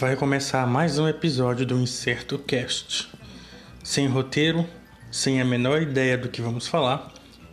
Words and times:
Vai 0.00 0.16
começar 0.16 0.66
mais 0.66 0.98
um 0.98 1.06
episódio 1.06 1.66
do 1.66 1.78
Incerto 1.78 2.38
Cast. 2.38 3.06
Sem 3.84 4.06
roteiro, 4.08 4.66
sem 5.12 5.42
a 5.42 5.44
menor 5.44 5.82
ideia 5.82 6.16
do 6.16 6.30
que 6.30 6.40
vamos 6.40 6.66
falar 6.66 7.12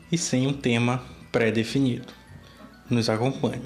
e 0.09 0.17
sem 0.17 0.47
um 0.47 0.53
tema 0.53 1.05
pré-definido. 1.29 2.13
Nos 2.89 3.09
acompanhe. 3.09 3.65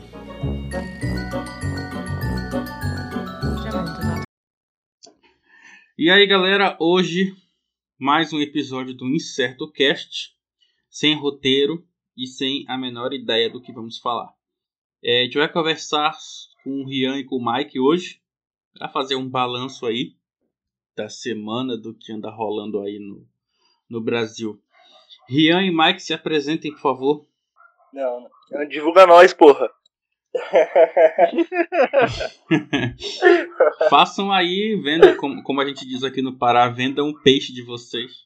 E 5.96 6.10
aí, 6.10 6.26
galera, 6.26 6.76
hoje 6.80 7.36
mais 8.00 8.34
um 8.34 8.42
episódio 8.42 8.96
do 8.96 9.08
Incerto 9.08 9.72
Cast, 9.72 10.32
sem 10.90 11.14
roteiro 11.14 11.86
e 12.18 12.26
sem 12.26 12.66
a 12.68 12.80
menor 12.80 13.14
ideia 13.14 13.48
do 13.48 13.62
que 13.62 13.72
vamos 13.72 14.00
falar. 14.00 14.34
É, 15.04 15.22
a 15.22 15.24
gente 15.26 15.38
vai 15.38 15.48
conversar 15.48 16.18
com 16.64 16.82
o 16.82 16.88
Rian 16.88 17.20
e 17.20 17.24
com 17.24 17.36
o 17.36 17.46
Mike 17.46 17.80
hoje 17.80 18.21
para 18.74 18.90
fazer 18.90 19.16
um 19.16 19.30
balanço 19.30 19.86
aí 19.86 20.16
da 20.96 21.10
semana 21.10 21.78
do 21.78 21.94
que 21.94 22.12
anda 22.12 22.30
rolando 22.30 22.82
aí 22.82 23.00
no, 23.00 23.26
no 23.90 24.02
Brasil. 24.02 24.62
Rian 25.28 25.64
e 25.64 25.72
Mike 25.72 26.02
se 26.02 26.14
apresentem, 26.14 26.72
por 26.72 26.82
favor. 26.82 27.26
Não, 27.94 28.30
não. 28.52 28.68
divulga 28.68 29.08
nós, 29.08 29.34
porra. 29.34 29.70
Façam 33.90 34.32
aí, 34.32 34.80
venda, 34.82 35.14
como, 35.16 35.44
como 35.44 35.60
a 35.60 35.66
gente 35.66 35.86
diz 35.86 36.02
aqui 36.04 36.22
no 36.22 36.38
Pará, 36.38 36.70
vendam 36.70 37.10
um 37.10 37.22
peixe 37.22 37.52
de 37.54 37.62
vocês. 37.64 38.24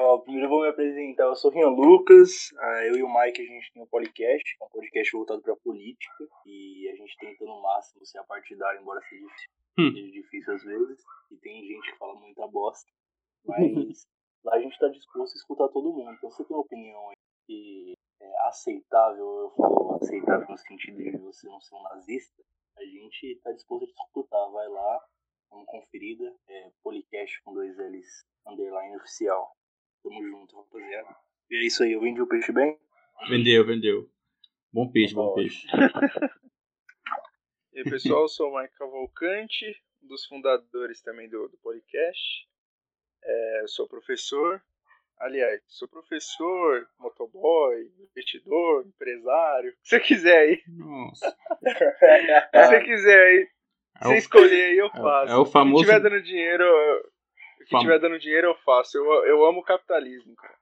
Ó, 0.00 0.18
primeiro 0.18 0.46
eu 0.46 0.50
vou 0.50 0.62
me 0.62 0.68
apresentar. 0.68 1.24
Eu 1.24 1.34
sou 1.34 1.50
Rian 1.50 1.70
Lucas. 1.70 2.54
Ah, 2.56 2.84
eu 2.86 2.96
e 2.96 3.02
o 3.02 3.12
Mike 3.12 3.42
a 3.42 3.44
gente 3.44 3.72
tem 3.72 3.82
um 3.82 3.86
podcast, 3.86 4.56
um 4.62 4.68
podcast 4.68 5.12
voltado 5.12 5.42
para 5.42 5.56
política. 5.56 6.28
E 6.46 6.88
a 6.88 6.94
gente 6.94 7.16
tenta 7.18 7.44
no 7.44 7.60
máximo 7.60 8.06
ser 8.06 8.22
partidário, 8.22 8.80
embora 8.80 9.00
seja 9.02 9.26
difícil, 9.26 9.50
hum. 9.76 10.10
difícil 10.12 10.54
às 10.54 10.62
vezes. 10.62 11.02
E 11.32 11.36
tem 11.38 11.66
gente 11.66 11.90
que 11.90 11.98
fala 11.98 12.14
muita 12.14 12.46
bosta. 12.46 12.88
Mas 13.44 14.06
lá 14.44 14.54
a 14.54 14.60
gente 14.60 14.74
está 14.74 14.86
disposto 14.86 15.34
a 15.34 15.38
escutar 15.38 15.68
todo 15.70 15.92
mundo. 15.92 16.12
Então 16.12 16.30
você 16.30 16.44
tem 16.44 16.56
uma 16.56 16.62
opinião 16.62 17.10
que 17.48 17.94
é 18.20 18.46
aceitável, 18.46 19.26
eu 19.26 19.50
falo 19.56 19.96
aceitável 19.96 20.46
no 20.48 20.58
sentido 20.58 20.96
de 20.96 21.18
você 21.18 21.48
não 21.48 21.60
ser 21.60 21.74
um 21.74 21.82
nazista, 21.82 22.40
a 22.76 22.84
gente 22.84 23.32
está 23.32 23.50
disposto 23.50 23.82
a 23.82 24.04
escutar. 24.04 24.48
Vai 24.50 24.68
lá, 24.68 25.04
uma 25.50 25.66
conferida. 25.66 26.32
É 26.48 26.70
Policast 26.84 27.42
com 27.42 27.52
dois 27.52 27.76
L's 27.76 28.24
underline 28.46 28.96
oficial. 28.96 29.57
Tamo 30.02 30.22
junto, 30.22 30.56
rapaziada. 30.56 31.16
E 31.50 31.56
é 31.56 31.66
isso 31.66 31.82
aí, 31.82 31.92
eu 31.92 32.00
vendi 32.00 32.20
o 32.20 32.26
peixe 32.26 32.52
bem? 32.52 32.78
Vendeu, 33.28 33.66
vendeu. 33.66 34.10
Bom 34.72 34.90
peixe, 34.90 35.14
bom 35.14 35.34
peixe. 35.34 35.66
e 37.72 37.78
aí, 37.78 37.84
pessoal, 37.84 38.22
eu 38.22 38.28
sou 38.28 38.50
o 38.50 38.60
Mike 38.60 38.74
Cavalcante, 38.74 39.82
um 40.02 40.08
dos 40.08 40.24
fundadores 40.26 41.02
também 41.02 41.28
do, 41.28 41.48
do 41.48 41.58
podcast. 41.58 42.46
É, 43.24 43.64
sou 43.66 43.88
professor. 43.88 44.62
Aliás, 45.18 45.60
sou 45.66 45.88
professor, 45.88 46.88
motoboy, 46.98 47.90
investidor, 47.98 48.86
empresário. 48.86 49.74
Se 49.82 49.96
você 49.96 50.00
quiser 50.00 50.38
aí. 50.38 50.62
Nossa. 50.68 51.36
Se 52.54 52.66
você 52.66 52.84
quiser 52.84 53.20
aí. 53.20 53.48
É 54.00 54.04
você 54.04 54.16
escolher 54.18 54.64
aí, 54.64 54.78
eu 54.78 54.90
faço. 54.90 55.32
É, 55.32 55.34
é 55.34 55.38
o 55.38 55.44
famoso. 55.44 55.84
Se 55.84 55.90
tiver 55.90 56.00
dando 56.00 56.22
dinheiro, 56.22 56.62
eu 56.62 57.10
que 57.68 57.72
Fam... 57.72 57.80
tiver 57.80 57.98
dando 57.98 58.18
dinheiro, 58.18 58.48
eu 58.48 58.54
faço. 58.64 58.96
Eu, 58.96 59.04
eu 59.26 59.44
amo 59.44 59.60
o 59.60 59.64
capitalismo, 59.64 60.34
cara. 60.34 60.54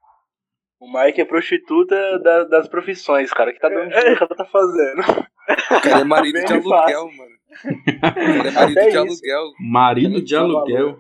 O 0.81 0.93
Mike 0.93 1.21
é 1.21 1.25
prostituta 1.25 2.19
da, 2.19 2.45
das 2.45 2.69
profissões, 2.69 3.33
cara. 3.33 3.53
Que 3.53 3.61
tá 3.61 3.69
dando 3.69 3.89
dinheiro 3.89 4.17
que 4.17 4.23
ela 4.25 4.37
tá 4.37 4.45
fazendo. 4.45 5.01
O 5.01 5.81
cara 5.81 6.01
é 6.01 6.05
marido 6.05 6.45
de 6.45 6.53
aluguel, 6.53 7.13
mano. 7.13 7.37
O 7.65 8.01
cara 8.01 8.21
é 8.21 8.51
marido 8.51 8.79
Até 8.79 8.83
de 8.83 8.89
isso. 8.89 8.99
aluguel. 8.99 9.53
Marido 9.61 10.21
de 10.23 10.37
aluguel. 10.37 10.99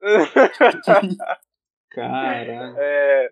Caralho. 1.90 2.76
É, 2.78 3.30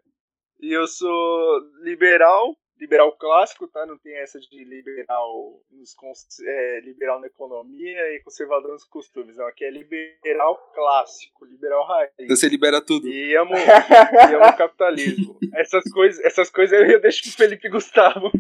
e 0.61 0.73
eu 0.73 0.87
sou 0.89 1.61
liberal, 1.83 2.57
liberal 2.79 3.13
clássico, 3.13 3.69
tá? 3.69 3.87
Não 3.87 3.97
tem 3.99 4.17
essa 4.17 4.39
de 4.39 4.65
liberal, 4.65 5.61
nos, 5.71 5.95
é, 6.41 6.81
liberal 6.81 7.21
na 7.21 7.27
economia 7.27 8.01
e 8.15 8.21
conservador 8.21 8.73
nos 8.73 8.85
costumes. 8.85 9.37
Não, 9.37 9.47
aqui 9.47 9.65
é 9.65 9.71
liberal 9.71 10.57
clássico, 10.75 11.45
liberal 11.45 11.87
raiz. 11.87 12.11
Então 12.19 12.37
você 12.37 12.49
libera 12.49 12.81
tudo. 12.81 13.09
E 13.09 13.37
amo, 13.37 13.55
e 13.55 14.35
amo 14.35 14.57
capitalismo. 14.57 15.39
Essas 15.55 15.85
coisas, 15.93 16.25
essas 16.25 16.51
coisas 16.51 16.91
eu 16.91 17.01
deixo 17.01 17.23
pro 17.23 17.33
Felipe 17.33 17.69
Gustavo. 17.69 18.33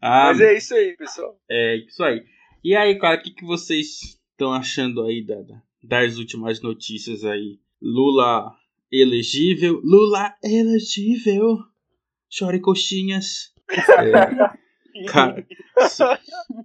ah, 0.00 0.26
Mas 0.26 0.40
é 0.40 0.54
isso 0.54 0.74
aí, 0.74 0.96
pessoal. 0.96 1.36
É 1.50 1.76
isso 1.76 2.02
aí. 2.04 2.24
E 2.62 2.76
aí, 2.76 2.98
cara, 2.98 3.18
o 3.18 3.22
que, 3.22 3.32
que 3.32 3.44
vocês 3.44 4.18
estão 4.30 4.52
achando 4.52 5.04
aí 5.04 5.24
da, 5.24 5.36
das 5.82 6.16
últimas 6.16 6.62
notícias 6.62 7.24
aí? 7.24 7.58
Lula 7.82 8.54
elegível. 9.02 9.80
Lula 9.82 10.34
elegível. 10.42 11.58
Chore 12.30 12.60
coxinhas. 12.60 13.52
É, 13.70 15.06
cara, 15.10 15.46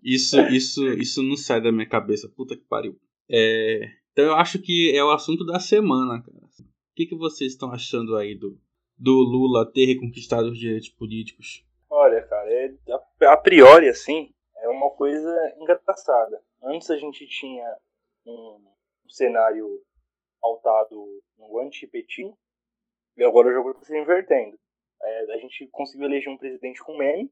isso, 0.04 0.40
isso, 0.50 0.88
isso 0.94 1.24
não 1.24 1.36
sai 1.36 1.62
da 1.62 1.72
minha 1.72 1.88
cabeça. 1.88 2.30
Puta 2.30 2.56
que 2.56 2.64
pariu. 2.64 3.00
É, 3.30 3.82
então 4.12 4.26
eu 4.26 4.36
acho 4.36 4.60
que 4.60 4.92
é 4.96 5.04
o 5.04 5.12
assunto 5.12 5.46
da 5.46 5.60
semana, 5.60 6.22
cara. 6.22 6.38
O 6.38 6.96
que, 6.96 7.06
que 7.06 7.16
vocês 7.16 7.54
estão 7.54 7.72
achando 7.72 8.18
aí 8.18 8.36
do, 8.36 8.60
do 8.98 9.14
Lula 9.14 9.72
ter 9.72 9.86
reconquistado 9.86 10.50
os 10.50 10.60
direitos 10.60 10.90
políticos? 10.90 11.66
Olha, 11.90 12.22
cara, 12.24 12.50
é, 12.52 12.76
a, 13.26 13.34
a 13.34 13.38
priori, 13.38 13.88
assim, 13.88 14.32
é 14.58 14.68
uma 14.68 14.90
coisa 14.92 15.30
engraçada. 15.58 16.42
Antes 16.62 16.90
a 16.90 16.98
gente 16.98 17.26
tinha 17.28 17.66
um, 18.26 18.60
um 19.06 19.10
cenário 19.10 19.82
pautado 20.42 21.22
no 21.38 21.60
antipetismo, 21.60 22.38
e 23.18 23.24
agora 23.24 23.50
o 23.50 23.54
jogo 23.54 23.72
está 23.72 23.84
se 23.84 23.98
invertendo. 23.98 24.58
É, 25.02 25.34
a 25.34 25.38
gente 25.38 25.68
conseguiu 25.72 26.08
eleger 26.08 26.32
um 26.32 26.38
presidente 26.38 26.84
com 26.84 26.98
meme, 26.98 27.32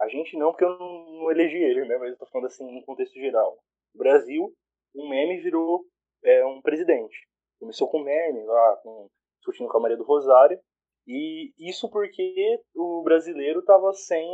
a 0.00 0.08
gente 0.08 0.36
não, 0.36 0.50
porque 0.50 0.64
eu 0.64 0.78
não, 0.78 1.12
não 1.12 1.30
elegi 1.30 1.56
ele, 1.56 1.84
né, 1.86 1.96
mas 1.98 2.08
eu 2.08 2.12
estou 2.14 2.28
falando 2.28 2.46
assim 2.46 2.64
no 2.64 2.84
contexto 2.84 3.14
geral. 3.14 3.58
No 3.94 3.98
Brasil, 3.98 4.54
um 4.94 5.08
meme 5.08 5.40
virou 5.40 5.84
é, 6.24 6.44
um 6.46 6.60
presidente. 6.60 7.26
Começou 7.58 7.88
com 7.88 8.02
meme, 8.02 8.42
lá, 8.44 8.76
com, 8.82 9.08
discutindo 9.38 9.68
com 9.68 9.76
a 9.76 9.80
Maria 9.80 9.96
do 9.96 10.04
Rosário, 10.04 10.58
e 11.06 11.52
isso 11.58 11.90
porque 11.90 12.60
o 12.74 13.02
brasileiro 13.02 13.60
estava 13.60 13.92
sem 13.92 14.26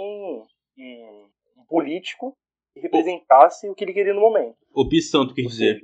um, 0.78 1.31
político 1.69 2.37
que 2.73 2.81
representasse 2.81 3.69
o 3.69 3.75
que 3.75 3.84
ele 3.84 3.93
queria 3.93 4.15
no 4.15 4.21
momento. 4.21 4.56
Opção, 4.75 5.27
tu 5.27 5.34
quer 5.34 5.43
dizer? 5.43 5.81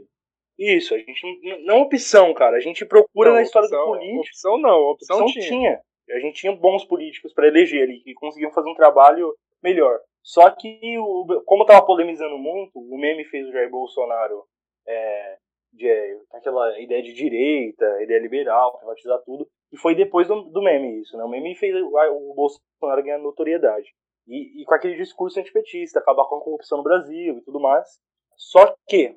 Isso, 0.59 0.95
a 0.95 0.99
gente 0.99 1.65
não 1.65 1.83
opção, 1.83 2.33
cara. 2.35 2.57
A 2.57 2.61
gente 2.61 2.85
procura 2.85 3.31
não, 3.31 3.37
na 3.37 3.43
história 3.43 3.67
opção, 3.67 3.85
do 3.85 3.99
político. 3.99 4.21
Opção 4.21 4.59
não, 4.59 4.81
opção, 4.91 5.17
opção 5.21 5.27
tinha. 5.27 5.49
tinha. 5.49 5.81
A 6.11 6.19
gente 6.19 6.41
tinha 6.41 6.55
bons 6.55 6.85
políticos 6.85 7.33
para 7.33 7.49
eleger 7.49 7.83
ali, 7.83 8.01
que 8.01 8.15
conseguiam 8.15 8.53
fazer 8.53 8.69
um 8.69 8.75
trabalho 8.75 9.35
melhor. 9.63 9.99
Só 10.23 10.51
que, 10.51 10.79
o, 10.99 11.43
como 11.45 11.65
tava 11.65 11.85
polemizando 11.85 12.39
muito, 12.39 12.79
o 12.79 12.99
meme 12.99 13.25
fez 13.25 13.49
o 13.49 13.53
Jair 13.53 13.71
Bolsonaro 13.71 14.45
é, 14.87 15.37
de, 15.73 16.19
aquela 16.33 16.79
ideia 16.81 17.03
de 17.03 17.13
direita, 17.13 18.03
ideia 18.03 18.21
liberal, 18.21 18.77
privatizar 18.79 19.21
tudo. 19.25 19.49
E 19.73 19.79
foi 19.79 19.95
depois 19.95 20.29
do, 20.29 20.43
do 20.43 20.63
meme 20.63 21.01
isso, 21.01 21.17
né? 21.17 21.25
O 21.25 21.29
meme 21.29 21.55
fez 21.57 21.75
o, 21.75 21.89
o 21.89 22.35
Bolsonaro 22.35 23.03
ganhar 23.03 23.19
notoriedade. 23.19 23.91
E, 24.29 24.63
e 24.63 24.65
com 24.65 24.75
aquele 24.75 24.97
discurso 24.97 25.41
antipetista, 25.41 25.99
acabar 25.99 26.25
com 26.27 26.37
a 26.37 26.41
corrupção 26.41 26.79
no 26.79 26.85
Brasil 26.85 27.39
e 27.39 27.43
tudo 27.43 27.59
mais. 27.59 27.99
Só 28.37 28.75
que 28.89 29.17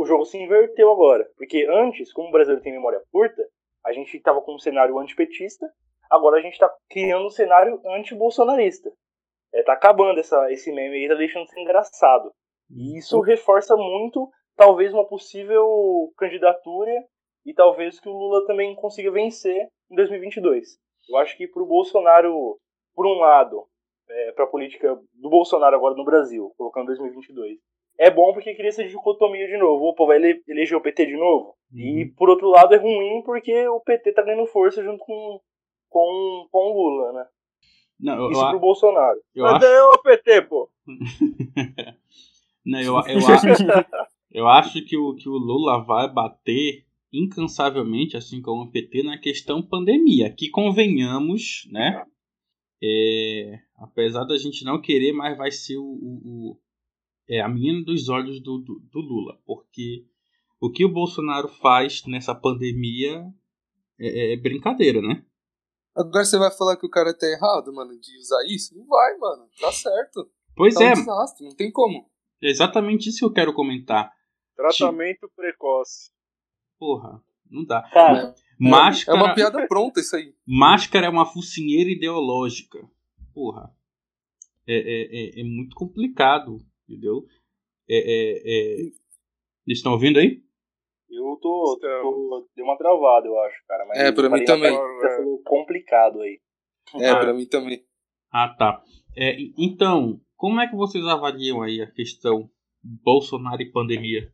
o 0.00 0.06
jogo 0.06 0.24
se 0.24 0.38
inverteu 0.38 0.90
agora. 0.90 1.28
Porque 1.36 1.66
antes, 1.70 2.12
como 2.12 2.28
o 2.28 2.32
brasileiro 2.32 2.62
tem 2.62 2.72
memória 2.72 3.02
curta, 3.12 3.46
a 3.84 3.92
gente 3.92 4.16
estava 4.16 4.40
com 4.40 4.54
um 4.54 4.58
cenário 4.58 4.98
antipetista, 4.98 5.70
agora 6.10 6.38
a 6.38 6.40
gente 6.40 6.54
está 6.54 6.70
criando 6.88 7.26
um 7.26 7.30
cenário 7.30 7.80
anti-bolsonarista. 7.86 8.90
É, 9.52 9.62
tá 9.62 9.72
acabando 9.72 10.20
essa, 10.20 10.50
esse 10.52 10.72
meme 10.72 10.96
aí, 10.96 11.08
tá 11.08 11.14
deixando 11.14 11.44
de 11.44 11.50
ser 11.50 11.60
engraçado. 11.60 12.32
E 12.70 12.98
isso 12.98 13.20
reforça 13.20 13.76
muito, 13.76 14.30
talvez, 14.56 14.92
uma 14.92 15.06
possível 15.06 16.12
candidatura 16.16 16.92
e 17.44 17.52
talvez 17.52 17.98
que 18.00 18.08
o 18.08 18.12
Lula 18.12 18.46
também 18.46 18.74
consiga 18.76 19.10
vencer 19.10 19.68
em 19.90 19.96
2022. 19.96 20.78
Eu 21.08 21.16
acho 21.18 21.36
que 21.36 21.48
para 21.48 21.62
o 21.62 21.66
Bolsonaro, 21.66 22.58
por 22.94 23.06
um 23.06 23.18
lado, 23.18 23.66
é, 24.08 24.32
para 24.32 24.44
a 24.44 24.48
política 24.48 24.98
do 25.14 25.28
Bolsonaro 25.28 25.76
agora 25.76 25.94
no 25.94 26.04
Brasil, 26.04 26.52
colocando 26.56 26.86
2022, 26.86 27.58
é 28.00 28.10
bom 28.10 28.32
porque 28.32 28.54
cria 28.54 28.70
essa 28.70 28.82
dicotomia 28.82 29.46
de 29.46 29.58
novo. 29.58 29.84
Opa, 29.84 30.06
vai 30.06 30.16
eleger 30.48 30.74
o 30.74 30.80
PT 30.80 31.04
de 31.04 31.16
novo? 31.18 31.54
Uhum. 31.70 31.80
E 31.80 32.06
por 32.06 32.30
outro 32.30 32.48
lado 32.48 32.74
é 32.74 32.78
ruim 32.78 33.22
porque 33.22 33.68
o 33.68 33.78
PT 33.78 34.12
tá 34.12 34.22
ganhando 34.22 34.46
força 34.46 34.82
junto 34.82 35.04
com, 35.04 35.38
com, 35.90 36.48
com 36.50 36.58
o 36.58 36.72
Lula, 36.72 37.12
né? 37.12 37.26
Não, 38.00 38.30
Isso 38.30 38.42
eu, 38.42 38.48
pro 38.48 38.58
Bolsonaro. 38.58 39.20
Eu 39.34 39.44
Mas 39.44 39.56
acho... 39.56 39.66
é 39.66 39.84
o 39.84 39.98
PT, 39.98 40.42
pô. 40.42 40.70
Não, 42.64 42.80
eu, 42.80 42.94
eu, 42.94 42.96
acho, 43.28 43.46
eu 44.32 44.48
acho 44.48 44.84
que 44.86 44.96
o, 44.96 45.14
que 45.14 45.28
o 45.28 45.36
Lula 45.36 45.84
vai 45.84 46.10
bater 46.10 46.86
incansavelmente, 47.12 48.16
assim 48.16 48.40
como 48.40 48.62
o 48.62 48.70
PT, 48.70 49.02
na 49.02 49.18
questão 49.18 49.60
pandemia. 49.60 50.32
Que 50.32 50.48
convenhamos, 50.48 51.68
né? 51.70 52.02
É, 52.82 53.58
apesar 53.76 54.24
da 54.24 54.38
gente 54.38 54.64
não 54.64 54.80
querer, 54.80 55.12
mas 55.12 55.36
vai 55.36 55.50
ser 55.50 55.76
o, 55.76 55.84
o, 55.84 56.56
é 57.30 57.40
a 57.40 57.48
menina 57.48 57.84
dos 57.84 58.08
olhos 58.08 58.40
do, 58.42 58.58
do, 58.58 58.80
do 58.80 59.00
Lula, 59.00 59.38
porque 59.46 60.04
o 60.60 60.70
que 60.70 60.84
o 60.84 60.92
Bolsonaro 60.92 61.46
faz 61.48 62.04
nessa 62.04 62.34
pandemia 62.34 63.24
é, 63.98 64.32
é, 64.32 64.36
brincadeira, 64.36 65.00
né? 65.00 65.24
Agora 65.94 66.24
você 66.24 66.36
vai 66.36 66.50
falar 66.50 66.76
que 66.76 66.86
o 66.86 66.90
cara 66.90 67.16
tá 67.16 67.26
errado, 67.26 67.72
mano, 67.72 67.92
de 67.98 68.18
usar 68.18 68.44
isso? 68.46 68.76
Não 68.76 68.84
vai, 68.86 69.16
mano. 69.16 69.48
Tá 69.60 69.70
certo. 69.70 70.28
Pois 70.56 70.74
tá 70.74 70.84
é. 70.84 70.90
um 70.90 70.94
desastre, 70.94 71.46
não 71.46 71.54
tem 71.54 71.70
como. 71.70 72.10
É 72.42 72.50
exatamente 72.50 73.08
isso 73.08 73.20
que 73.20 73.24
eu 73.24 73.32
quero 73.32 73.54
comentar. 73.54 74.12
Tratamento 74.56 75.30
precoce. 75.34 76.10
Porra, 76.78 77.22
não 77.48 77.64
dá. 77.64 77.82
Cara, 77.90 78.34
Máscara, 78.58 79.18
É 79.18 79.22
uma 79.22 79.34
piada 79.34 79.66
pronta 79.66 80.00
isso 80.00 80.16
aí. 80.16 80.34
máscara 80.46 81.06
é 81.06 81.08
uma 81.08 81.24
focinheira 81.24 81.90
ideológica. 81.90 82.78
Porra. 83.32 83.72
É, 84.66 84.74
é, 84.74 85.38
é, 85.38 85.40
é 85.40 85.44
muito 85.44 85.74
complicado, 85.74 86.58
entendeu? 86.90 87.24
É, 87.88 87.96
é, 87.96 88.32
é... 88.38 88.80
Eles 89.66 89.78
estão 89.78 89.92
ouvindo 89.92 90.18
aí? 90.18 90.42
eu 91.12 91.36
tô, 91.40 91.78
tô. 91.80 92.48
Deu 92.56 92.64
uma 92.64 92.76
travada, 92.78 93.26
eu 93.26 93.38
acho, 93.40 93.56
cara. 93.66 93.84
Mas 93.86 93.98
É, 93.98 94.12
pra 94.12 94.24
eu 94.26 94.30
mim 94.30 94.44
também. 94.44 94.72
Você 94.72 95.16
falou 95.16 95.42
complicado 95.42 96.20
aí. 96.22 96.40
É, 97.00 97.10
Ah. 97.10 97.18
pra 97.20 97.34
mim 97.34 97.46
também. 97.46 97.84
Ah, 98.32 98.48
tá. 98.56 98.82
É, 99.16 99.36
então, 99.58 100.20
como 100.36 100.60
é 100.60 100.68
que 100.68 100.76
vocês 100.76 101.04
avaliam 101.04 101.62
aí 101.62 101.80
a 101.82 101.90
questão 101.90 102.48
Bolsonaro 102.82 103.60
e 103.60 103.70
pandemia? 103.72 104.32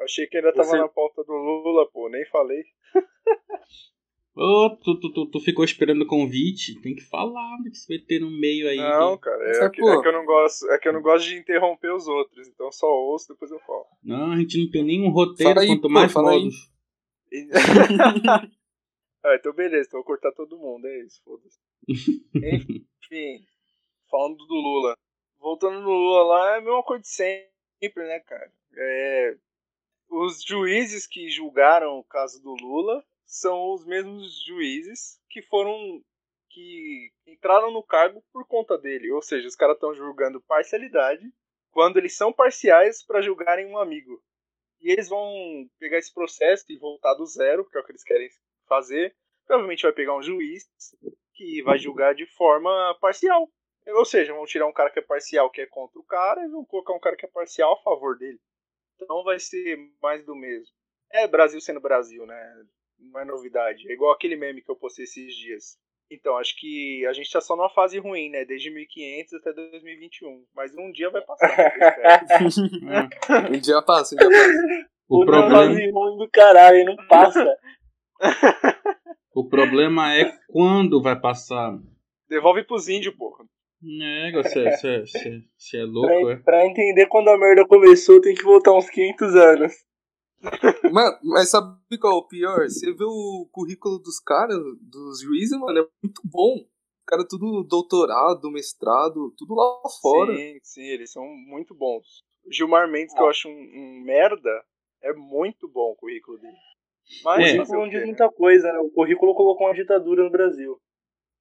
Achei 0.00 0.26
que 0.26 0.36
ainda 0.36 0.52
tava 0.52 0.68
Você- 0.68 0.78
na 0.78 0.88
pauta 0.88 1.22
do 1.24 1.32
Lula, 1.32 1.88
pô, 1.92 2.08
nem 2.08 2.24
falei. 2.26 2.62
Ô, 4.38 4.68
tu, 4.76 5.00
tu, 5.00 5.10
tu, 5.14 5.26
tu 5.30 5.40
ficou 5.40 5.64
esperando 5.64 6.02
o 6.02 6.06
convite? 6.06 6.78
Tem 6.82 6.94
que 6.94 7.00
falar, 7.02 7.56
tem 7.62 7.72
que 7.72 7.78
se 7.78 7.90
meter 7.90 8.20
no 8.20 8.30
meio 8.30 8.68
aí. 8.68 8.76
Não, 8.76 9.16
cara, 9.16 9.42
é, 9.42 9.70
que, 9.70 9.80
pô. 9.80 9.90
é 9.90 10.02
que 10.02 10.08
eu 10.08 10.12
não 10.12 10.26
gosto, 10.26 10.70
é 10.70 10.78
que 10.78 10.86
eu 10.86 10.92
não 10.92 11.00
gosto 11.00 11.26
de 11.26 11.36
interromper 11.38 11.90
os 11.94 12.06
outros, 12.06 12.46
então 12.46 12.70
só 12.70 12.86
ouço 12.86 13.32
depois 13.32 13.50
eu 13.50 13.58
falo. 13.60 13.86
Não, 14.04 14.32
a 14.32 14.36
gente 14.36 14.62
não 14.62 14.70
tem 14.70 14.84
nenhum 14.84 15.08
roteiro, 15.08 15.54
Fala 15.54 15.66
quanto 15.66 15.80
pô, 15.82 15.88
mais 15.88 16.14
aí. 16.14 16.22
modos. 16.22 16.54
E- 17.32 17.48
ah, 19.24 19.34
então 19.36 19.54
beleza, 19.54 19.88
então 19.88 20.00
vou 20.00 20.04
cortar 20.06 20.32
todo 20.32 20.58
mundo, 20.58 20.86
é 20.86 21.00
isso, 21.00 21.22
foda-se. 21.24 21.58
Enfim, 22.36 23.42
falando 24.10 24.36
do 24.36 24.54
Lula. 24.54 24.98
Voltando 25.38 25.80
no 25.80 25.90
Lula 25.90 26.22
lá, 26.24 26.54
é 26.54 26.58
a 26.58 26.60
mesma 26.60 26.82
coisa 26.82 27.00
de 27.00 27.08
sempre, 27.08 28.06
né, 28.06 28.20
cara? 28.20 28.52
É, 28.76 29.36
os 30.10 30.42
juízes 30.44 31.06
que 31.06 31.30
julgaram 31.30 31.98
o 31.98 32.04
caso 32.04 32.42
do 32.42 32.54
Lula 32.54 33.02
são 33.26 33.72
os 33.74 33.84
mesmos 33.84 34.44
juízes 34.44 35.20
que 35.28 35.42
foram. 35.42 36.02
que 36.50 37.10
entraram 37.26 37.70
no 37.70 37.82
cargo 37.82 38.22
por 38.32 38.46
conta 38.46 38.78
dele. 38.78 39.10
Ou 39.12 39.20
seja, 39.20 39.46
os 39.46 39.56
caras 39.56 39.76
estão 39.76 39.94
julgando 39.94 40.40
parcialidade 40.42 41.24
quando 41.70 41.98
eles 41.98 42.16
são 42.16 42.32
parciais 42.32 43.04
para 43.04 43.20
julgarem 43.20 43.66
um 43.66 43.78
amigo. 43.78 44.22
E 44.80 44.90
eles 44.90 45.08
vão 45.08 45.68
pegar 45.78 45.98
esse 45.98 46.12
processo 46.12 46.64
e 46.70 46.78
voltar 46.78 47.14
do 47.14 47.26
zero, 47.26 47.68
que 47.68 47.76
é 47.76 47.80
o 47.80 47.84
que 47.84 47.92
eles 47.92 48.04
querem 48.04 48.28
fazer. 48.68 49.14
Provavelmente 49.46 49.82
vai 49.82 49.92
pegar 49.92 50.16
um 50.16 50.22
juiz 50.22 50.64
que 51.34 51.62
vai 51.62 51.78
julgar 51.78 52.14
de 52.14 52.26
forma 52.26 52.96
parcial. 53.00 53.50
Ou 53.88 54.04
seja, 54.04 54.32
vão 54.32 54.44
tirar 54.46 54.66
um 54.66 54.72
cara 54.72 54.90
que 54.90 54.98
é 54.98 55.02
parcial, 55.02 55.50
que 55.50 55.60
é 55.60 55.66
contra 55.66 55.98
o 55.98 56.04
cara, 56.04 56.42
e 56.44 56.48
vão 56.48 56.64
colocar 56.64 56.92
um 56.92 57.00
cara 57.00 57.16
que 57.16 57.24
é 57.24 57.28
parcial 57.28 57.74
a 57.74 57.82
favor 57.82 58.18
dele. 58.18 58.40
Então 58.96 59.22
vai 59.22 59.38
ser 59.38 59.76
mais 60.02 60.24
do 60.24 60.34
mesmo. 60.34 60.74
É 61.12 61.28
Brasil 61.28 61.60
sendo 61.60 61.80
Brasil, 61.80 62.26
né? 62.26 62.66
Não 62.98 63.20
é 63.20 63.24
novidade. 63.24 63.88
É 63.88 63.92
igual 63.92 64.12
aquele 64.12 64.36
meme 64.36 64.62
que 64.62 64.70
eu 64.70 64.76
postei 64.76 65.04
esses 65.04 65.34
dias. 65.34 65.78
Então, 66.10 66.36
acho 66.38 66.56
que 66.58 67.04
a 67.06 67.12
gente 67.12 67.30
tá 67.30 67.40
só 67.40 67.56
numa 67.56 67.70
fase 67.70 67.98
ruim, 67.98 68.30
né? 68.30 68.44
Desde 68.44 68.70
1500 68.70 69.34
até 69.34 69.52
2021. 69.52 70.44
Mas 70.54 70.72
um 70.76 70.92
dia 70.92 71.10
vai 71.10 71.22
passar. 71.22 71.48
eu 72.40 72.46
espero. 72.46 73.08
Um 73.56 73.60
dia 73.60 73.82
passa, 73.82 74.14
um 74.14 74.18
dia 74.18 74.28
passa. 74.28 74.86
o, 75.08 75.18
Puta 75.20 75.32
problema, 75.32 75.50
fase 75.50 75.90
ruim 75.90 76.18
do 76.18 76.30
caralho, 76.30 76.84
não 76.84 76.96
passa. 77.08 77.58
o 79.34 79.48
problema 79.48 80.14
é 80.14 80.32
quando 80.48 81.02
vai 81.02 81.20
passar. 81.20 81.76
Devolve 82.28 82.64
pros 82.64 82.88
índios, 82.88 83.14
porra. 83.16 83.44
É, 84.02 84.32
você, 84.32 84.70
você, 84.70 85.00
você, 85.00 85.42
você 85.56 85.78
é 85.78 85.84
louco, 85.84 86.08
pra, 86.08 86.32
é? 86.32 86.36
pra 86.36 86.66
entender 86.66 87.06
quando 87.06 87.28
a 87.28 87.38
merda 87.38 87.66
começou, 87.66 88.20
tem 88.20 88.34
que 88.34 88.42
voltar 88.42 88.72
uns 88.72 88.88
500 88.88 89.34
anos. 89.34 89.72
Mano, 90.92 91.18
mas 91.22 91.50
sabe 91.50 91.98
qual 92.00 92.12
é 92.14 92.16
o 92.16 92.26
pior? 92.26 92.68
Você 92.68 92.92
vê 92.92 93.04
o 93.04 93.48
currículo 93.50 93.98
dos 93.98 94.20
caras, 94.20 94.56
dos 94.80 95.20
juízes, 95.20 95.58
mano, 95.58 95.78
é 95.80 95.88
muito 96.02 96.22
bom. 96.24 96.56
O 96.58 97.06
cara 97.06 97.26
tudo 97.26 97.62
doutorado, 97.64 98.50
mestrado, 98.50 99.32
tudo 99.36 99.54
lá 99.54 99.80
fora. 100.00 100.34
Sim, 100.36 100.58
sim, 100.62 100.82
eles 100.84 101.10
são 101.12 101.24
muito 101.24 101.74
bons. 101.74 102.24
Gilmar 102.50 102.88
Mendes, 102.90 103.14
que 103.14 103.20
eu 103.20 103.28
acho 103.28 103.48
um, 103.48 103.52
um 103.52 104.02
merda, 104.04 104.50
é 105.02 105.12
muito 105.12 105.68
bom 105.68 105.92
o 105.92 105.96
currículo 105.96 106.38
dele. 106.38 106.56
Mas 107.24 107.38
É. 107.40 107.52
O 107.52 107.56
currículo 107.58 107.80
não 107.82 107.88
diz 107.88 108.04
muita 108.04 108.28
coisa, 108.30 108.72
né? 108.72 108.78
O 108.80 108.90
currículo 108.90 109.34
colocou 109.34 109.66
uma 109.68 109.74
ditadura 109.74 110.24
no 110.24 110.30
Brasil. 110.30 110.80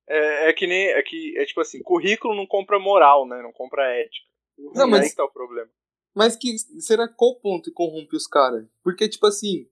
É, 0.08 0.50
é 0.50 0.54
que 0.54 0.68
nem. 0.68 0.88
É 0.90 1.02
que 1.02 1.36
é 1.38 1.46
tipo 1.46 1.62
assim, 1.62 1.82
currículo 1.82 2.36
não 2.36 2.46
compra 2.46 2.80
moral, 2.80 3.28
né? 3.28 3.42
Não 3.42 3.52
compra 3.52 3.84
ética. 3.96 4.28
Não, 4.76 4.88
mas- 4.88 5.02
aí 5.04 5.10
que 5.10 5.16
tá 5.16 5.26
o 5.26 5.32
problema. 5.32 5.70
Mas 6.16 6.36
que 6.36 6.58
será 6.80 7.08
qual 7.08 7.36
ponto 7.36 7.66
que 7.66 7.72
corrompe 7.72 8.16
os 8.16 8.26
caras? 8.26 8.66
Porque, 8.84 9.08
tipo 9.10 9.26
assim, 9.28 9.68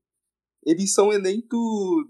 eles 0.66 0.94
são 0.94 1.12
eleitos 1.14 1.58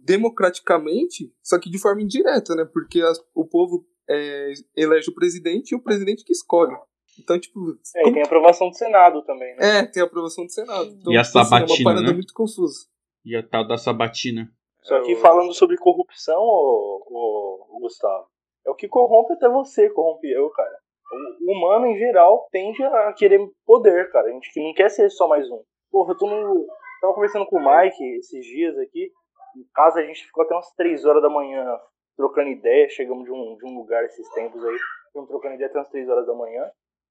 democraticamente, 0.04 1.32
só 1.42 1.60
que 1.60 1.70
de 1.70 1.80
forma 1.80 2.02
indireta, 2.02 2.56
né? 2.56 2.66
Porque 2.66 3.02
as- 3.02 3.24
o 3.34 3.46
povo 3.46 3.86
é, 4.10 4.52
elege 4.76 5.10
o 5.10 5.16
presidente 5.16 5.72
e 5.72 5.76
o 5.76 5.82
presidente 5.82 6.26
que 6.26 6.34
escolhe. 6.34 6.76
Então, 7.18 7.40
tipo. 7.40 7.78
É, 7.96 8.02
e 8.02 8.04
como- 8.04 8.14
tem 8.16 8.24
aprovação 8.24 8.70
do 8.70 8.76
Senado 8.76 9.22
também, 9.24 9.56
né? 9.56 9.80
É, 9.80 9.86
tem 9.86 10.04
a 10.04 10.06
aprovação 10.06 10.46
do 10.46 10.52
Senado. 10.52 10.90
Então, 11.00 11.14
E 11.14 11.18
a 11.18 11.24
tipo 11.24 11.40
assim, 11.40 11.48
é 11.56 11.60
sabatina, 11.60 11.78
uma 11.80 11.84
parada 11.94 12.08
né? 12.08 12.14
muito 12.14 12.34
confusa. 12.34 12.86
E 13.24 13.34
a 13.36 13.42
tal 13.48 13.66
da 13.66 13.78
sabatina. 13.78 14.52
Só 14.82 15.02
que 15.04 15.14
o- 15.14 15.18
falando 15.22 15.54
sobre 15.54 15.78
corrupção, 15.78 16.42
ô, 16.42 17.78
Gustavo, 17.82 18.28
é 18.66 18.70
o 18.70 18.76
que 18.76 18.88
corrompe 18.90 19.34
até 19.34 19.48
você, 19.48 19.90
corrompe 19.90 20.28
eu, 20.30 20.50
cara. 20.50 20.80
O 21.14 21.52
humano, 21.52 21.88
em 21.88 21.98
geral, 21.98 22.48
tende 22.52 22.84
a 22.84 23.14
querer 23.14 23.40
poder, 23.66 24.12
cara. 24.12 24.28
A 24.28 24.32
gente 24.32 24.62
não 24.62 24.74
quer 24.74 24.90
ser 24.90 25.10
só 25.10 25.28
mais 25.28 25.50
um. 25.50 25.62
Porra, 25.92 26.14
eu 26.14 26.18
tô 26.18 26.28
no... 26.28 26.68
tava 27.02 27.14
conversando 27.14 27.46
com 27.46 27.58
o 27.58 27.60
Mike 27.60 28.04
esses 28.18 28.46
dias 28.46 28.78
aqui. 28.78 29.12
Em 29.56 29.66
casa 29.74 30.00
a 30.00 30.04
gente 30.04 30.26
ficou 30.26 30.44
até 30.44 30.56
umas 30.56 30.74
3 30.74 31.06
horas 31.06 31.22
da 31.22 31.30
manhã 31.30 31.80
trocando 32.18 32.50
ideia. 32.50 32.90
Chegamos 32.90 33.26
de 33.26 33.32
um, 33.32 33.56
de 33.56 33.66
um 33.66 33.78
lugar 33.78 34.04
esses 34.06 34.28
tempos 34.34 34.64
aí. 34.66 34.78
Ficamos 35.08 35.30
trocando 35.30 35.56
ideia 35.56 35.70
até 35.70 35.78
umas 35.80 35.90
3 35.90 36.10
horas 36.10 36.26
da 36.26 36.34
manhã. 36.34 36.70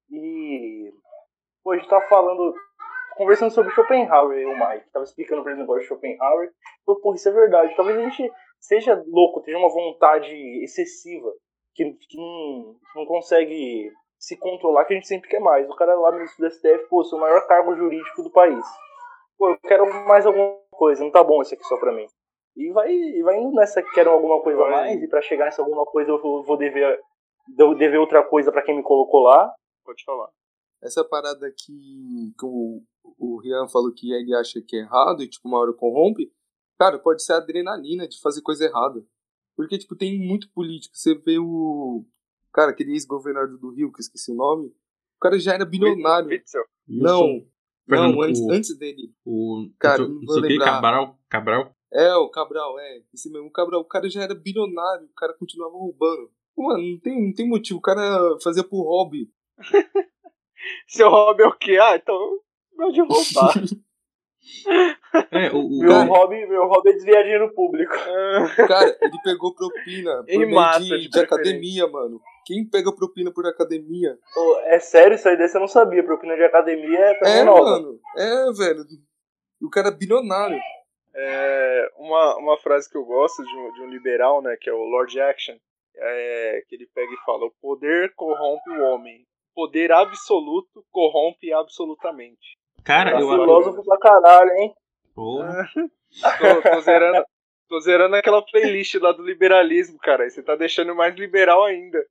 E... 0.09 0.91
Pô, 1.63 1.71
a 1.71 1.77
gente 1.77 1.89
tava 1.89 2.05
falando... 2.07 2.53
Conversando 3.15 3.51
sobre 3.51 3.71
Schopenhauer 3.71 4.39
e 4.39 4.45
o 4.45 4.57
Mike. 4.57 4.89
Tava 4.91 5.05
explicando 5.05 5.43
pra 5.43 5.51
ele 5.51 5.59
o 5.59 5.63
negócio 5.63 5.83
de 5.83 5.87
Schopenhauer. 5.87 6.49
Falou, 6.83 6.99
porra, 6.99 7.15
isso 7.15 7.29
é 7.29 7.31
verdade. 7.31 7.75
Talvez 7.75 7.95
a 7.95 8.01
gente 8.01 8.31
seja 8.59 9.03
louco, 9.07 9.41
tenha 9.41 9.57
uma 9.57 9.69
vontade 9.69 10.33
excessiva, 10.63 11.31
que, 11.73 11.93
que 11.93 12.17
não, 12.17 12.75
que 12.91 12.99
não 12.99 13.05
consegue 13.05 13.91
se 14.17 14.37
controlar, 14.37 14.85
que 14.85 14.93
a 14.93 14.95
gente 14.95 15.07
sempre 15.07 15.29
quer 15.29 15.39
mais. 15.39 15.69
O 15.69 15.75
cara 15.75 15.95
lá, 15.95 16.11
ministro 16.11 16.47
do 16.47 16.51
STF, 16.51 16.87
pô, 16.89 17.03
sou 17.03 17.17
o 17.17 17.21
maior 17.21 17.45
cargo 17.47 17.75
jurídico 17.75 18.23
do 18.23 18.31
país. 18.31 18.65
Pô, 19.37 19.49
eu 19.49 19.57
quero 19.59 19.85
mais 20.05 20.25
alguma 20.25 20.55
coisa, 20.71 21.03
não 21.03 21.11
tá 21.11 21.23
bom 21.23 21.41
isso 21.41 21.53
aqui 21.53 21.63
só 21.65 21.77
pra 21.77 21.91
mim. 21.91 22.07
E 22.55 22.71
vai, 22.71 22.91
e 22.91 23.21
vai 23.23 23.37
indo 23.37 23.53
nessa 23.55 23.81
que 23.81 23.91
quero 23.91 24.11
alguma 24.11 24.41
coisa 24.41 24.59
a 24.61 24.63
Vai. 24.63 24.71
mais, 24.71 25.03
e 25.03 25.07
pra 25.07 25.21
chegar 25.21 25.45
nessa 25.45 25.61
alguma 25.61 25.85
coisa 25.85 26.11
eu 26.11 26.21
vou, 26.21 26.55
dever, 26.55 26.99
devo 27.47 27.75
dever 27.75 27.97
outra 27.97 28.23
coisa 28.23 28.51
pra 28.51 28.61
quem 28.61 28.77
me 28.77 28.83
colocou 28.83 29.21
lá. 29.23 29.51
Pode 29.83 30.03
falar. 30.05 30.29
Essa 30.81 31.03
parada 31.03 31.49
que, 31.49 32.33
que 32.37 32.45
o, 32.45 32.81
o 33.17 33.39
Rian 33.41 33.67
falou 33.67 33.91
que 33.93 34.13
ele 34.13 34.35
acha 34.35 34.61
que 34.65 34.75
é 34.75 34.79
errado 34.81 35.23
e, 35.23 35.29
tipo, 35.29 35.47
uma 35.47 35.59
hora 35.59 35.73
corrompe, 35.73 36.31
cara, 36.79 36.99
pode 36.99 37.23
ser 37.23 37.33
a 37.33 37.37
adrenalina 37.37 38.07
de 38.07 38.21
fazer 38.21 38.41
coisa 38.41 38.65
errada. 38.65 39.03
Porque, 39.55 39.77
tipo, 39.77 39.95
tem 39.95 40.19
muito 40.19 40.49
político. 40.51 40.95
Você 40.97 41.15
vê 41.15 41.37
o. 41.39 42.05
Cara, 42.53 42.71
aquele 42.71 42.91
ex-governador 42.93 43.57
do 43.57 43.69
Rio, 43.71 43.91
que 43.91 43.99
eu 43.99 44.01
esqueci 44.01 44.31
o 44.31 44.35
nome. 44.35 44.67
O 44.67 45.19
cara 45.21 45.39
já 45.39 45.53
era 45.53 45.65
bilionário. 45.65 46.29
Witzel. 46.29 46.63
Não, 46.87 47.45
Fernando, 47.87 48.15
não, 48.15 48.21
antes, 48.21 48.41
o- 48.41 48.51
antes 48.51 48.77
dele. 48.77 49.13
O. 49.25 49.69
Cara, 49.79 50.07
não 50.07 50.19
vou 50.25 50.33
sei 50.35 50.39
o 50.39 50.47
que, 50.47 50.49
lembrar. 50.53 50.65
Cabral. 50.65 51.19
Cabral? 51.29 51.75
É, 51.91 52.15
o 52.15 52.29
Cabral, 52.29 52.79
é. 52.79 53.01
Esse 53.13 53.31
mesmo 53.31 53.51
Cabral. 53.51 53.81
O 53.81 53.85
cara 53.85 54.09
já 54.09 54.23
era 54.23 54.33
bilionário, 54.35 55.05
o 55.05 55.13
cara 55.15 55.33
continuava 55.33 55.73
roubando. 55.73 56.31
Mano, 56.57 56.83
não 56.83 56.99
tem, 56.99 57.27
não 57.27 57.33
tem 57.33 57.47
motivo. 57.47 57.79
O 57.79 57.81
cara 57.81 58.37
fazia 58.43 58.63
por 58.63 58.83
hobby. 58.83 59.31
Seu 60.87 61.09
hobby 61.09 61.43
é 61.43 61.47
o 61.47 61.55
quê? 61.57 61.77
Ah, 61.81 61.95
então. 61.95 62.39
Gosto 62.75 62.93
de 62.93 63.01
roubar. 63.01 63.53
É, 65.31 65.49
o. 65.51 65.59
o 65.65 65.79
Meu, 65.79 65.89
cara- 65.89 66.05
hobby, 66.09 66.45
meu 66.47 66.65
hobby 66.67 66.89
é 66.89 66.93
desviar 66.93 67.23
dinheiro 67.23 67.53
público. 67.53 67.93
Cara, 68.67 68.97
ele 69.01 69.17
pegou 69.23 69.53
propina 69.55 70.23
por 70.23 70.47
massa, 70.47 70.79
de, 70.81 71.09
de 71.09 71.19
academia, 71.19 71.87
mano. 71.87 72.19
Quem 72.45 72.67
pega 72.69 72.93
propina 72.93 73.31
por 73.31 73.45
academia? 73.45 74.17
Pô, 74.33 74.59
é 74.65 74.79
sério, 74.79 75.15
isso 75.15 75.27
aí 75.29 75.37
desse 75.37 75.55
eu 75.55 75.61
não 75.61 75.67
sabia. 75.67 76.03
Propina 76.03 76.35
de 76.35 76.43
academia 76.43 76.99
é 76.99 77.13
pra 77.15 77.29
É, 77.29 77.43
nova. 77.43 77.61
mano. 77.63 77.99
É, 78.17 78.51
velho. 78.51 78.83
O 79.61 79.69
cara 79.69 79.87
é 79.89 79.91
bilionário. 79.95 80.59
é, 81.15 81.89
uma, 81.97 82.37
uma 82.37 82.57
frase 82.57 82.89
que 82.89 82.97
eu 82.97 83.05
gosto 83.05 83.43
de 83.43 83.55
um, 83.57 83.71
de 83.73 83.81
um 83.83 83.89
liberal, 83.89 84.41
né, 84.41 84.57
que 84.59 84.69
é 84.69 84.73
o 84.73 84.83
Lord 84.83 85.19
Action, 85.21 85.55
é, 85.95 86.63
que 86.67 86.75
ele 86.75 86.87
pega 86.93 87.13
e 87.13 87.25
fala: 87.25 87.45
o 87.45 87.53
poder 87.61 88.13
corrompe 88.15 88.69
o 88.71 88.83
homem. 88.83 89.23
poder 89.55 89.91
absoluto 89.91 90.83
corrompe 90.91 91.53
absolutamente. 91.53 92.57
Cara, 92.85 93.11
Tá 93.11 93.21
eu 93.21 93.27
filósofo 93.29 93.83
pra 93.83 93.97
caralho, 93.97 94.51
hein? 94.57 94.73
Porra. 95.15 95.67
Tô, 96.13 96.69
tô 96.69 96.81
zerando, 96.81 97.25
tô 97.67 97.79
zerando 97.79 98.15
aquela 98.15 98.39
playlist 98.45 98.93
lá 98.95 99.11
do 99.11 99.23
liberalismo, 99.23 99.97
cara. 99.97 100.23
Aí 100.23 100.29
você 100.29 100.43
tá 100.43 100.55
deixando 100.55 100.93
mais 100.93 101.15
liberal 101.15 101.63
ainda. 101.65 102.05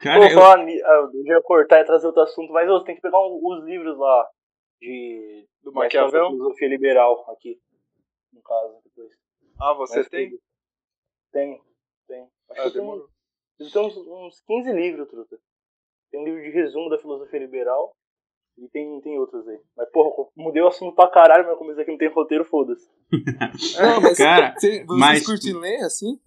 Cara, 0.00 0.20
Pô, 0.20 0.26
eu, 0.26 0.34
falar 0.34 0.58
ah, 0.58 1.10
eu 1.14 1.24
já 1.26 1.34
ia 1.34 1.42
cortar 1.42 1.80
e 1.80 1.84
trazer 1.84 2.06
outro 2.06 2.22
assunto, 2.22 2.52
mas 2.52 2.68
você 2.68 2.86
tem 2.86 2.94
que 2.94 3.00
pegar 3.00 3.18
um- 3.18 3.40
os 3.42 3.64
livros 3.64 3.98
lá 3.98 4.28
de 4.80 5.48
Do 5.62 5.72
Maquiavel. 5.72 6.30
filosofia 6.30 6.68
liberal 6.68 7.24
aqui. 7.32 7.58
No 8.32 8.40
caso, 8.42 8.80
depois. 8.84 9.12
Ah, 9.60 9.72
você 9.74 9.96
Mais 9.96 10.08
tem? 10.08 10.38
Tem, 11.32 11.60
tem. 12.08 12.22
Acho 12.50 12.60
Ah, 12.60 12.64
que 12.64 12.70
tem, 12.70 12.80
demorou. 12.82 13.08
tem 13.58 13.82
uns, 13.86 13.96
uns 13.96 14.40
15 14.46 14.72
livros, 14.72 15.08
truta. 15.08 15.38
Tem 16.10 16.20
um 16.20 16.24
livro 16.24 16.40
de 16.42 16.50
resumo 16.50 16.88
da 16.88 16.98
filosofia 16.98 17.38
liberal 17.40 17.92
e 18.58 18.68
tem, 18.68 19.00
tem 19.00 19.18
outros 19.18 19.46
aí. 19.48 19.58
Mas, 19.76 19.90
porra, 19.90 20.08
eu 20.18 20.30
mudei 20.36 20.62
o 20.62 20.68
assunto 20.68 20.94
pra 20.94 21.08
caralho, 21.10 21.46
mas 21.46 21.56
como 21.58 21.70
isso 21.72 21.80
aqui 21.80 21.90
não 21.90 21.98
tem 21.98 22.08
roteiro, 22.12 22.44
foda-se. 22.44 22.86
Não, 23.80 24.00
mas 24.00 24.16
Cara, 24.18 24.54
cê- 24.58 24.84
vocês 24.84 24.98
mas- 25.00 25.26
curtem 25.26 25.52
ler 25.60 25.76
assim? 25.84 26.18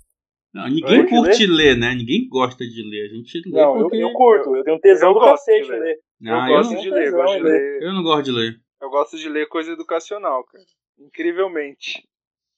não, 0.53 0.69
ninguém 0.69 1.05
Curte 1.05 1.09
curte 1.15 1.45
ler, 1.47 1.75
né? 1.77 1.93
Ninguém 1.95 2.29
gosta 2.29 2.63
de 2.65 2.81
ler. 2.81 3.05
A 3.11 3.13
gente 3.13 3.41
lê 3.45 3.51
Não, 3.61 3.75
eu, 3.75 3.81
porque... 3.83 3.97
eu 3.97 4.13
curto, 4.13 4.55
eu 4.55 4.63
tenho 4.63 4.79
tesão 4.79 5.09
eu 5.09 5.13
do 5.15 5.19
gosto 5.19 5.43
de 5.45 5.51
cacete 5.51 5.69
ler. 5.71 5.79
ler. 5.81 5.99
Ah, 6.27 6.47
eu 6.47 6.51
eu, 6.51 6.57
gosto 6.57 6.73
não, 6.73 6.81
de 6.81 6.89
ler, 6.91 7.07
eu 7.07 7.11
gosto 7.11 7.35
de 7.37 7.43
ler. 7.43 7.81
eu 7.83 7.93
não 7.93 8.03
gosto 8.03 8.23
de 8.23 8.31
ler. 8.31 8.61
Eu 8.81 8.89
gosto 8.89 9.17
de 9.17 9.27
ler 9.29 9.47
coisa 9.49 9.71
educacional, 9.73 10.45
cara. 10.45 10.63
Incrivelmente. 10.97 12.07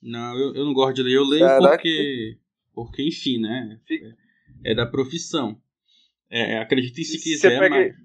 Não, 0.01 0.37
eu, 0.37 0.53
eu 0.55 0.65
não 0.65 0.73
gosto 0.73 0.95
de 0.95 1.03
ler. 1.03 1.15
Eu 1.15 1.23
leio 1.23 1.45
Caraca. 1.45 1.75
porque... 1.77 2.37
Porque, 2.73 3.07
enfim, 3.07 3.39
né? 3.41 3.79
Fica- 3.87 4.15
É, 4.63 4.71
é 4.71 4.75
da 4.75 4.85
profissão. 4.85 5.57
É, 6.29 6.59
acreditem 6.59 7.03
se 7.03 7.15
E 7.15 7.19
se 7.19 7.23
quiser, 7.31 7.49
você 7.53 7.59
pega- 7.59 7.75
mas, 7.75 7.95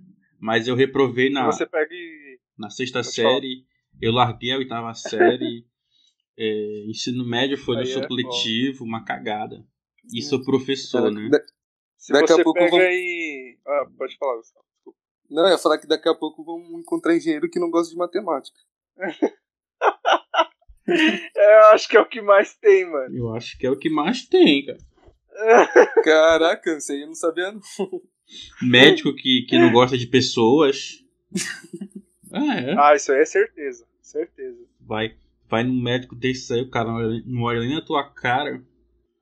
mas 0.43 0.67
eu 0.67 0.75
reprovei 0.75 1.31
na, 1.31 1.51
Se 1.53 1.59
você 1.59 1.67
pega 1.67 1.95
e. 1.95 2.39
na 2.59 2.69
sexta 2.69 3.03
falar. 3.03 3.13
série. 3.13 3.65
Eu 4.01 4.11
larguei 4.13 4.51
a 4.53 4.59
oitava 4.59 4.93
série. 4.95 5.65
é, 6.37 6.85
ensino 6.89 7.25
médio 7.25 7.57
foi 7.57 7.77
no 7.77 7.83
é 7.83 7.87
supletivo, 7.87 8.85
uma 8.85 9.05
cagada. 9.05 9.65
E 10.13 10.21
sou 10.21 10.43
professor, 10.43 11.11
né? 11.13 11.29
Da- 11.31 11.41
Se 11.97 12.13
Daqui 12.13 12.33
a 12.33 12.37
você 12.37 12.43
pouco 12.43 12.59
pega 12.59 12.71
vamos- 12.73 12.87
e. 12.87 13.59
Ah, 13.67 13.87
pode 13.97 14.17
falar, 14.19 14.37
Gustavo. 14.37 14.65
Desculpa. 14.75 14.99
Não, 15.31 15.45
eu 15.47 15.51
ia 15.53 15.59
falar 15.59 15.79
que 15.79 15.87
daqui 15.87 16.09
a 16.09 16.15
pouco 16.15 16.43
vamos 16.45 16.81
encontrar 16.81 17.15
engenheiro 17.17 17.49
que 17.49 17.61
não 17.61 17.71
gosta 17.71 17.93
de 17.93 17.97
matemática. 17.97 18.59
É, 18.99 19.09
eu 21.61 21.65
acho 21.73 21.89
que 21.89 21.97
é 21.97 22.01
o 22.01 22.09
que 22.09 22.21
mais 22.21 22.55
tem, 22.57 22.85
mano. 22.91 23.17
Eu 23.17 23.33
acho 23.35 23.57
que 23.57 23.67
é 23.67 23.71
o 23.71 23.79
que 23.79 23.89
mais 23.89 24.27
tem, 24.27 24.67
cara. 24.67 24.79
Caraca, 26.05 26.77
isso 26.77 26.93
aí 26.93 27.03
eu 27.03 27.07
não 27.07 27.15
sabia. 27.15 27.53
Não. 27.53 27.61
Médico 28.63 29.15
que, 29.15 29.47
que 29.49 29.59
não 29.59 29.73
gosta 29.73 29.97
de 29.97 30.07
pessoas. 30.07 31.05
Ah, 32.35 32.59
é. 32.59 32.75
Ah, 32.79 32.95
isso 32.97 33.13
aí 33.13 33.21
é 33.21 33.25
certeza. 33.27 33.87
Certeza. 34.01 34.59
Vai, 34.81 35.15
vai 35.49 35.63
num 35.63 35.79
médico 35.79 36.15
desse 36.15 36.51
aí, 36.55 36.63
o 36.63 36.71
cara 36.71 36.89
não 36.89 36.95
olha, 36.95 37.23
não 37.27 37.43
olha 37.43 37.61
nem 37.61 37.75
na 37.75 37.85
tua 37.85 38.11
cara. 38.11 38.65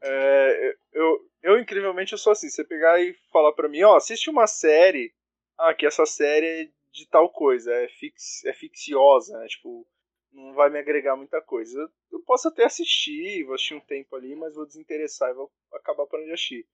É, 0.00 0.76
eu, 0.92 1.18
eu, 1.42 1.58
incrivelmente, 1.58 2.12
eu 2.12 2.18
sou 2.18 2.32
assim. 2.32 2.48
Você 2.48 2.64
pegar 2.64 3.00
e 3.00 3.14
falar 3.32 3.52
pra 3.52 3.68
mim, 3.68 3.82
ó, 3.82 3.96
assiste 3.96 4.30
uma 4.30 4.46
série. 4.46 5.12
Ah, 5.58 5.74
que 5.74 5.84
essa 5.84 6.06
série 6.06 6.46
é 6.46 6.68
de 6.92 7.06
tal 7.08 7.28
coisa, 7.28 7.72
é, 7.72 7.88
fix, 7.88 8.44
é 8.44 8.52
ficciosa, 8.52 9.38
né? 9.38 9.46
Tipo, 9.46 9.86
não 10.32 10.54
vai 10.54 10.70
me 10.70 10.78
agregar 10.78 11.16
muita 11.16 11.40
coisa. 11.40 11.78
Eu, 11.80 11.88
eu 12.12 12.20
posso 12.24 12.48
até 12.48 12.64
assistir, 12.64 13.44
vou 13.44 13.54
assistir 13.54 13.74
um 13.74 13.80
tempo 13.80 14.14
ali, 14.16 14.34
mas 14.36 14.54
vou 14.54 14.66
desinteressar 14.66 15.30
e 15.30 15.34
vou 15.34 15.50
acabar 15.72 16.06
parando 16.06 16.28
de 16.28 16.34
assistir. 16.34 16.66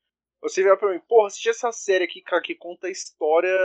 Você 0.43 0.63
virar 0.63 0.77
pra 0.77 0.93
mim, 0.93 1.01
porra, 1.09 1.29
assiste 1.29 1.49
essa 1.49 1.73
série 1.73 2.05
aqui, 2.05 2.21
cara, 2.23 2.43
que 2.43 2.55
conta 2.55 2.87
a 2.87 2.91
história 2.91 3.57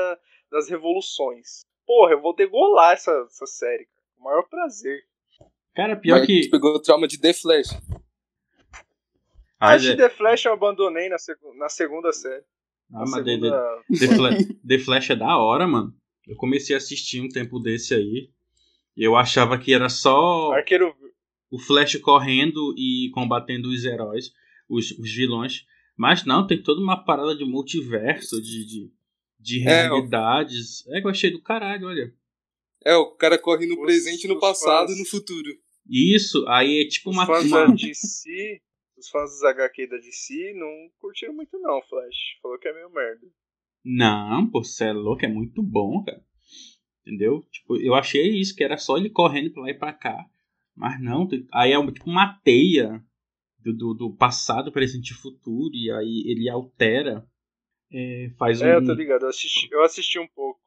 das 0.52 0.70
revoluções. 0.70 1.62
Porra, 1.86 2.14
eu 2.14 2.22
vou 2.22 2.36
degolar 2.36 2.94
essa, 2.94 3.12
essa 3.30 3.46
série, 3.46 3.86
cara. 3.86 4.08
Com 4.16 4.22
o 4.22 4.26
maior 4.26 4.44
prazer. 4.50 5.02
Cara, 5.76 5.96
pior 5.96 6.20
Mas 6.20 6.28
que. 6.28 6.50
pegou 6.50 6.76
o 6.76 6.82
trauma 6.82 7.08
de 7.08 7.20
The 7.20 7.34
Flash. 7.34 7.70
Ah, 9.60 9.74
Acho 9.74 9.88
que 9.96 10.02
é- 10.02 10.08
The 10.08 10.10
Flash 10.10 10.46
eu 10.46 10.54
abandonei 10.54 11.08
na, 11.10 11.18
seg- 11.20 11.38
na 11.56 11.70
segunda 11.70 12.12
série. 12.12 12.44
ah, 12.94 13.00
Na 13.00 13.00
mas 13.02 13.12
The, 13.12 13.32
segunda... 13.32 13.84
The, 14.00 14.08
Fla- 14.16 14.56
The 14.68 14.80
Flash 14.80 15.10
é 15.12 15.16
da 15.16 15.38
hora, 15.38 15.68
mano. 15.68 15.94
Eu 16.28 16.36
comecei 16.36 16.76
a 16.76 16.78
assistir 16.78 17.22
um 17.22 17.30
tempo 17.30 17.60
desse 17.60 17.94
aí. 17.94 18.30
E 18.96 19.04
eu 19.04 19.16
achava 19.16 19.58
que 19.58 19.74
era 19.74 19.88
só 19.90 20.52
Arqueiro. 20.52 20.94
o 21.50 21.60
Flash 21.60 21.96
correndo 21.98 22.74
e 22.78 23.10
combatendo 23.14 23.70
os 23.70 23.86
heróis, 23.86 24.32
os, 24.70 24.92
os 24.92 25.14
vilões. 25.14 25.66
Mas 26.02 26.26
não, 26.26 26.48
tem 26.48 26.60
toda 26.64 26.82
uma 26.82 26.98
parada 27.06 27.36
de 27.36 27.46
multiverso, 27.46 28.42
de, 28.42 28.66
de, 28.66 28.92
de 29.40 29.60
É, 29.70 29.84
realidades. 29.84 30.84
É 30.88 31.00
que 31.00 31.06
eu 31.06 31.12
achei 31.12 31.30
do 31.30 31.40
caralho, 31.40 31.86
olha. 31.86 32.12
É, 32.84 32.96
o 32.96 33.12
cara 33.12 33.38
corre 33.38 33.68
no 33.68 33.76
Os- 33.76 33.86
presente, 33.86 34.28
no 34.28 34.40
passado 34.40 34.92
e 34.92 34.98
no 34.98 35.06
futuro. 35.06 35.48
Isso, 35.88 36.44
aí 36.48 36.82
é 36.82 36.88
tipo 36.88 37.12
Os 37.12 37.16
uma. 37.16 37.28
fãs 37.28 37.46
uma- 37.46 37.68
da 37.68 37.74
DC, 37.76 38.60
os 38.98 39.10
fãs 39.10 39.30
dos 39.30 39.44
HQ 39.44 39.86
da 39.88 39.98
DC 39.98 40.54
não 40.56 40.90
curtiram 41.00 41.36
muito 41.36 41.60
não, 41.60 41.80
Flash. 41.84 42.18
Falou 42.42 42.58
que 42.58 42.68
é 42.68 42.74
meio 42.74 42.90
merda. 42.92 43.28
Não, 43.86 44.50
pô, 44.50 44.64
você 44.64 44.86
é 44.86 44.94
louco, 44.94 45.24
é 45.24 45.28
muito 45.28 45.62
bom, 45.62 46.04
cara. 46.04 46.24
Entendeu? 47.06 47.44
Tipo, 47.52 47.78
eu 47.78 47.94
achei 47.94 48.40
isso, 48.40 48.56
que 48.56 48.64
era 48.64 48.78
só 48.78 48.98
ele 48.98 49.12
correndo 49.12 49.52
pra 49.54 49.62
lá 49.64 49.70
e 49.70 49.74
pra 49.76 49.94
cá. 49.94 50.26
Mas 50.76 51.00
não, 51.00 51.28
tem- 51.28 51.46
aí 51.54 51.72
é 51.72 51.78
um- 51.78 51.92
tipo 51.92 52.10
uma 52.10 52.40
teia 52.44 53.04
do, 53.64 53.74
do, 53.74 53.94
do 53.94 54.14
passado, 54.16 54.72
presente 54.72 55.12
e 55.12 55.16
futuro, 55.16 55.74
e 55.76 55.92
aí 55.92 56.24
ele 56.28 56.50
altera, 56.50 57.26
é, 57.92 58.32
faz, 58.38 58.62
um, 58.62 58.66
É, 58.66 58.76
eu 58.76 58.86
tô 58.86 58.94
ligado, 58.94 59.24
eu 59.24 59.30
assisti, 59.30 59.68
eu 59.72 59.84
assisti 59.84 60.20
um 60.20 60.28
pouco. 60.28 60.60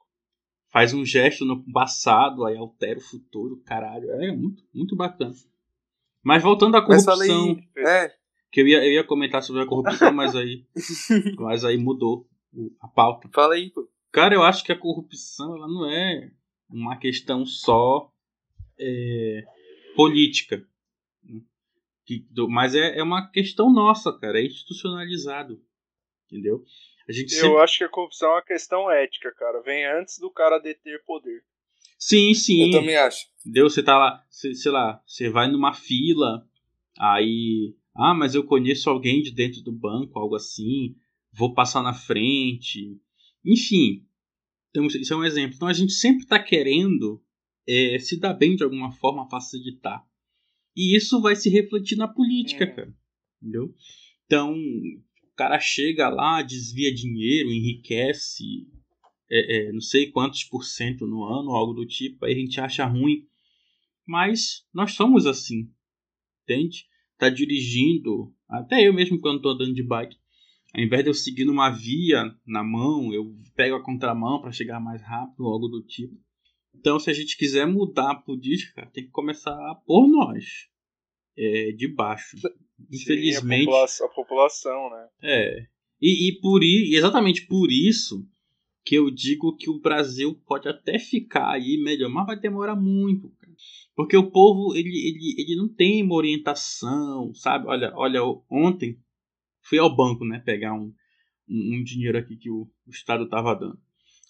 faz 0.70 0.92
um 0.94 1.04
gesto 1.04 1.44
no 1.44 1.64
passado, 1.72 2.44
aí 2.44 2.56
altera 2.56 2.98
o 2.98 3.02
futuro, 3.02 3.60
caralho. 3.64 4.10
É 4.12 4.30
muito, 4.32 4.62
muito 4.74 4.94
bacana. 4.96 5.34
Mas 6.22 6.42
voltando 6.42 6.76
à 6.76 6.82
corrupção, 6.84 7.50
aí. 7.50 7.68
É, 7.76 8.14
que 8.50 8.60
eu 8.60 8.68
ia, 8.68 8.78
eu 8.84 8.92
ia 8.92 9.04
comentar 9.04 9.42
sobre 9.42 9.62
a 9.62 9.66
corrupção, 9.66 10.12
mas 10.12 10.34
aí, 10.36 10.64
mas 11.38 11.64
aí 11.64 11.76
mudou 11.76 12.26
o- 12.52 12.70
a 12.80 12.86
pauta. 12.88 13.28
fala 13.32 13.54
aí, 13.54 13.70
pô. 13.70 13.88
Cara, 14.12 14.34
eu 14.34 14.42
acho 14.44 14.62
que 14.64 14.70
a 14.72 14.78
corrupção 14.78 15.56
ela 15.56 15.66
não 15.66 15.90
é 15.90 16.30
uma 16.70 16.96
questão 16.96 17.44
só 17.44 18.12
é, 18.78 19.44
política. 19.96 20.64
Que- 22.06 22.26
do- 22.30 22.48
mas 22.48 22.74
é, 22.74 22.98
é 22.98 23.02
uma 23.02 23.30
questão 23.30 23.72
nossa, 23.72 24.12
cara. 24.18 24.40
É 24.40 24.44
institucionalizado. 24.44 25.60
Entendeu? 26.26 26.62
A 27.08 27.12
gente 27.12 27.32
Eu 27.34 27.40
sempre... 27.40 27.58
acho 27.62 27.78
que 27.78 27.84
a 27.84 27.88
corrupção 27.88 28.30
é 28.30 28.34
uma 28.34 28.42
questão 28.42 28.90
ética, 28.90 29.32
cara. 29.34 29.60
Vem 29.62 29.84
antes 29.86 30.18
do 30.18 30.30
cara 30.30 30.58
deter 30.58 31.02
poder. 31.04 31.42
Sim, 31.98 32.34
sim. 32.34 32.66
Eu 32.72 32.80
também 32.80 32.96
acho. 32.96 33.26
Entendeu? 33.40 33.68
Você 33.68 33.82
tá 33.82 33.96
lá, 33.98 34.22
você- 34.28 34.54
sei 34.54 34.72
lá, 34.72 35.02
você 35.06 35.28
vai 35.30 35.50
numa 35.50 35.72
fila, 35.72 36.46
aí. 36.98 37.74
Ah, 37.96 38.14
mas 38.14 38.34
eu 38.34 38.44
conheço 38.44 38.90
alguém 38.90 39.22
de 39.22 39.30
dentro 39.32 39.62
do 39.62 39.70
banco, 39.72 40.18
algo 40.18 40.34
assim. 40.34 40.96
Vou 41.32 41.54
passar 41.54 41.82
na 41.82 41.92
frente. 41.94 42.98
Enfim. 43.44 44.04
Então, 44.70 44.86
isso 44.86 45.12
é 45.12 45.16
um 45.16 45.24
exemplo. 45.24 45.54
Então 45.56 45.68
a 45.68 45.72
gente 45.72 45.92
sempre 45.92 46.24
está 46.24 46.42
querendo 46.42 47.22
é, 47.68 47.98
se 47.98 48.18
dar 48.18 48.34
bem 48.34 48.56
de 48.56 48.64
alguma 48.64 48.90
forma, 48.92 49.28
facilitar. 49.30 50.04
E 50.76 50.96
isso 50.96 51.20
vai 51.20 51.36
se 51.36 51.48
refletir 51.48 51.96
na 51.96 52.08
política, 52.08 52.64
Uhum. 52.66 52.74
cara. 52.74 52.94
Entendeu? 53.40 53.74
Então, 54.26 54.52
o 54.54 55.34
cara 55.36 55.58
chega 55.60 56.08
lá, 56.08 56.42
desvia 56.42 56.92
dinheiro, 56.94 57.52
enriquece 57.52 58.66
é, 59.30 59.68
é, 59.68 59.72
não 59.72 59.80
sei 59.80 60.10
quantos 60.10 60.44
por 60.44 60.64
cento 60.64 61.06
no 61.06 61.24
ano, 61.24 61.50
algo 61.50 61.72
do 61.72 61.86
tipo, 61.86 62.24
aí 62.24 62.32
a 62.32 62.38
gente 62.38 62.60
acha 62.60 62.84
ruim. 62.86 63.26
Mas 64.06 64.66
nós 64.72 64.92
somos 64.92 65.26
assim, 65.26 65.70
entende? 66.42 66.86
Tá 67.18 67.30
dirigindo, 67.30 68.34
até 68.48 68.86
eu 68.86 68.92
mesmo 68.92 69.18
quando 69.18 69.40
tô 69.40 69.50
andando 69.50 69.72
de 69.72 69.82
bike, 69.82 70.16
ao 70.74 70.82
invés 70.82 71.02
de 71.02 71.10
eu 71.10 71.14
seguir 71.14 71.44
numa 71.44 71.70
via 71.70 72.34
na 72.46 72.62
mão, 72.62 73.12
eu 73.14 73.34
pego 73.56 73.76
a 73.76 73.82
contramão 73.82 74.40
para 74.40 74.52
chegar 74.52 74.78
mais 74.80 75.00
rápido, 75.02 75.46
algo 75.46 75.68
do 75.68 75.82
tipo. 75.82 76.14
Então, 76.74 76.98
se 76.98 77.10
a 77.10 77.14
gente 77.14 77.36
quiser 77.36 77.66
mudar 77.66 78.10
a 78.10 78.14
política, 78.14 78.90
tem 78.92 79.04
que 79.04 79.10
começar 79.10 79.56
por 79.86 80.06
nós, 80.06 80.68
é, 81.36 81.72
de 81.72 81.88
baixo. 81.88 82.36
Infelizmente. 82.90 83.64
Sim, 83.64 83.68
a, 83.68 83.70
população, 83.70 84.06
a 84.06 84.10
população, 84.10 84.90
né? 84.90 85.08
É. 85.22 85.66
E, 86.00 86.28
e 86.28 86.40
por 86.40 86.62
e 86.62 86.94
exatamente 86.94 87.46
por 87.46 87.70
isso 87.70 88.26
que 88.84 88.96
eu 88.96 89.10
digo 89.10 89.56
que 89.56 89.70
o 89.70 89.80
Brasil 89.80 90.34
pode 90.46 90.68
até 90.68 90.98
ficar 90.98 91.50
aí 91.50 91.80
melhor, 91.82 92.10
mas 92.10 92.26
vai 92.26 92.38
demorar 92.38 92.76
muito, 92.76 93.30
cara. 93.30 93.54
Porque 93.96 94.16
o 94.16 94.30
povo 94.30 94.74
ele, 94.74 94.88
ele, 94.88 95.34
ele 95.38 95.56
não 95.56 95.72
tem 95.72 96.02
uma 96.02 96.16
orientação, 96.16 97.32
sabe? 97.34 97.66
Olha, 97.66 97.92
olha, 97.96 98.20
ontem 98.50 98.98
fui 99.62 99.78
ao 99.78 99.94
banco, 99.94 100.24
né, 100.24 100.40
pegar 100.40 100.74
um, 100.74 100.92
um, 101.48 101.76
um 101.76 101.82
dinheiro 101.82 102.18
aqui 102.18 102.36
que 102.36 102.50
o, 102.50 102.68
o 102.86 102.90
estado 102.90 103.26
tava 103.28 103.54
dando. 103.54 103.78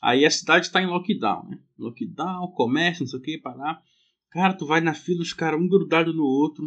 Aí 0.05 0.27
a 0.27 0.31
cidade 0.31 0.67
está 0.67 0.83
em 0.83 0.87
lockdown, 0.87 1.49
né? 1.49 1.59
Lockdown, 1.79 2.49
comércio, 2.49 3.05
não 3.05 3.09
sei 3.09 3.19
o 3.19 3.23
que, 3.23 3.39
parar. 3.39 3.83
Cara, 4.31 4.53
tu 4.53 4.67
vai 4.67 4.83
na 4.83 4.93
fila, 4.93 5.23
os 5.23 5.33
caras 5.33 5.59
um 5.59 5.67
grudado 5.67 6.13
no 6.13 6.25
outro, 6.25 6.67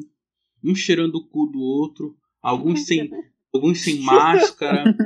um 0.63 0.73
cheirando 0.73 1.13
o 1.17 1.27
cu 1.27 1.45
do 1.45 1.59
outro, 1.59 2.17
alguns 2.41 2.87
sem, 2.87 3.07
alguns 3.53 3.81
sem 3.81 3.99
máscara. 3.99 4.83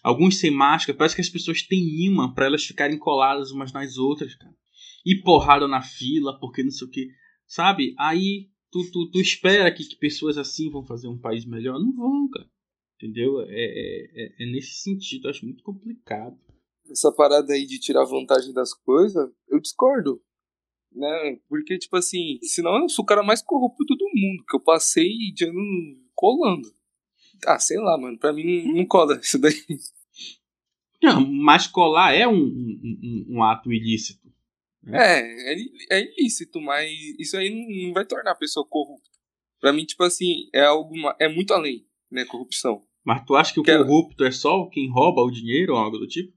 Alguns 0.00 0.38
sem 0.38 0.50
máscara, 0.50 0.96
parece 0.96 1.16
que 1.16 1.20
as 1.20 1.28
pessoas 1.28 1.60
têm 1.60 2.06
imã 2.06 2.32
para 2.32 2.46
elas 2.46 2.64
ficarem 2.64 2.96
coladas 2.96 3.50
umas 3.50 3.72
nas 3.72 3.96
outras, 3.96 4.32
cara. 4.36 4.54
E 5.04 5.16
porrada 5.16 5.66
na 5.66 5.82
fila, 5.82 6.38
porque 6.38 6.62
não 6.62 6.70
sei 6.70 6.86
o 6.86 6.90
que. 6.90 7.08
Sabe? 7.46 7.94
Aí 7.98 8.48
tu, 8.70 8.88
tu, 8.92 9.10
tu 9.10 9.20
espera 9.20 9.72
que, 9.72 9.84
que 9.84 9.96
pessoas 9.96 10.38
assim 10.38 10.70
vão 10.70 10.84
fazer 10.84 11.08
um 11.08 11.18
país 11.18 11.44
melhor? 11.44 11.80
Não 11.80 11.92
vão, 11.92 12.28
cara. 12.30 12.48
Entendeu? 12.94 13.40
É, 13.40 13.46
é, 13.48 14.10
é, 14.14 14.44
é 14.44 14.52
nesse 14.52 14.74
sentido, 14.82 15.28
acho 15.28 15.44
muito 15.44 15.64
complicado. 15.64 16.38
Essa 16.90 17.12
parada 17.12 17.52
aí 17.52 17.66
de 17.66 17.78
tirar 17.78 18.04
vantagem 18.04 18.52
das 18.52 18.72
coisas, 18.72 19.30
eu 19.48 19.60
discordo. 19.60 20.22
Né? 20.92 21.38
Porque, 21.48 21.78
tipo 21.78 21.96
assim, 21.96 22.38
senão 22.42 22.82
eu 22.82 22.88
sou 22.88 23.02
o 23.02 23.06
cara 23.06 23.22
mais 23.22 23.42
corrupto 23.42 23.94
do 23.94 24.06
mundo, 24.14 24.44
que 24.48 24.56
eu 24.56 24.60
passei 24.60 25.32
de 25.34 25.44
ano 25.44 25.60
colando. 26.14 26.72
Ah, 27.46 27.58
sei 27.58 27.78
lá, 27.78 27.96
mano, 27.98 28.18
pra 28.18 28.32
mim 28.32 28.72
não 28.72 28.86
cola 28.86 29.18
isso 29.22 29.38
daí. 29.38 29.54
Não, 31.02 31.24
mas 31.24 31.66
colar 31.66 32.12
é 32.12 32.26
um, 32.26 32.34
um, 32.34 32.98
um, 33.02 33.26
um 33.36 33.42
ato 33.42 33.72
ilícito. 33.72 34.28
É, 34.86 35.20
é, 35.52 35.56
é, 35.90 36.02
ilícito, 36.02 36.60
mas 36.60 36.90
isso 37.18 37.36
aí 37.36 37.50
não 37.84 37.92
vai 37.92 38.04
tornar 38.04 38.32
a 38.32 38.36
pessoa 38.36 38.66
corrupta. 38.66 39.08
Pra 39.60 39.72
mim, 39.72 39.84
tipo 39.84 40.02
assim, 40.02 40.48
é 40.52 40.64
algo, 40.64 40.94
é 41.18 41.28
muito 41.28 41.52
além, 41.52 41.86
né, 42.10 42.24
corrupção. 42.24 42.84
Mas 43.04 43.24
tu 43.24 43.34
acha 43.36 43.52
que 43.52 43.60
o 43.60 43.62
que 43.62 43.76
corrupto 43.76 44.24
é... 44.24 44.28
é 44.28 44.30
só 44.30 44.66
quem 44.66 44.90
rouba 44.90 45.22
o 45.22 45.30
dinheiro 45.30 45.74
ou 45.74 45.78
algo 45.78 45.98
do 45.98 46.06
tipo? 46.06 46.32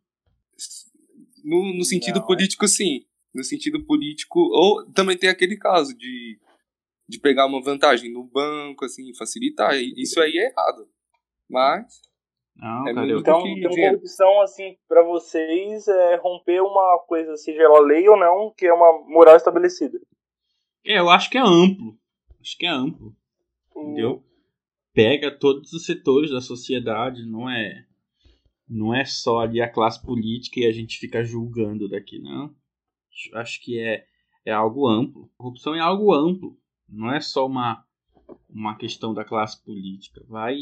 No, 1.43 1.73
no 1.73 1.83
sentido 1.83 2.19
não, 2.19 2.25
político, 2.25 2.65
é... 2.65 2.67
sim. 2.67 3.05
No 3.33 3.43
sentido 3.43 3.83
político. 3.85 4.39
Ou 4.39 4.85
também 4.91 5.17
tem 5.17 5.29
aquele 5.29 5.57
caso 5.57 5.95
de, 5.97 6.39
de 7.07 7.19
pegar 7.19 7.45
uma 7.45 7.61
vantagem 7.61 8.11
no 8.11 8.23
banco, 8.23 8.85
assim, 8.85 9.13
facilitar. 9.15 9.75
Isso 9.75 10.19
aí 10.19 10.37
é 10.37 10.49
errado. 10.49 10.87
Mas. 11.49 12.01
Não, 12.55 12.87
é 12.87 12.93
cara, 12.93 13.07
então, 13.07 13.47
então 13.47 13.71
corrupção, 13.71 14.41
assim, 14.41 14.77
para 14.87 15.03
vocês 15.03 15.87
é 15.87 16.15
romper 16.17 16.61
uma 16.61 16.99
coisa, 17.07 17.35
seja 17.37 17.63
ela 17.63 17.79
lei 17.79 18.07
ou 18.07 18.19
não, 18.19 18.53
que 18.55 18.67
é 18.67 18.73
uma 18.73 19.03
moral 19.07 19.37
estabelecida. 19.37 19.99
É, 20.85 20.99
eu 20.99 21.09
acho 21.09 21.29
que 21.29 21.37
é 21.37 21.41
amplo. 21.41 21.97
Acho 22.39 22.57
que 22.57 22.65
é 22.65 22.69
amplo. 22.69 23.15
Entendeu? 23.75 24.23
Pega 24.93 25.31
todos 25.31 25.71
os 25.71 25.85
setores 25.85 26.29
da 26.29 26.41
sociedade, 26.41 27.25
não 27.25 27.49
é 27.49 27.85
não 28.71 28.95
é 28.95 29.03
só 29.03 29.39
ali 29.39 29.61
a 29.61 29.69
classe 29.69 30.01
política 30.01 30.61
e 30.61 30.65
a 30.65 30.71
gente 30.71 30.97
fica 30.97 31.23
julgando 31.23 31.89
daqui, 31.89 32.19
não. 32.19 32.55
Acho 33.33 33.61
que 33.61 33.77
é, 33.77 34.05
é 34.45 34.51
algo 34.51 34.87
amplo. 34.87 35.29
Corrupção 35.37 35.75
é 35.75 35.81
algo 35.81 36.13
amplo. 36.13 36.57
Não 36.87 37.13
é 37.13 37.19
só 37.19 37.45
uma, 37.45 37.85
uma 38.49 38.77
questão 38.77 39.13
da 39.13 39.25
classe 39.25 39.61
política. 39.61 40.23
Vai, 40.25 40.55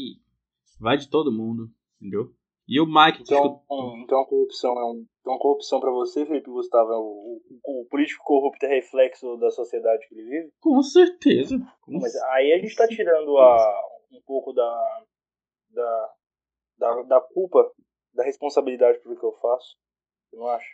vai 0.80 0.96
de 0.96 1.08
todo 1.08 1.32
mundo, 1.32 1.70
entendeu? 2.00 2.34
E 2.66 2.80
o 2.80 2.86
Mike. 2.86 3.22
Então, 3.22 3.62
então 4.02 4.20
a 4.20 4.26
corrupção 4.26 4.72
é 4.72 4.84
um. 4.84 5.06
Então 5.20 5.38
corrupção 5.38 5.80
para 5.80 5.90
você, 5.92 6.26
Felipe 6.26 6.50
Gustavo, 6.50 6.90
é 6.92 6.96
o, 6.96 7.40
o, 7.64 7.82
o, 7.82 7.86
político 7.86 8.24
corrupto 8.24 8.66
é 8.66 8.68
reflexo 8.68 9.36
da 9.36 9.50
sociedade 9.50 10.08
que 10.08 10.14
ele 10.14 10.28
vive? 10.28 10.52
Com 10.60 10.82
certeza. 10.82 11.58
Com 11.82 11.98
Mas 12.00 12.14
aí 12.16 12.52
a 12.52 12.58
gente 12.58 12.74
tá 12.74 12.88
tirando 12.88 13.36
a, 13.38 13.82
um 14.12 14.20
pouco 14.24 14.52
da, 14.52 15.04
da, 15.70 16.14
da, 16.78 17.02
da 17.02 17.20
culpa 17.20 17.70
da 18.14 18.24
responsabilidade 18.24 19.00
pelo 19.02 19.18
que 19.18 19.24
eu 19.24 19.32
faço. 19.32 19.76
Você 20.28 20.36
não 20.36 20.46
acha? 20.48 20.68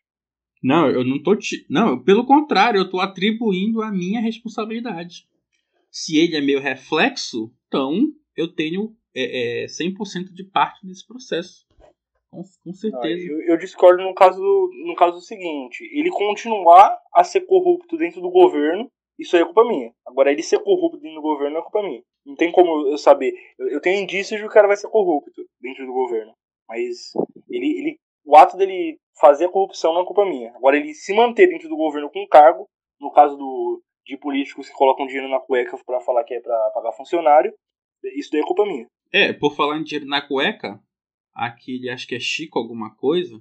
Não, 0.62 0.88
eu 0.88 1.04
não 1.04 1.22
tô. 1.22 1.36
Te... 1.36 1.66
Não, 1.70 2.02
pelo 2.02 2.26
contrário, 2.26 2.78
eu 2.78 2.90
tô 2.90 3.00
atribuindo 3.00 3.82
a 3.82 3.90
minha 3.90 4.20
responsabilidade. 4.20 5.28
Se 5.90 6.18
ele 6.18 6.36
é 6.36 6.40
meu 6.40 6.60
reflexo, 6.60 7.52
então 7.66 7.94
eu 8.36 8.52
tenho 8.52 8.94
é, 9.14 9.64
é, 9.64 9.66
100% 9.66 10.32
de 10.32 10.44
parte 10.44 10.86
desse 10.86 11.06
processo. 11.06 11.66
Com, 12.30 12.42
com 12.64 12.72
certeza. 12.72 13.22
Ah, 13.22 13.32
eu, 13.32 13.40
eu, 13.52 13.56
discordo 13.56 14.02
no 14.02 14.14
caso, 14.14 14.42
no 14.86 14.94
caso 14.94 15.20
seguinte: 15.20 15.84
ele 15.92 16.10
continuar 16.10 16.98
a 17.14 17.24
ser 17.24 17.42
corrupto 17.42 17.96
dentro 17.96 18.20
do 18.20 18.30
governo, 18.30 18.90
isso 19.18 19.36
aí 19.36 19.42
é 19.42 19.44
culpa 19.46 19.64
minha. 19.64 19.92
Agora, 20.06 20.30
ele 20.30 20.42
ser 20.42 20.58
corrupto 20.58 20.98
dentro 20.98 21.16
do 21.16 21.22
governo 21.22 21.56
é 21.56 21.62
culpa 21.62 21.82
minha. 21.82 22.02
Não 22.26 22.34
tem 22.34 22.52
como 22.52 22.88
eu 22.88 22.98
saber. 22.98 23.32
Eu, 23.58 23.68
eu 23.68 23.80
tenho 23.80 24.02
indícios 24.02 24.38
de 24.38 24.38
que 24.38 24.50
o 24.50 24.52
cara 24.52 24.66
vai 24.66 24.76
ser 24.76 24.88
corrupto 24.88 25.42
dentro 25.60 25.86
do 25.86 25.92
governo. 25.92 26.34
Mas 26.68 27.12
ele, 27.48 27.78
ele, 27.78 28.00
o 28.24 28.36
ato 28.36 28.56
dele 28.56 28.98
fazer 29.18 29.46
a 29.46 29.50
corrupção 29.50 29.94
não 29.94 30.02
é 30.02 30.06
culpa 30.06 30.24
minha. 30.24 30.50
Agora, 30.56 30.76
ele 30.76 30.94
se 30.94 31.14
manter 31.14 31.48
dentro 31.48 31.68
do 31.68 31.76
governo 31.76 32.10
com 32.10 32.26
cargo, 32.26 32.68
no 33.00 33.10
caso 33.10 33.36
do, 33.36 33.82
de 34.04 34.16
políticos 34.16 34.68
que 34.68 34.74
colocam 34.74 35.06
dinheiro 35.06 35.28
na 35.28 35.40
cueca 35.40 35.78
para 35.84 36.00
falar 36.00 36.24
que 36.24 36.34
é 36.34 36.40
para 36.40 36.70
pagar 36.70 36.92
funcionário, 36.92 37.52
isso 38.14 38.30
daí 38.30 38.40
é 38.40 38.44
culpa 38.44 38.64
minha. 38.66 38.86
É, 39.12 39.32
por 39.32 39.54
falar 39.54 39.78
em 39.78 39.84
dinheiro 39.84 40.06
na 40.06 40.20
cueca, 40.20 40.80
aquele, 41.34 41.90
acho 41.90 42.06
que 42.06 42.14
é 42.14 42.20
Chico 42.20 42.58
alguma 42.58 42.94
coisa, 42.96 43.40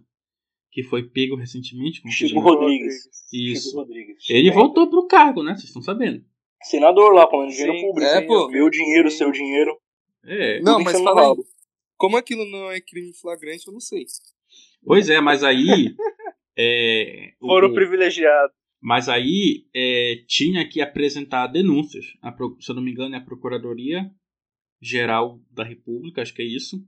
que 0.71 0.83
foi 0.83 1.03
pego 1.03 1.35
recentemente. 1.35 2.01
Com 2.01 2.09
Chico 2.09 2.39
Rodrigues. 2.39 3.09
Isso. 3.31 3.69
Chico 3.69 3.77
Rodrigues. 3.77 4.29
Ele 4.29 4.51
voltou 4.51 4.89
pro 4.89 5.07
cargo, 5.07 5.41
né? 5.41 5.53
Vocês 5.53 5.65
estão 5.65 5.81
sabendo. 5.81 6.23
Senador 6.61 7.13
lá, 7.13 7.27
comendo 7.27 7.51
dinheiro 7.51 7.79
público. 7.79 8.11
É, 8.11 8.21
pô. 8.21 8.47
Meu 8.49 8.69
dinheiro, 8.69 9.09
seu 9.09 9.31
dinheiro. 9.31 9.77
É. 10.25 10.59
Não, 10.61 10.79
mas 10.79 10.99
fala 11.01 11.31
aí. 11.31 11.37
Como 11.97 12.17
aquilo 12.17 12.45
não 12.49 12.71
é 12.71 12.81
crime 12.81 13.13
flagrante, 13.13 13.67
eu 13.67 13.73
não 13.73 13.79
sei. 13.79 14.05
Pois 14.83 15.09
é, 15.09 15.19
mas 15.19 15.43
aí. 15.43 15.95
é, 16.57 17.33
Foram 17.39 17.73
privilegiados. 17.73 18.55
Mas 18.81 19.09
aí 19.09 19.65
é, 19.73 20.23
tinha 20.27 20.67
que 20.67 20.79
apresentar 20.79 21.47
denúncias. 21.47 22.05
A, 22.21 22.31
se 22.59 22.71
eu 22.71 22.75
não 22.75 22.83
me 22.83 22.91
engano, 22.91 23.15
é 23.15 23.17
a 23.17 23.25
Procuradoria 23.25 24.11
Geral 24.79 25.41
da 25.49 25.63
República, 25.63 26.21
acho 26.21 26.33
que 26.33 26.41
é 26.41 26.45
isso. 26.45 26.85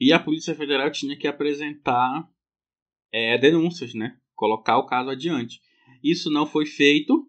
E 0.00 0.12
a 0.12 0.18
Polícia 0.18 0.54
Federal 0.54 0.90
tinha 0.90 1.16
que 1.18 1.26
apresentar 1.26 2.26
é, 3.12 3.36
denúncias, 3.38 3.94
né? 3.94 4.16
Colocar 4.34 4.78
o 4.78 4.86
caso 4.86 5.10
adiante. 5.10 5.60
Isso 6.02 6.30
não 6.30 6.46
foi 6.46 6.66
feito, 6.66 7.28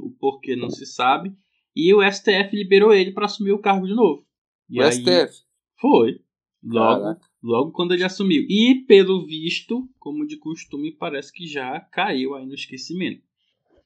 o 0.00 0.10
porquê 0.18 0.54
não 0.54 0.70
se 0.70 0.86
sabe. 0.86 1.34
E 1.74 1.94
o 1.94 2.02
STF 2.02 2.54
liberou 2.54 2.92
ele 2.92 3.12
para 3.12 3.26
assumir 3.26 3.52
o 3.52 3.60
cargo 3.60 3.86
de 3.86 3.94
novo. 3.94 4.26
E 4.68 4.80
o 4.80 4.82
aí, 4.82 4.92
STF? 4.92 5.42
Foi. 5.80 6.20
Logo, 6.62 7.20
logo 7.42 7.72
quando 7.72 7.94
ele 7.94 8.04
assumiu. 8.04 8.42
E, 8.48 8.84
pelo 8.86 9.24
visto, 9.26 9.88
como 9.98 10.26
de 10.26 10.36
costume, 10.36 10.92
parece 10.92 11.32
que 11.32 11.46
já 11.46 11.80
caiu 11.80 12.34
aí 12.34 12.46
no 12.46 12.54
esquecimento. 12.54 13.22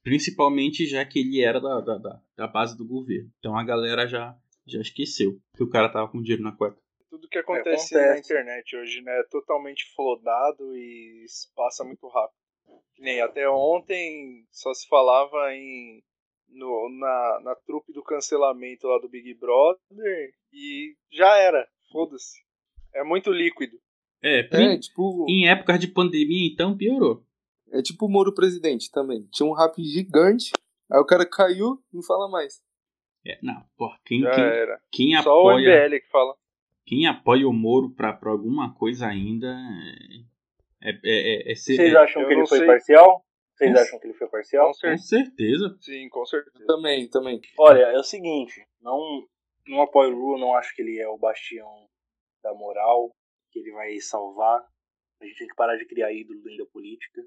Principalmente 0.02 0.86
já 0.86 1.04
que 1.04 1.20
ele 1.20 1.40
era 1.42 1.60
da, 1.60 1.80
da, 1.80 1.98
da, 1.98 2.22
da 2.36 2.46
base 2.46 2.76
do 2.76 2.86
governo. 2.86 3.30
Então 3.38 3.56
a 3.56 3.62
galera 3.62 4.06
já, 4.06 4.36
já 4.66 4.80
esqueceu 4.80 5.38
que 5.56 5.62
o 5.62 5.68
cara 5.68 5.88
tava 5.88 6.10
com 6.10 6.20
dinheiro 6.20 6.42
na 6.42 6.52
cueca. 6.52 6.80
Tudo 7.08 7.28
que 7.28 7.38
acontece, 7.38 7.94
é, 7.94 7.98
acontece. 7.98 8.32
na 8.32 8.38
internet 8.40 8.76
hoje, 8.76 9.02
né? 9.02 9.20
É 9.20 9.24
totalmente 9.24 9.84
flodado 9.94 10.74
e 10.74 11.24
passa 11.54 11.84
muito 11.84 12.08
rápido. 12.08 12.36
Que 12.94 13.02
nem 13.02 13.20
até 13.20 13.48
ontem 13.48 14.46
só 14.50 14.72
se 14.72 14.88
falava 14.88 15.54
em 15.54 16.02
no, 16.48 16.88
na, 16.98 17.40
na 17.42 17.54
trupe 17.54 17.92
do 17.92 18.02
cancelamento 18.02 18.86
lá 18.86 18.98
do 18.98 19.08
Big 19.08 19.34
Brother 19.34 20.32
e 20.52 20.96
já 21.10 21.36
era. 21.36 21.68
Foda-se. 21.90 22.40
É 22.94 23.02
muito 23.02 23.30
líquido. 23.30 23.76
É, 24.22 24.40
é 24.40 24.78
tipo. 24.78 25.26
Em 25.28 25.48
épocas 25.48 25.78
de 25.80 25.88
pandemia, 25.88 26.48
então, 26.52 26.76
piorou. 26.76 27.24
É 27.72 27.82
tipo 27.82 28.06
o 28.06 28.08
Moro 28.08 28.34
presidente 28.34 28.90
também. 28.90 29.26
Tinha 29.32 29.48
um 29.48 29.54
rap 29.54 29.82
gigante, 29.82 30.52
aí 30.90 31.00
o 31.00 31.06
cara 31.06 31.26
caiu 31.26 31.82
não 31.92 32.02
fala 32.02 32.28
mais. 32.28 32.62
É, 33.26 33.38
não, 33.42 33.64
pô, 33.76 33.90
quem, 34.04 34.20
Já 34.20 34.30
quem, 34.30 34.44
era. 34.44 34.80
quem 34.90 35.22
Só 35.22 35.30
apoia. 35.30 35.64
Só 35.64 35.84
o 35.84 35.86
MBL 35.86 36.00
que 36.00 36.10
fala. 36.10 36.34
Quem 36.84 37.06
apoia 37.06 37.48
o 37.48 37.52
Moro 37.52 37.90
pra, 37.90 38.12
pra 38.12 38.30
alguma 38.30 38.74
coisa 38.74 39.06
ainda. 39.06 39.48
É, 40.82 40.90
é, 40.90 40.98
é, 41.04 41.52
é 41.52 41.54
Vocês 41.54 41.94
acham 41.94 42.26
que 42.26 42.32
ele 42.32 42.46
foi 42.46 42.58
sei. 42.58 42.66
parcial? 42.66 43.24
Vocês 43.54 43.76
acham 43.76 44.00
que 44.00 44.06
ele 44.06 44.14
foi 44.14 44.28
parcial? 44.28 44.66
Com 44.66 44.74
certeza. 44.74 44.96
com 44.96 45.06
certeza. 45.06 45.76
Sim, 45.80 46.08
com 46.08 46.26
certeza. 46.26 46.66
Também, 46.66 47.08
também. 47.08 47.40
Olha, 47.58 47.82
é 47.84 47.98
o 47.98 48.02
seguinte, 48.02 48.66
não, 48.80 49.24
não 49.68 49.82
apoio 49.82 50.12
o 50.12 50.18
Lula, 50.18 50.40
não 50.40 50.54
acho 50.54 50.74
que 50.74 50.82
ele 50.82 50.98
é 50.98 51.08
o 51.08 51.18
bastião 51.18 51.88
da 52.42 52.52
moral, 52.54 53.14
que 53.50 53.58
ele 53.58 53.72
vai 53.72 53.98
salvar. 54.00 54.66
A 55.20 55.24
gente 55.24 55.38
tem 55.38 55.48
que 55.48 55.54
parar 55.54 55.76
de 55.76 55.86
criar 55.86 56.12
ídolo 56.12 56.42
dentro 56.42 56.64
da 56.64 56.70
política. 56.70 57.22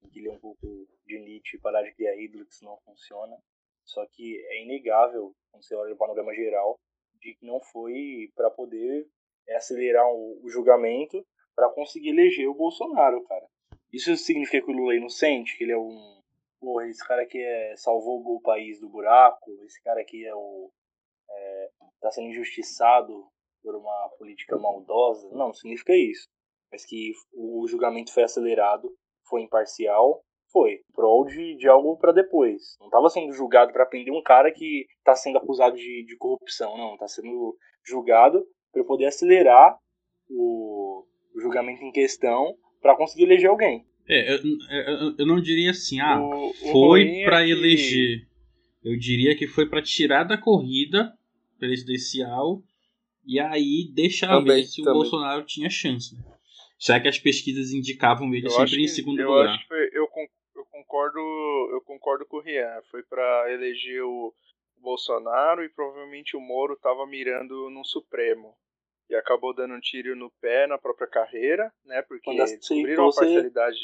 Tem 0.00 0.10
que 0.10 0.20
ler 0.20 0.30
um 0.30 0.38
pouco 0.38 0.86
de 1.06 1.18
Nietzsche 1.18 1.56
e 1.56 1.60
parar 1.60 1.82
de 1.82 1.94
criar 1.94 2.16
ídolo, 2.16 2.44
que 2.44 2.52
isso 2.52 2.64
não 2.64 2.78
funciona. 2.84 3.36
Só 3.84 4.06
que 4.06 4.44
é 4.48 4.62
inegável, 4.62 5.34
quando 5.50 5.64
você 5.64 5.74
olha 5.74 5.94
o 5.94 5.96
panorama 5.96 6.34
geral, 6.34 6.78
de 7.20 7.34
que 7.34 7.46
não 7.46 7.60
foi 7.60 8.30
para 8.34 8.50
poder 8.50 9.08
é, 9.48 9.56
acelerar 9.56 10.06
o, 10.06 10.42
julgamento 10.48 11.26
para 11.54 11.70
conseguir 11.70 12.10
eleger 12.10 12.48
o 12.48 12.54
Bolsonaro, 12.54 13.24
cara. 13.24 13.46
Isso 13.92 14.14
significa 14.16 14.64
que 14.64 14.70
o 14.70 14.74
Lula 14.74 14.92
é 14.92 14.96
inocente, 14.96 15.56
que 15.56 15.64
ele 15.64 15.72
é 15.72 15.78
um. 15.78 16.18
Porra, 16.60 16.88
esse 16.88 17.06
cara 17.06 17.22
aqui 17.22 17.40
é, 17.40 17.76
salvou 17.76 18.20
o 18.20 18.40
país 18.40 18.80
do 18.80 18.88
buraco, 18.88 19.50
esse 19.64 19.82
cara 19.82 20.00
aqui 20.00 20.26
é 20.26 20.34
o. 20.34 20.70
É, 21.30 21.70
tá 22.00 22.10
sendo 22.10 22.28
injustiçado 22.28 23.26
por 23.62 23.74
uma 23.74 24.08
política 24.18 24.56
maldosa. 24.58 25.28
Não, 25.30 25.48
não 25.48 25.52
significa 25.54 25.94
isso. 25.96 26.26
Mas 26.70 26.84
que 26.84 27.12
o 27.32 27.66
julgamento 27.68 28.12
foi 28.12 28.22
acelerado, 28.24 28.90
foi 29.28 29.42
imparcial, 29.42 30.22
foi. 30.52 30.80
Prol 30.94 31.24
de, 31.26 31.56
de 31.56 31.66
algo 31.68 31.96
para 31.98 32.12
depois. 32.12 32.76
Não 32.80 32.88
estava 32.88 33.08
sendo 33.08 33.32
julgado 33.32 33.72
para 33.72 33.86
prender 33.86 34.12
um 34.12 34.22
cara 34.22 34.50
que 34.52 34.86
está 34.98 35.14
sendo 35.14 35.38
acusado 35.38 35.76
de, 35.76 36.04
de 36.04 36.16
corrupção, 36.16 36.76
não. 36.76 36.94
Está 36.94 37.08
sendo 37.08 37.56
julgado 37.86 38.44
para 38.72 38.84
poder 38.84 39.06
acelerar 39.06 39.76
o, 40.30 41.04
o 41.34 41.40
julgamento 41.40 41.82
em 41.82 41.90
questão 41.92 42.54
para 42.82 42.96
conseguir 42.96 43.24
eleger 43.24 43.48
alguém. 43.50 43.86
É, 44.06 44.32
eu, 44.34 44.38
eu, 44.38 45.14
eu, 45.18 45.26
não 45.26 45.40
diria 45.40 45.70
assim, 45.70 46.00
ah, 46.00 46.18
O- 46.20 46.52
foi 46.72 47.02
é 47.22 47.44
que- 47.44 47.50
eleger. 47.50 48.26
Eu 48.82 48.96
diria 48.98 49.36
que 49.36 49.46
foi 49.46 49.68
pra 49.68 49.82
tirar 49.82 50.24
da 50.24 50.38
corrida 50.38 51.12
presidencial 51.58 52.62
e 53.28 53.38
aí 53.38 53.90
deixar 53.94 54.28
Também, 54.28 54.62
ver 54.62 54.64
se 54.66 54.80
o 54.80 54.84
também. 54.84 55.00
Bolsonaro 55.02 55.44
tinha 55.44 55.68
chance. 55.70 56.14
né? 56.16 56.22
Já 56.80 56.98
que 57.00 57.08
as 57.08 57.18
pesquisas 57.18 57.72
indicavam 57.72 58.32
ele 58.34 58.46
Eu 58.46 58.50
sempre 58.50 58.64
acho 58.64 58.76
em 58.76 58.82
que- 58.82 58.88
segundo 58.88 59.20
eu 59.20 59.28
lugar. 59.30 59.48
Acho 59.50 59.60
que 59.62 59.68
foi- 59.68 59.90
eu, 59.92 60.08
eu 60.56 60.64
concordo, 60.70 61.18
eu 61.72 61.80
concordo 61.84 62.24
com 62.26 62.38
o 62.38 62.40
Rian. 62.40 62.80
Foi 62.90 63.02
pra 63.02 63.52
eleger 63.52 64.02
o 64.04 64.32
Bolsonaro 64.80 65.64
e 65.64 65.68
provavelmente 65.68 66.36
o 66.36 66.40
Moro 66.40 66.76
tava 66.76 67.06
mirando 67.06 67.68
no 67.70 67.84
Supremo. 67.84 68.54
E 69.10 69.14
acabou 69.16 69.54
dando 69.54 69.74
um 69.74 69.80
tiro 69.80 70.14
no 70.14 70.30
pé 70.40 70.66
na 70.66 70.78
própria 70.78 71.06
carreira, 71.08 71.72
né? 71.84 72.02
Porque 72.02 72.30
descobriram 72.36 73.08
a 73.08 73.12
parcialidade, 73.12 73.78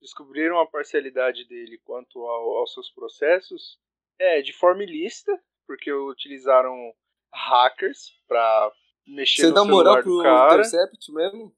descobriram 0.00 0.58
a 0.60 0.66
parcialidade 0.66 1.46
dele 1.48 1.78
quanto 1.84 2.18
ao- 2.20 2.56
aos 2.58 2.72
seus 2.72 2.90
processos. 2.90 3.78
É, 4.18 4.40
de 4.40 4.52
forma 4.52 4.84
ilícita, 4.84 5.32
porque 5.66 5.92
utilizaram 5.92 6.92
hackers 7.32 8.12
pra 8.28 8.72
mexer 9.06 9.42
Você 9.42 9.48
no 9.48 9.54
dá 9.54 9.64
moral 9.64 10.02
pro 10.02 10.22
cara. 10.22 10.54
Intercept 10.54 11.12
mesmo? 11.12 11.54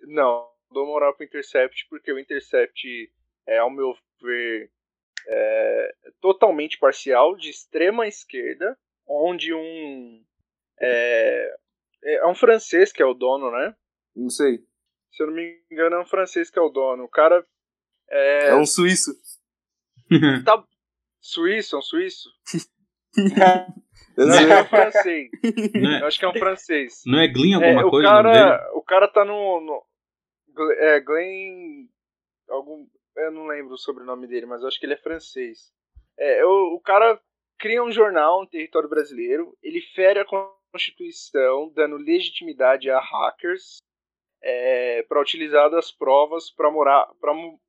Não, 0.00 0.48
dou 0.70 0.86
moral 0.86 1.14
pro 1.14 1.24
Intercept 1.24 1.86
porque 1.88 2.12
o 2.12 2.18
Intercept 2.18 3.12
é, 3.46 3.58
ao 3.58 3.70
meu 3.70 3.94
ver, 4.20 4.70
é, 5.26 5.94
totalmente 6.20 6.78
parcial, 6.78 7.36
de 7.36 7.50
extrema 7.50 8.06
esquerda, 8.06 8.78
onde 9.06 9.52
um. 9.54 10.24
É, 10.80 11.56
é 12.04 12.26
um 12.26 12.34
francês 12.34 12.92
que 12.92 13.02
é 13.02 13.06
o 13.06 13.14
dono, 13.14 13.50
né? 13.50 13.74
Não 14.14 14.28
sei. 14.30 14.58
Se 15.10 15.22
eu 15.22 15.26
não 15.28 15.34
me 15.34 15.62
engano, 15.70 15.96
é 15.96 16.00
um 16.00 16.06
francês 16.06 16.50
que 16.50 16.58
é 16.58 16.62
o 16.62 16.70
dono. 16.70 17.04
O 17.04 17.08
cara 17.08 17.46
é, 18.08 18.48
É 18.48 18.54
um 18.54 18.66
suíço. 18.66 19.12
suíço, 21.20 21.76
é 21.76 21.78
um 21.78 21.82
suíço? 21.82 22.30
Eu 24.16 24.26
Não, 24.26 24.34
sei. 24.34 24.50
é 24.50 24.60
um 24.62 24.64
francês. 24.66 25.30
não, 25.74 25.90
Eu 25.98 26.04
é, 26.04 26.06
acho 26.06 26.18
que 26.18 26.24
é 26.24 26.28
um 26.28 26.34
francês. 26.34 27.02
não 27.06 27.18
é 27.20 27.28
Glyn 27.28 27.52
É, 27.52 27.54
alguma 27.54 27.86
o, 27.86 27.90
coisa? 27.90 28.08
o 28.08 28.22
dele? 28.22 28.34
cara, 28.34 28.70
o 28.74 28.82
cara 28.82 29.08
tá 29.08 29.24
no. 29.24 29.60
no 29.60 30.72
é, 30.78 31.00
Glenn. 31.00 31.86
Algum, 32.48 32.86
eu 33.16 33.30
não 33.30 33.46
lembro 33.46 33.74
o 33.74 33.78
sobrenome 33.78 34.26
dele, 34.26 34.46
mas 34.46 34.60
eu 34.62 34.68
acho 34.68 34.78
que 34.78 34.84
ele 34.86 34.94
é 34.94 34.98
francês. 34.98 35.72
É, 36.18 36.44
o, 36.44 36.74
o 36.74 36.80
cara 36.80 37.18
cria 37.58 37.82
um 37.82 37.90
jornal 37.92 38.40
no 38.42 38.48
território 38.48 38.88
brasileiro, 38.88 39.56
ele 39.62 39.80
fere 39.94 40.18
a 40.18 40.24
Constituição, 40.72 41.70
dando 41.74 41.96
legitimidade 41.96 42.90
a 42.90 42.98
hackers 43.00 43.78
é, 44.42 45.02
para 45.04 45.20
utilizar 45.20 45.70
das 45.70 45.92
provas 45.92 46.50
para 46.50 46.70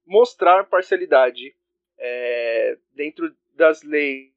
mostrar 0.05 0.63
parcialidade 0.65 1.55
é, 1.99 2.77
dentro 2.93 3.33
das 3.55 3.83
leis. 3.83 4.32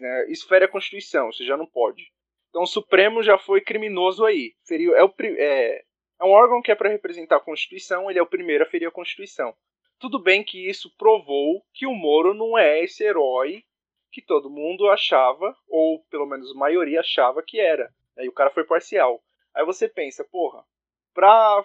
Né? 0.00 0.26
Isso 0.28 0.46
fere 0.46 0.64
a 0.64 0.68
Constituição, 0.68 1.32
você 1.32 1.44
já 1.44 1.56
não 1.56 1.66
pode. 1.66 2.12
Então 2.50 2.62
o 2.62 2.66
Supremo 2.66 3.22
já 3.22 3.38
foi 3.38 3.60
criminoso 3.60 4.24
aí. 4.24 4.54
Feriu, 4.66 4.94
é, 4.94 5.04
o, 5.04 5.14
é, 5.20 5.82
é 6.20 6.24
um 6.24 6.30
órgão 6.30 6.60
que 6.60 6.70
é 6.70 6.74
para 6.74 6.90
representar 6.90 7.36
a 7.36 7.40
Constituição, 7.40 8.10
ele 8.10 8.18
é 8.18 8.22
o 8.22 8.26
primeiro 8.26 8.64
a 8.64 8.66
ferir 8.66 8.88
a 8.88 8.92
Constituição. 8.92 9.54
Tudo 9.98 10.22
bem 10.22 10.44
que 10.44 10.68
isso 10.68 10.94
provou 10.96 11.64
que 11.72 11.86
o 11.86 11.94
Moro 11.94 12.32
não 12.34 12.56
é 12.56 12.84
esse 12.84 13.02
herói 13.02 13.64
que 14.12 14.22
todo 14.22 14.50
mundo 14.50 14.88
achava, 14.88 15.56
ou 15.68 16.04
pelo 16.10 16.26
menos 16.26 16.50
a 16.50 16.58
maioria 16.58 17.00
achava 17.00 17.42
que 17.42 17.58
era. 17.60 17.92
Aí 18.16 18.28
o 18.28 18.32
cara 18.32 18.50
foi 18.50 18.64
parcial. 18.64 19.22
Aí 19.54 19.64
você 19.64 19.88
pensa, 19.88 20.24
porra, 20.24 20.64
pra 21.12 21.64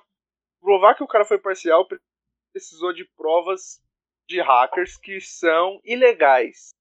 provar 0.59 0.95
que 0.95 1.03
o 1.03 1.07
cara 1.07 1.25
foi 1.25 1.37
parcial, 1.37 1.87
precisou 2.51 2.93
de 2.93 3.05
provas 3.15 3.81
de 4.27 4.41
hackers 4.41 4.97
que 4.97 5.19
são 5.19 5.79
ilegais. 5.83 6.73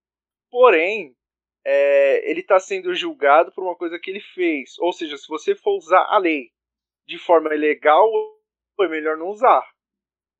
Porém, 0.51 1.15
é, 1.65 2.31
ele 2.31 2.41
está 2.41 2.59
sendo 2.59 2.95
julgado 2.95 3.53
por 3.53 3.63
uma 3.63 3.77
coisa 3.77 3.99
que 3.99 4.11
ele 4.11 4.21
fez. 4.21 4.79
Ou 4.79 4.93
seja, 4.93 5.17
se 5.17 5.29
você 5.29 5.55
for 5.55 5.77
usar 5.77 6.05
a 6.09 6.19
lei 6.19 6.51
de 7.07 7.19
forma 7.19 7.55
ilegal, 7.55 8.11
foi 8.77 8.89
melhor 8.89 9.17
não 9.17 9.29
usar. 9.29 9.65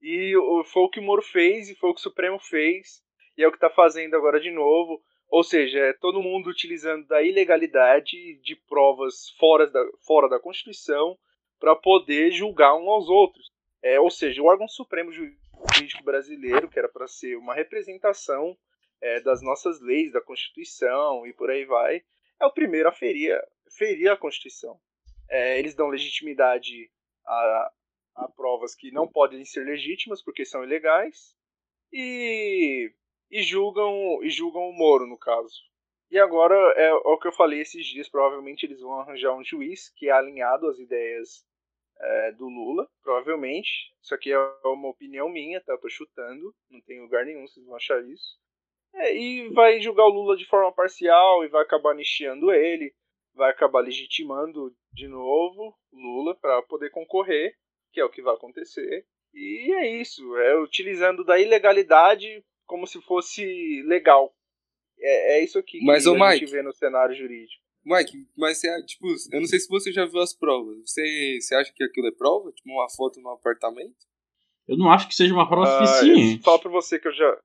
E 0.01 0.33
foi 0.67 0.83
o 0.83 0.89
que 0.89 1.01
o 1.01 1.03
Moro 1.03 1.23
fez 1.23 1.69
e 1.69 1.77
foi 1.77 1.91
o 1.91 1.95
que 1.95 2.01
o 2.01 2.03
Supremo 2.03 2.39
fez. 2.39 3.03
E 3.37 3.43
é 3.43 3.49
o 3.49 3.51
que 3.51 3.57
está 3.57 3.71
fazendo 3.71 4.17
agora 4.17 4.41
de 4.41 4.51
novo. 4.51 5.01
Ou 5.29 5.43
seja, 5.43 5.79
é 5.79 5.93
todo 5.95 6.23
mundo 6.23 6.51
utilizando 6.51 7.07
da 7.07 7.23
ilegalidade 7.23 8.37
de 8.43 8.57
provas 8.69 9.31
fora 9.39 9.67
da, 9.67 9.83
fora 10.07 10.29
da 10.29 10.41
Constituição 10.41 11.17
para 11.59 11.75
poder 11.77 12.33
julgar 12.33 12.75
uns 12.75 12.87
aos 12.87 13.09
outros. 13.09 13.51
É, 13.83 13.99
ou 13.99 14.11
seja, 14.11 14.43
o 14.43 14.47
órgão 14.47 14.69
supremo 14.69 15.11
jurídico 15.11 16.05
brasileiro, 16.05 16.69
que 16.69 16.79
era 16.79 16.89
para 16.89 17.07
ser 17.07 17.37
uma 17.37 17.55
representação 17.55 18.57
é, 19.03 19.21
das 19.21 19.43
nossas 19.43 19.81
leis, 19.81 20.13
da 20.13 20.21
Constituição 20.21 21.27
e 21.27 21.33
por 21.33 21.51
aí 21.51 21.65
vai, 21.65 22.03
é 22.41 22.47
o 22.47 22.53
primeiro 22.53 22.89
a 22.89 22.93
ferir, 22.93 23.39
ferir 23.77 24.11
a 24.11 24.17
Constituição. 24.17 24.81
É, 25.29 25.59
eles 25.59 25.75
dão 25.75 25.89
legitimidade 25.89 26.91
a, 27.27 27.73
a 28.17 28.29
provas 28.29 28.75
que 28.75 28.93
não 28.93 29.09
podem 29.09 29.45
ser 29.45 29.65
legítimas 29.65 30.23
porque 30.23 30.45
são 30.45 30.63
ilegais 30.63 31.37
e, 31.93 32.93
e 33.31 33.43
julgam 33.43 34.23
e 34.23 34.31
julgam 34.31 34.63
o 34.63 34.73
Moro 34.73 35.07
no 35.07 35.19
caso. 35.19 35.61
E 36.11 36.19
agora 36.19 36.55
é, 36.77 36.93
o 36.93 37.19
que 37.19 37.27
eu 37.27 37.33
falei 37.33 37.61
esses 37.61 37.87
dias, 37.87 38.09
provavelmente 38.09 38.67
eles 38.67 38.81
vão 38.81 39.01
arranjar 39.01 39.35
um 39.35 39.43
juiz 39.43 39.89
que 39.97 40.09
é 40.09 40.13
alinhado 40.13 40.69
às 40.69 40.79
ideias 40.79 41.45
é, 41.99 42.33
do 42.33 42.49
Lula, 42.49 42.89
provavelmente. 43.03 43.95
Isso 44.03 44.15
aqui 44.15 44.31
é 44.31 44.39
uma 44.65 44.89
opinião 44.89 45.29
minha, 45.29 45.61
tá? 45.61 45.73
Eu 45.73 45.81
tô 45.81 45.89
chutando, 45.89 46.55
não 46.69 46.81
tem 46.83 47.01
lugar 47.01 47.25
nenhum, 47.25 47.47
vocês 47.47 47.65
vão 47.65 47.77
achar 47.77 48.05
isso. 48.05 48.42
É, 48.95 49.17
e 49.17 49.49
vai 49.51 49.81
julgar 49.81 50.05
o 50.05 50.11
Lula 50.13 50.37
de 50.37 50.47
forma 50.47 50.73
parcial 50.73 51.45
e 51.45 51.49
vai 51.49 51.63
acabar 51.63 51.95
nicheando 51.95 52.53
ele, 52.53 52.95
vai 53.35 53.51
acabar 53.51 53.81
legitimando 53.81 54.75
de 54.93 55.09
novo 55.09 55.75
Lula 55.93 56.35
para 56.35 56.63
poder 56.63 56.91
concorrer, 56.91 57.55
que 57.93 58.01
é 58.01 58.05
o 58.05 58.11
que 58.11 58.23
vai 58.23 58.35
acontecer. 58.35 59.07
E 59.35 59.73
é 59.73 60.01
isso, 60.01 60.37
é 60.37 60.61
utilizando 60.61 61.25
da 61.25 61.41
ilegalidade 61.41 62.45
como 62.67 62.87
se 62.87 63.01
fosse 63.03 63.83
legal. 63.87 64.35
É, 65.01 65.39
é 65.39 65.45
isso 65.45 65.59
aqui 65.59 65.79
que 65.79 65.85
Mas, 65.87 66.07
a 66.07 66.11
gente 66.11 66.21
Mike, 66.21 66.47
vê 66.53 66.63
no 66.63 66.73
cenário 66.73 67.15
jurídico. 67.17 67.63
Mike, 67.85 68.27
mas 68.37 68.59
você, 68.59 68.83
tipo, 68.85 69.09
eu 69.33 69.41
não 69.41 69.47
sei 69.47 69.59
se 69.59 69.69
você 69.69 69.91
já 69.91 70.05
viu 70.05 70.21
as 70.21 70.33
provas. 70.33 70.79
Você, 70.87 71.39
você 71.41 71.55
acha 71.57 71.73
que 71.75 71.83
aquilo 71.83 72.07
é 72.07 72.13
prova? 72.13 72.53
Tipo, 72.53 72.71
uma 72.71 72.89
foto 72.89 73.21
no 73.21 73.31
apartamento? 73.31 73.97
Eu 74.69 74.77
não 74.77 74.91
acho 74.93 75.09
que 75.09 75.15
seja 75.15 75.35
uma 75.35 75.49
prova 75.49 75.67
Ah, 75.67 75.87
suficiente. 75.87 76.43
Falar 76.45 76.61
pra 76.61 76.71
você 76.71 76.99
que 77.01 77.09
eu 77.09 77.13
já. 77.13 77.37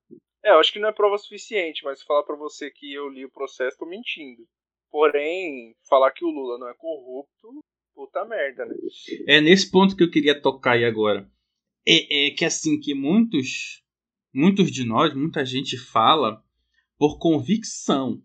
É, 0.47 0.51
eu 0.51 0.60
acho 0.60 0.71
que 0.71 0.79
não 0.79 0.88
é 0.88 0.93
prova 0.93 1.17
suficiente, 1.17 1.83
mas 1.83 2.01
falar 2.03 2.23
pra 2.23 2.38
você 2.38 2.71
que 2.71 2.93
eu 2.93 3.10
li 3.10 3.25
o 3.25 3.29
processo, 3.29 3.77
tô 3.77 3.86
mentindo. 3.86 4.47
Porém, 4.89 5.75
falar 5.89 6.12
que 6.12 6.23
o 6.23 6.29
Lula 6.29 6.57
não 6.57 6.69
é 6.69 6.73
corrupto, 6.73 7.62
puta 7.93 8.23
merda, 8.23 8.65
né? 8.65 8.73
É 9.27 9.41
nesse 9.41 9.69
ponto 9.69 9.93
que 9.93 10.03
eu 10.03 10.10
queria 10.10 10.41
tocar 10.41 10.75
aí 10.75 10.86
agora. 10.86 11.29
É, 11.86 12.27
é 12.27 12.31
que 12.31 12.45
assim, 12.45 12.79
que 12.79 12.95
muitos, 12.95 13.83
muitos 14.33 14.71
de 14.71 14.86
nós, 14.86 15.13
muita 15.13 15.45
gente 15.45 15.77
fala 15.77 16.41
por 16.97 17.19
convicção. 17.19 18.23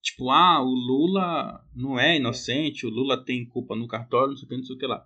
Tipo, 0.00 0.30
ah, 0.30 0.62
o 0.62 0.70
Lula 0.70 1.66
não 1.74 1.98
é 1.98 2.16
inocente, 2.16 2.86
o 2.86 2.90
Lula 2.90 3.24
tem 3.24 3.44
culpa 3.44 3.74
no 3.74 3.88
cartório, 3.88 4.28
não 4.28 4.36
sei 4.36 4.46
o 4.46 4.48
que, 4.48 4.56
não 4.56 4.62
sei 4.62 4.76
o 4.76 4.78
que 4.78 4.86
lá. 4.86 5.04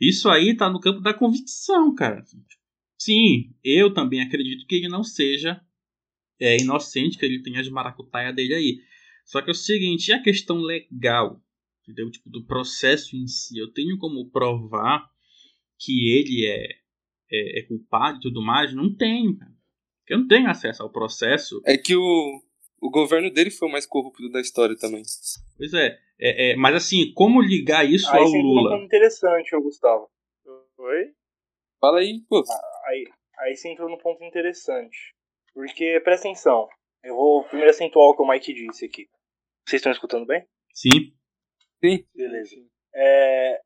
Isso 0.00 0.30
aí 0.30 0.56
tá 0.56 0.70
no 0.70 0.80
campo 0.80 1.02
da 1.02 1.12
convicção, 1.12 1.94
cara. 1.94 2.24
Sim, 2.98 3.54
eu 3.62 3.92
também 3.92 4.22
acredito 4.22 4.66
que 4.66 4.76
ele 4.76 4.88
não 4.88 5.04
seja 5.04 5.60
é, 6.42 6.56
inocente, 6.56 7.16
que 7.16 7.24
ele 7.24 7.42
tenha 7.42 7.60
as 7.60 7.68
maracutaia 7.68 8.32
dele 8.32 8.54
aí. 8.54 8.80
Só 9.24 9.40
que 9.40 9.50
é 9.50 9.52
o 9.52 9.54
seguinte, 9.54 10.08
e 10.08 10.12
a 10.12 10.20
questão 10.20 10.58
legal, 10.58 11.40
entendeu? 11.82 12.10
Tipo, 12.10 12.28
do 12.28 12.44
processo 12.44 13.16
em 13.16 13.26
si, 13.28 13.56
eu 13.56 13.72
tenho 13.72 13.96
como 13.96 14.28
provar 14.28 15.08
que 15.78 16.10
ele 16.10 16.46
é, 16.46 16.66
é, 17.30 17.60
é 17.60 17.62
culpado 17.62 18.18
e 18.18 18.20
tudo 18.20 18.42
mais? 18.42 18.74
Não 18.74 18.92
tenho, 18.94 19.38
cara. 19.38 19.52
Eu 20.08 20.18
não 20.18 20.26
tenho 20.26 20.50
acesso 20.50 20.82
ao 20.82 20.90
processo. 20.90 21.62
É 21.64 21.78
que 21.78 21.94
o, 21.94 22.42
o 22.80 22.90
governo 22.90 23.30
dele 23.30 23.50
foi 23.50 23.68
o 23.68 23.72
mais 23.72 23.86
corrupto 23.86 24.28
da 24.28 24.40
história 24.40 24.76
também. 24.76 25.02
Pois 25.56 25.72
é, 25.72 25.96
é, 26.18 26.52
é, 26.52 26.56
mas 26.56 26.74
assim, 26.74 27.12
como 27.14 27.40
ligar 27.40 27.88
isso 27.88 28.10
Aí 28.10 28.18
ao 28.18 28.26
você 28.26 28.36
entra 28.36 28.48
num 28.48 28.54
Lula? 28.54 28.70
ponto 28.70 28.84
interessante, 28.84 29.50
Gustavo. 29.60 30.10
Oi? 30.78 31.12
Fala 31.80 32.00
aí, 32.00 32.20
pô. 32.28 32.42
Aí, 32.86 33.04
aí 33.38 33.56
você 33.56 33.70
entrou 33.70 33.88
num 33.88 33.98
ponto 33.98 34.22
interessante. 34.24 35.11
Porque, 35.54 36.00
presta 36.00 36.28
atenção, 36.28 36.68
eu 37.02 37.14
vou 37.14 37.44
primeiro 37.44 37.70
acentuar 37.70 38.08
o 38.08 38.16
que 38.16 38.22
o 38.22 38.28
Mike 38.28 38.54
disse 38.54 38.86
aqui. 38.86 39.08
Vocês 39.66 39.80
estão 39.80 39.92
escutando 39.92 40.26
bem? 40.26 40.44
Sim, 40.72 41.12
Sim. 41.84 42.04
Beleza. 42.14 42.54
É, 42.94 43.60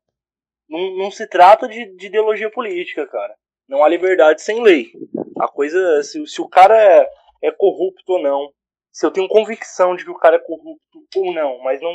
não, 0.67 0.97
não 0.97 1.11
se 1.11 1.27
trata 1.27 1.67
de, 1.67 1.95
de 1.95 2.07
ideologia 2.07 2.49
política, 2.49 3.05
cara. 3.05 3.35
Não 3.69 3.83
há 3.83 3.89
liberdade 3.89 4.41
sem 4.41 4.63
lei. 4.63 4.91
A 5.39 5.47
coisa, 5.47 6.01
se, 6.01 6.25
se 6.25 6.41
o 6.41 6.49
cara 6.49 6.75
é, 6.75 7.07
é 7.43 7.51
corrupto 7.51 8.13
ou 8.13 8.21
não, 8.21 8.51
se 8.91 9.05
eu 9.05 9.11
tenho 9.11 9.27
convicção 9.27 9.95
de 9.95 10.03
que 10.03 10.09
o 10.09 10.17
cara 10.17 10.37
é 10.37 10.39
corrupto 10.39 11.05
ou 11.15 11.31
não, 11.31 11.59
mas 11.59 11.79
não, 11.79 11.93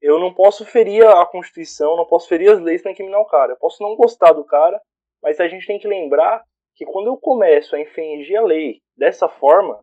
eu 0.00 0.20
não 0.20 0.32
posso 0.32 0.64
ferir 0.64 1.04
a 1.04 1.26
Constituição, 1.26 1.96
não 1.96 2.06
posso 2.06 2.28
ferir 2.28 2.52
as 2.52 2.60
leis 2.60 2.80
para 2.80 2.92
incriminar 2.92 3.20
o 3.20 3.26
cara. 3.26 3.52
Eu 3.52 3.58
posso 3.58 3.82
não 3.82 3.96
gostar 3.96 4.32
do 4.32 4.44
cara, 4.44 4.80
Mas 5.20 5.40
a 5.40 5.48
gente 5.48 5.66
tem 5.66 5.78
que 5.78 5.88
lembrar 5.88 6.44
que 6.76 6.86
quando 6.86 7.08
eu 7.08 7.16
começo 7.16 7.74
a 7.74 7.80
infringir 7.80 8.38
a 8.38 8.42
lei 8.42 8.80
dessa 9.00 9.28
forma, 9.28 9.82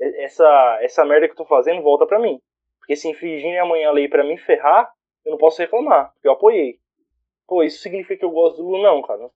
essa, 0.00 0.78
essa 0.80 1.04
merda 1.04 1.26
que 1.28 1.32
eu 1.32 1.36
tô 1.36 1.44
fazendo 1.44 1.82
volta 1.82 2.06
pra 2.06 2.18
mim. 2.18 2.40
Porque 2.78 2.96
se 2.96 3.08
infringirem 3.08 3.58
amanhã 3.58 3.90
a 3.90 3.92
lei 3.92 4.08
para 4.08 4.24
me 4.24 4.36
ferrar, 4.38 4.90
eu 5.24 5.32
não 5.32 5.38
posso 5.38 5.60
reclamar, 5.60 6.12
porque 6.14 6.26
eu 6.26 6.32
apoiei. 6.32 6.78
Pô, 7.46 7.62
isso 7.62 7.80
significa 7.80 8.20
que 8.20 8.24
eu 8.24 8.30
gosto 8.30 8.56
do 8.56 8.64
Lula? 8.64 8.82
Não, 8.82 9.02
cara. 9.02 9.20
Não 9.20 9.30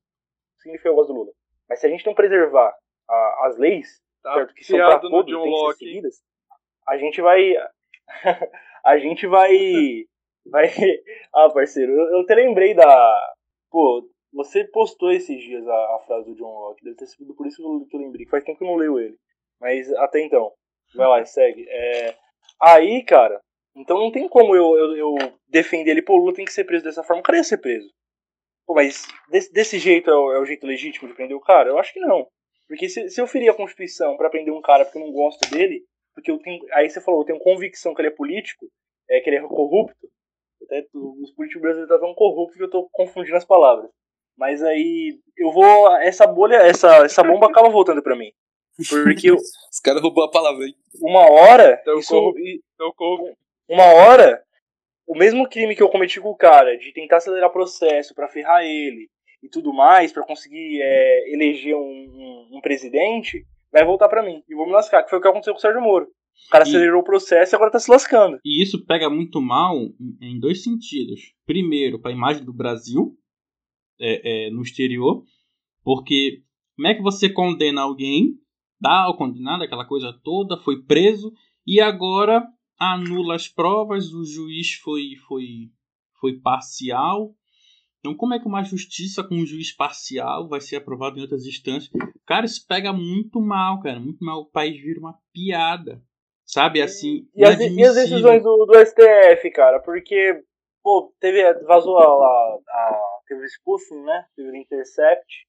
significa 0.59 0.89
que 0.89 0.89
eu 0.89 0.95
gosto 0.95 1.13
do 1.13 1.21
Lula. 1.21 1.33
Mas 1.69 1.79
se 1.79 1.87
a 1.87 1.91
gente 1.91 2.07
não 2.07 2.15
preservar 2.15 2.75
a, 3.09 3.47
as 3.47 3.59
leis, 3.59 4.03
Tá 4.23 4.35
certo, 4.35 4.55
que 4.55 4.65
são 4.65 4.79
pra 4.79 4.99
todos, 4.99 5.31
John 5.31 5.43
tem 5.43 5.53
que 5.53 5.59
ser 5.59 5.77
seguidas, 5.77 6.23
a 6.89 6.97
gente 6.97 7.21
vai... 7.21 7.55
a 8.85 8.99
gente 8.99 9.27
vai... 9.27 9.51
vai... 10.51 10.69
Ah, 11.35 11.51
parceiro, 11.51 11.93
eu, 11.93 12.13
eu 12.15 12.21
até 12.21 12.35
lembrei 12.35 12.75
da... 12.75 13.35
Pô, 13.71 14.03
você 14.33 14.65
postou 14.65 15.11
esses 15.11 15.41
dias 15.43 15.67
a, 15.67 15.97
a 15.97 16.03
frase 16.07 16.27
do 16.31 16.37
John 16.37 16.53
Locke, 16.53 16.85
deve 16.85 16.97
ter 16.97 17.07
sido 17.07 17.35
por 17.35 17.47
isso 17.47 17.57
que 17.57 17.63
eu, 17.63 17.87
que 17.89 17.99
lembrei, 17.99 18.27
faz 18.27 18.45
tempo 18.45 18.59
que 18.59 18.65
eu 18.65 18.69
não 18.69 18.77
leio 18.77 18.99
ele. 18.99 19.17
Mas 19.61 19.93
até 19.95 20.21
então, 20.21 20.53
vai 20.95 21.09
lá, 21.09 21.25
segue. 21.25 21.67
É, 21.69 22.15
aí, 22.61 23.03
cara, 23.05 23.41
então 23.75 23.99
não 23.99 24.11
tem 24.11 24.29
como 24.29 24.55
eu, 24.55 24.77
eu, 24.77 24.97
eu 24.97 25.15
defender 25.49 25.93
ele, 25.93 26.03
pô, 26.03 26.15
o 26.15 26.17
Lula 26.19 26.35
tem 26.35 26.45
que 26.45 26.53
ser 26.53 26.65
preso 26.65 26.85
dessa 26.85 27.03
forma, 27.03 27.21
o 27.21 27.25
cara 27.25 27.39
ia 27.39 27.45
ser 27.45 27.59
preso. 27.59 27.89
Pô, 28.67 28.75
mas 28.75 29.07
desse, 29.31 29.53
desse 29.53 29.79
jeito 29.79 30.11
é 30.11 30.15
o, 30.15 30.33
é 30.33 30.41
o 30.41 30.45
jeito 30.45 30.67
legítimo 30.67 31.09
de 31.09 31.15
prender 31.15 31.37
o 31.37 31.41
cara? 31.41 31.71
Eu 31.71 31.79
acho 31.79 31.93
que 31.93 32.01
não. 32.01 32.29
Porque 32.69 32.89
se, 32.89 33.09
se 33.09 33.21
eu 33.21 33.27
ferir 33.27 33.51
a 33.51 33.55
Constituição 33.55 34.17
pra 34.17 34.29
prender 34.29 34.53
um 34.53 34.61
cara 34.61 34.85
porque 34.85 34.99
eu 34.99 35.07
não 35.07 35.13
gosto 35.13 35.49
dele, 35.51 35.83
porque 36.15 36.31
eu 36.31 36.39
tenho. 36.39 36.63
Aí 36.75 36.91
você 36.91 37.01
falou, 37.01 37.23
eu 37.23 37.25
tenho 37.25 37.39
convicção 37.39 37.95
que 37.95 38.03
ele 38.03 38.09
é 38.09 38.15
político, 38.15 38.67
é 39.09 39.21
que 39.21 39.31
ele 39.31 39.37
é 39.37 39.41
corrupto. 39.41 40.07
Até, 40.65 40.87
os 40.93 41.33
políticos 41.33 41.63
brasileiros 41.63 41.91
estão 41.91 42.09
tão 42.09 42.15
corruptos 42.15 42.59
que 42.59 42.63
eu 42.65 42.71
tô 42.71 42.89
confundindo 42.93 43.37
as 43.37 43.45
palavras. 43.45 43.91
Mas 44.39 44.63
aí 44.63 45.19
eu 45.37 45.51
vou. 45.53 45.95
Essa 45.99 46.27
bolha, 46.27 46.57
essa, 46.57 47.05
essa 47.05 47.23
bomba 47.25 47.47
acaba 47.49 47.69
voltando 47.69 48.03
pra 48.03 48.17
mim. 48.17 48.31
Porque 48.89 49.31
eu- 49.31 49.35
Os 49.73 49.81
caras 49.83 50.01
roubou 50.01 50.25
a 50.25 50.31
palavra 50.31 50.65
aí. 50.65 50.75
uma 51.03 51.29
hora. 51.31 51.79
Então, 51.83 51.99
isso, 51.99 52.09
corru- 52.15 52.35
então 52.75 52.93
corru- 52.97 53.35
uma 53.69 53.85
hora, 53.85 54.41
o 55.07 55.17
mesmo 55.19 55.49
crime 55.49 55.75
que 55.75 55.83
eu 55.83 55.89
cometi 55.89 56.21
com 56.21 56.31
o 56.31 56.37
cara, 56.37 56.77
de 56.79 56.93
tentar 56.93 57.17
acelerar 57.17 57.51
processo 57.51 58.15
pra 58.15 58.29
ferrar 58.29 58.63
ele 58.65 59.09
e 59.43 59.49
tudo 59.49 59.73
mais, 59.73 60.13
pra 60.13 60.25
conseguir 60.25 60.81
é, 60.83 61.33
eleger 61.35 61.75
um, 61.77 61.81
um- 61.81 62.57
um 62.57 62.61
presidente, 62.61 63.45
vai 63.73 63.85
voltar 63.85 64.09
pra 64.09 64.23
mim. 64.23 64.43
E 64.49 64.55
vou 64.55 64.67
me 64.67 64.73
lascar, 64.73 65.03
que 65.03 65.11
foi 65.11 65.19
o 65.19 65.23
que 65.23 65.29
aconteceu 65.29 65.53
com 65.53 65.59
o 65.59 65.61
Sérgio 65.61 65.81
Moro. 65.83 66.07
O 66.47 66.51
cara 66.51 66.65
E- 66.65 66.69
acelerou 66.69 67.01
o 67.01 67.05
processo 67.05 67.55
e 67.55 67.57
agora 67.57 67.71
tá 67.73 67.81
se 67.81 67.91
lascando. 67.91 68.39
E 68.45 68.63
isso 68.63 68.85
pega 68.87 69.11
muito 69.11 69.41
mal 69.41 69.75
em- 69.77 69.93
em 70.23 70.39
dois 70.41 70.63
sentidos. 70.63 71.33
Primeiro, 71.45 72.01
para 72.01 72.13
a 72.13 72.15
imagem 72.15 72.45
do 72.45 72.53
Brasil 72.53 73.13
é, 74.01 74.47
é, 74.47 74.51
no 74.51 74.63
exterior, 74.63 75.23
porque 75.83 76.43
como 76.77 76.89
é 76.89 76.95
que 76.95 77.03
você 77.03 77.29
condena 77.29 77.83
alguém, 77.83 78.35
dá 78.81 79.09
o 79.09 79.17
condenado, 79.17 79.65
aquela 79.65 79.85
coisa 79.85 80.13
toda, 80.23 80.57
foi 80.57 80.83
preso, 80.85 81.33
e 81.67 81.81
agora 81.81 82.47
anula 82.79 83.35
as 83.35 83.49
provas, 83.49 84.13
o 84.13 84.25
juiz 84.25 84.75
foi, 84.75 85.17
foi, 85.27 85.71
foi 86.21 86.39
parcial. 86.41 87.35
Então, 87.99 88.15
como 88.15 88.33
é 88.33 88.39
que 88.39 88.47
uma 88.47 88.63
justiça 88.63 89.25
com 89.25 89.35
um 89.35 89.45
juiz 89.45 89.75
parcial 89.75 90.49
vai 90.49 90.61
ser 90.61 90.77
aprovada 90.77 91.19
em 91.19 91.23
outras 91.23 91.45
instâncias? 91.45 91.91
Cara, 92.25 92.47
isso 92.47 92.65
pega 92.67 92.93
muito 92.93 93.41
mal, 93.41 93.81
cara. 93.81 93.99
Muito 93.99 94.25
mal. 94.25 94.43
O 94.43 94.51
país 94.51 94.81
vira 94.81 95.01
uma 95.01 95.19
piada. 95.33 96.01
Sabe, 96.45 96.81
assim. 96.81 97.27
E 97.35 97.45
as, 97.45 97.59
e 97.59 97.85
as 97.85 97.95
decisões 97.97 98.43
do, 98.43 98.65
do 98.65 98.79
STF, 98.79 99.51
cara, 99.51 99.81
porque, 99.81 100.43
pô, 100.83 101.13
teve, 101.21 101.43
vazou 101.65 101.99
a, 101.99 102.05
a 102.05 103.18
teve 103.29 103.43
o 103.43 103.47
spoofing, 103.47 104.03
né? 104.05 104.25
Teve 104.35 104.51
o 104.51 104.57
Intercept. 104.57 105.47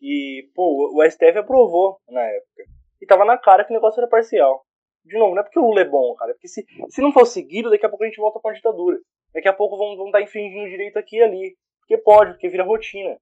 E, 0.00 0.50
pô, 0.54 0.90
o 0.94 1.10
STF 1.10 1.38
aprovou 1.38 1.98
na 2.08 2.22
época. 2.22 2.64
E 3.00 3.06
tava 3.06 3.24
na 3.24 3.38
cara 3.38 3.64
que 3.64 3.70
o 3.72 3.74
negócio 3.74 4.00
era 4.00 4.08
parcial. 4.08 4.64
De 5.04 5.18
novo, 5.18 5.34
não 5.34 5.40
é 5.40 5.44
porque 5.44 5.58
o 5.58 5.62
Lula 5.62 5.80
é 5.80 5.84
bom, 5.84 6.14
cara. 6.14 6.30
é 6.30 6.34
Porque 6.34 6.48
se, 6.48 6.64
se 6.88 7.00
não 7.00 7.12
for 7.12 7.26
seguido, 7.26 7.70
daqui 7.70 7.84
a 7.86 7.88
pouco 7.88 8.04
a 8.04 8.06
gente 8.06 8.20
volta 8.20 8.38
pra 8.40 8.52
ditadura. 8.52 8.98
Daqui 9.34 9.48
a 9.48 9.52
pouco 9.52 9.76
vão 9.76 10.06
estar 10.06 10.20
infringindo 10.22 10.68
direito 10.68 10.98
aqui 10.98 11.16
e 11.16 11.22
ali. 11.22 11.56
Porque 11.80 11.98
pode, 11.98 12.32
porque 12.32 12.48
vira 12.48 12.64
rotina. 12.64 13.16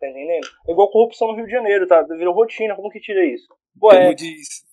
Tá 0.00 0.08
entendendo? 0.08 0.46
É 0.66 0.72
igual 0.72 0.90
corrupção 0.90 1.28
no 1.28 1.34
Rio 1.34 1.46
de 1.46 1.52
Janeiro, 1.52 1.86
tá? 1.86 2.02
Virou 2.02 2.34
rotina, 2.34 2.74
como 2.74 2.90
que 2.90 3.00
tira 3.00 3.24
isso? 3.24 3.46
Pô, 3.78 3.88
Como 3.88 4.00
é. 4.00 4.14
diz, 4.14 4.64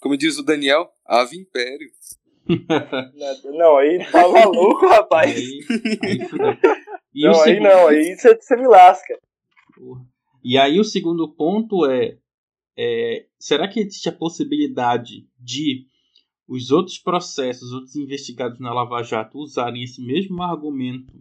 como 0.00 0.16
diz 0.16 0.38
o 0.38 0.44
Daniel, 0.44 0.90
Ave 1.04 1.36
Império. 1.36 1.90
Não, 3.52 3.76
aí 3.78 3.98
tá 4.10 4.28
maluco, 4.28 4.86
rapaz. 4.88 5.34
Aí, 5.34 5.60
aí. 6.02 6.18
E 7.16 7.24
não, 7.24 7.32
o 7.32 7.34
aí 7.36 7.54
segundo- 7.54 7.68
não, 7.68 7.88
aí 7.88 8.14
você 8.14 8.56
me 8.56 8.68
lasca. 8.68 9.18
E 10.44 10.58
aí 10.58 10.78
o 10.78 10.84
segundo 10.84 11.34
ponto 11.34 11.86
é, 11.86 12.18
é, 12.78 13.26
será 13.38 13.66
que 13.66 13.80
existe 13.80 14.10
a 14.10 14.12
possibilidade 14.12 15.26
de 15.40 15.86
os 16.46 16.70
outros 16.70 16.98
processos, 16.98 17.68
os 17.68 17.72
outros 17.72 17.96
investigados 17.96 18.60
na 18.60 18.72
Lava 18.72 19.02
Jato 19.02 19.38
usarem 19.38 19.82
esse 19.82 20.00
mesmo 20.04 20.42
argumento 20.42 21.12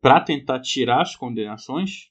para 0.00 0.20
tentar 0.20 0.60
tirar 0.60 1.02
as 1.02 1.14
condenações? 1.16 2.10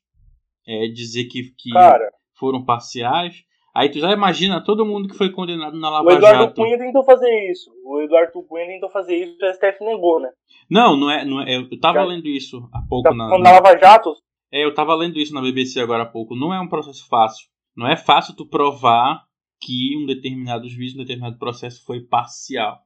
É, 0.67 0.87
dizer 0.89 1.25
que, 1.25 1.51
que 1.57 1.71
Cara, 1.71 2.11
foram 2.35 2.63
parciais? 2.65 3.45
Aí 3.77 3.89
tu 3.91 3.99
já 3.99 4.11
imagina 4.11 4.63
todo 4.63 4.85
mundo 4.85 5.07
que 5.07 5.15
foi 5.15 5.29
condenado 5.31 5.77
na 5.79 5.89
o 5.89 5.91
Lava 5.91 6.13
Eduardo 6.13 6.39
Jato. 6.45 6.61
Cunha 6.61 6.77
tentou 6.79 7.03
fazer 7.03 7.51
isso. 7.51 7.69
O 7.85 8.01
Eduardo 8.01 8.41
Cunha 8.43 8.65
tentou 8.65 8.89
fazer 8.89 9.15
isso 9.17 9.37
e 9.39 9.45
o 9.45 9.53
STF 9.53 9.83
negou, 9.85 10.19
né? 10.19 10.29
Não, 10.69 10.97
não 10.97 11.11
é, 11.11 11.23
não 11.23 11.39
é. 11.41 11.55
Eu 11.57 11.69
tava 11.79 11.99
Já- 11.99 12.05
lendo 12.05 12.27
isso 12.27 12.67
há 12.73 12.81
pouco 12.89 13.07
Tá 13.07 13.13
na, 13.15 13.29
da 13.29 13.37
Lava 13.51 13.77
Jato, 13.77 14.13
É, 14.51 14.65
eu 14.65 14.73
tava 14.73 14.95
lendo 14.95 15.19
isso 15.19 15.31
na 15.33 15.41
BBC 15.41 15.79
agora 15.79 16.03
há 16.03 16.07
pouco. 16.07 16.35
Não 16.35 16.51
é 16.53 16.59
um 16.59 16.67
processo 16.67 17.07
fácil. 17.07 17.45
Não 17.75 17.87
é 17.87 17.95
fácil 17.95 18.35
tu 18.35 18.47
provar 18.49 19.21
que 19.61 19.95
um 20.01 20.05
determinado 20.07 20.67
juiz, 20.67 20.95
um 20.95 20.97
determinado 20.99 21.37
processo 21.37 21.83
foi 21.85 21.99
parcial. 22.01 22.79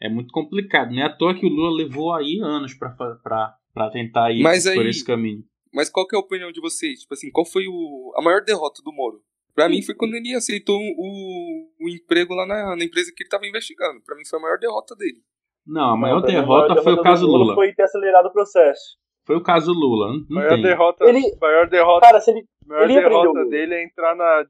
É 0.00 0.08
muito 0.08 0.32
complicado. 0.32 0.90
Não 0.92 1.02
é 1.02 1.04
à 1.06 1.14
toa 1.14 1.34
que 1.34 1.44
o 1.44 1.50
Lula 1.50 1.76
levou 1.76 2.14
aí 2.14 2.38
anos 2.42 2.72
pra, 2.72 2.90
fa- 2.96 3.18
pra, 3.22 3.54
pra 3.74 3.90
tentar 3.90 4.30
ir 4.32 4.42
Mas 4.42 4.64
por 4.64 4.82
aí- 4.82 4.88
esse 4.88 5.04
caminho. 5.04 5.42
Mas 5.74 5.90
qual 5.90 6.06
que 6.06 6.16
é 6.16 6.18
a 6.18 6.22
opinião 6.22 6.50
de 6.50 6.60
vocês? 6.60 7.00
Tipo 7.00 7.12
assim, 7.14 7.30
qual 7.30 7.44
foi 7.44 7.66
o, 7.68 8.12
a 8.16 8.22
maior 8.22 8.42
derrota 8.42 8.80
do 8.82 8.90
Moro? 8.92 9.20
Pra 9.54 9.68
mim 9.68 9.82
foi 9.82 9.94
quando 9.94 10.14
ele 10.14 10.34
aceitou 10.34 10.78
o, 10.78 11.68
o 11.80 11.88
emprego 11.88 12.34
lá 12.34 12.46
na, 12.46 12.76
na 12.76 12.84
empresa 12.84 13.12
que 13.14 13.22
ele 13.22 13.30
tava 13.30 13.46
investigando. 13.46 14.00
Pra 14.04 14.16
mim 14.16 14.22
foi 14.28 14.38
a 14.38 14.42
maior 14.42 14.58
derrota 14.58 14.94
dele. 14.96 15.20
Não, 15.66 15.90
a 15.90 15.96
maior 15.96 16.20
Não, 16.20 16.26
derrota 16.26 16.68
maior 16.68 16.82
foi 16.82 16.92
o 16.94 17.02
caso 17.02 17.26
do 17.26 17.32
Lula. 17.32 17.54
Foi 17.54 17.72
ter 17.74 17.82
acelerado 17.82 18.26
o 18.26 18.32
processo. 18.32 18.98
Foi 19.26 19.36
o 19.36 19.42
caso 19.42 19.72
Lula. 19.72 20.12
Não, 20.12 20.24
maior 20.30 20.50
tem. 20.54 20.62
derrota, 20.62 21.04
Ele- 21.04 21.36
maior 21.40 21.68
derrota, 21.68 22.06
Cara, 22.06 22.20
se 22.20 22.30
ele. 22.30 22.44
maior 22.66 22.84
ele 22.84 22.94
derrota 23.00 23.28
Lula. 23.28 23.48
dele 23.50 23.74
é 23.74 23.84
entrar 23.84 24.16
na 24.16 24.44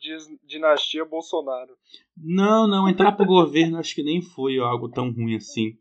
dinastia 0.47 1.05
Bolsonaro. 1.05 1.73
Não, 2.17 2.67
não, 2.69 2.89
entrar 2.89 3.13
pro 3.13 3.27
governo 3.27 3.79
acho 3.79 3.95
que 3.95 4.03
nem 4.03 4.23
foi 4.23 4.59
algo 4.59 4.89
tão 4.89 5.11
ruim 5.13 5.37
assim. 5.37 5.73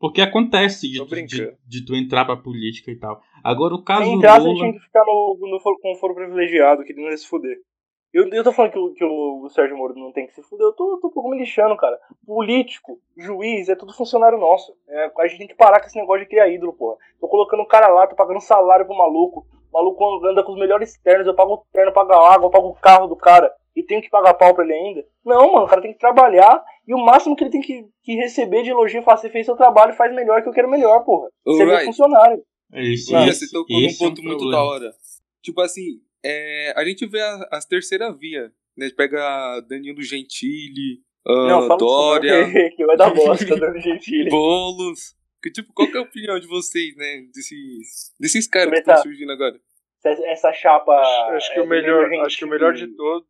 Porque 0.00 0.20
acontece 0.20 0.88
de, 0.88 1.04
de, 1.26 1.52
de 1.66 1.84
tu 1.84 1.94
entrar 1.94 2.24
pra 2.24 2.36
política 2.36 2.90
e 2.90 2.96
tal. 2.96 3.20
Agora 3.42 3.74
o 3.74 3.82
caso 3.82 4.04
Quem 4.04 4.14
entrasse, 4.14 4.38
ele 4.46 4.54
Lula. 4.54 4.60
tinha 4.60 4.72
que 4.72 4.86
ficar 4.86 5.04
no, 5.04 5.36
no, 5.40 5.60
com 5.80 5.92
o 5.92 5.96
foro 5.96 6.14
privilegiado, 6.14 6.84
que 6.84 6.92
ele 6.92 7.02
não 7.02 7.10
ia 7.10 7.16
se 7.16 7.26
fuder. 7.26 7.56
Eu, 8.12 8.26
eu 8.28 8.42
tô 8.42 8.52
falando 8.52 8.72
que, 8.72 8.78
o, 8.78 8.92
que 8.94 9.04
o, 9.04 9.42
o 9.44 9.50
Sérgio 9.50 9.76
Moro 9.76 9.94
não 9.94 10.12
tem 10.12 10.26
que 10.26 10.34
se 10.34 10.42
fuder, 10.42 10.66
eu 10.66 10.72
tô, 10.72 10.98
tô 11.00 11.08
um 11.08 11.10
pouco 11.10 11.28
me 11.28 11.38
lixando, 11.38 11.76
cara. 11.76 11.98
Político, 12.26 12.98
juiz, 13.16 13.68
é 13.68 13.74
tudo 13.74 13.92
funcionário 13.92 14.38
nosso. 14.38 14.72
É, 14.88 15.10
a 15.18 15.26
gente 15.26 15.38
tem 15.38 15.48
que 15.48 15.54
parar 15.54 15.80
com 15.80 15.86
esse 15.86 15.98
negócio 15.98 16.22
de 16.22 16.28
criar 16.30 16.48
ídolo, 16.48 16.72
porra. 16.72 16.96
Tô 17.20 17.28
colocando 17.28 17.60
o 17.62 17.66
cara 17.66 17.88
lá, 17.88 18.06
tô 18.06 18.14
pagando 18.16 18.40
salário 18.40 18.86
pro 18.86 18.96
maluco. 18.96 19.46
O 19.70 19.76
maluco 19.76 20.24
anda 20.26 20.42
com 20.42 20.52
os 20.52 20.58
melhores 20.58 20.96
ternos, 21.02 21.26
eu 21.26 21.34
pago 21.34 21.54
o 21.54 21.64
terno, 21.72 21.90
eu 21.90 21.94
pago 21.94 22.12
a 22.12 22.32
água, 22.34 22.46
eu 22.46 22.50
pago 22.50 22.68
o 22.68 22.74
carro 22.74 23.06
do 23.06 23.16
cara. 23.16 23.52
E 23.76 23.82
tenho 23.82 24.00
que 24.02 24.08
pagar 24.08 24.34
pau 24.34 24.54
pra 24.54 24.64
ele 24.64 24.72
ainda. 24.72 25.04
Não, 25.24 25.52
mano, 25.52 25.66
o 25.66 25.68
cara 25.68 25.82
tem 25.82 25.92
que 25.92 25.98
trabalhar 25.98 26.64
e 26.86 26.94
o 26.94 26.98
máximo 26.98 27.36
que 27.36 27.44
ele 27.44 27.50
tem 27.50 27.60
que, 27.60 27.84
que 28.02 28.14
receber 28.16 28.62
de 28.62 28.70
elogio 28.70 29.00
é 29.00 29.02
falar, 29.02 29.18
você 29.18 29.28
fez 29.28 29.44
seu 29.46 29.54
trabalho, 29.56 29.92
faz 29.94 30.12
melhor 30.14 30.42
que 30.42 30.48
eu 30.48 30.52
quero 30.52 30.68
melhor, 30.70 31.04
porra. 31.04 31.28
Você 31.44 31.62
é 31.62 31.66
funcionário. 31.84 32.42
Não, 33.12 33.26
esse- 33.26 33.46
você 33.46 33.52
tocou 33.52 33.76
num 33.80 33.86
esse 33.86 34.02
é 34.02 34.06
um 34.06 34.10
ponto 34.10 34.22
muito 34.22 34.50
da 34.50 34.62
hora. 34.64 34.92
Tipo 35.42 35.60
assim, 35.60 36.00
é, 36.24 36.72
a 36.76 36.84
gente 36.84 37.06
vê 37.06 37.20
a- 37.20 37.48
as 37.52 37.64
terceira 37.64 38.12
via, 38.12 38.52
né? 38.76 38.90
Pega 38.96 39.60
Danilo 39.68 40.02
Gentili, 40.02 41.00
ah, 41.26 41.46
Não, 41.48 41.66
fala 41.66 41.78
Dória, 41.78 42.32
que 42.76 42.84
vai 42.86 42.96
dar 42.96 43.12
bosta, 43.14 43.56
Dando 43.56 43.78
Gentili. 43.80 44.30
Boulos. 44.30 45.16
Que, 45.42 45.50
tipo, 45.52 45.72
qual 45.72 45.88
que 45.88 45.96
é 45.96 46.00
a 46.00 46.02
opinião 46.02 46.38
de 46.40 46.46
vocês, 46.48 46.96
né? 46.96 47.22
Desses, 47.32 48.12
desses 48.18 48.46
caras 48.48 48.70
que 48.72 48.78
estão 48.80 48.96
surgindo 49.02 49.30
agora. 49.30 49.58
Essa- 50.04 50.52
chapa. 50.52 50.92
acho 51.36 51.52
que 51.52 51.58
é, 51.58 51.62
o 51.62 51.66
melhor, 51.66 52.04
Danilo 52.04 52.24
acho 52.24 52.38
que 52.38 52.44
o 52.44 52.48
melhor 52.48 52.72
de 52.74 52.86
todos, 52.88 53.28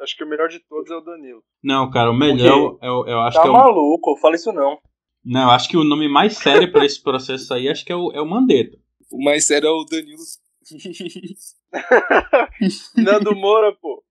acho 0.00 0.16
que 0.16 0.24
o 0.24 0.28
melhor 0.28 0.48
de 0.48 0.60
todos 0.60 0.90
é 0.90 0.94
o 0.96 1.00
Danilo. 1.00 1.42
Não, 1.62 1.90
cara, 1.90 2.10
o 2.10 2.16
melhor 2.16 2.78
eu, 2.82 3.04
eu 3.06 3.20
acho 3.20 3.36
Tá 3.36 3.42
que 3.42 3.48
é 3.48 3.50
o, 3.50 3.54
maluco, 3.54 4.16
fala 4.16 4.36
isso 4.36 4.52
não. 4.52 4.78
Não, 5.24 5.42
eu 5.42 5.50
acho 5.50 5.68
que 5.68 5.76
o 5.76 5.82
nome 5.84 6.08
mais 6.08 6.36
sério 6.38 6.70
pra 6.70 6.84
esse 6.84 7.02
processo 7.02 7.52
aí 7.54 7.68
acho 7.68 7.84
que 7.84 7.92
é 7.92 7.96
o, 7.96 8.12
é 8.12 8.20
o 8.20 8.26
Mandetta. 8.26 8.76
O 9.10 9.22
mais 9.22 9.46
sério 9.46 9.66
é 9.66 9.70
o 9.70 9.84
Danilo. 9.84 10.22
Nando 12.96 13.34
Moura, 13.34 13.72
pô. 13.80 14.02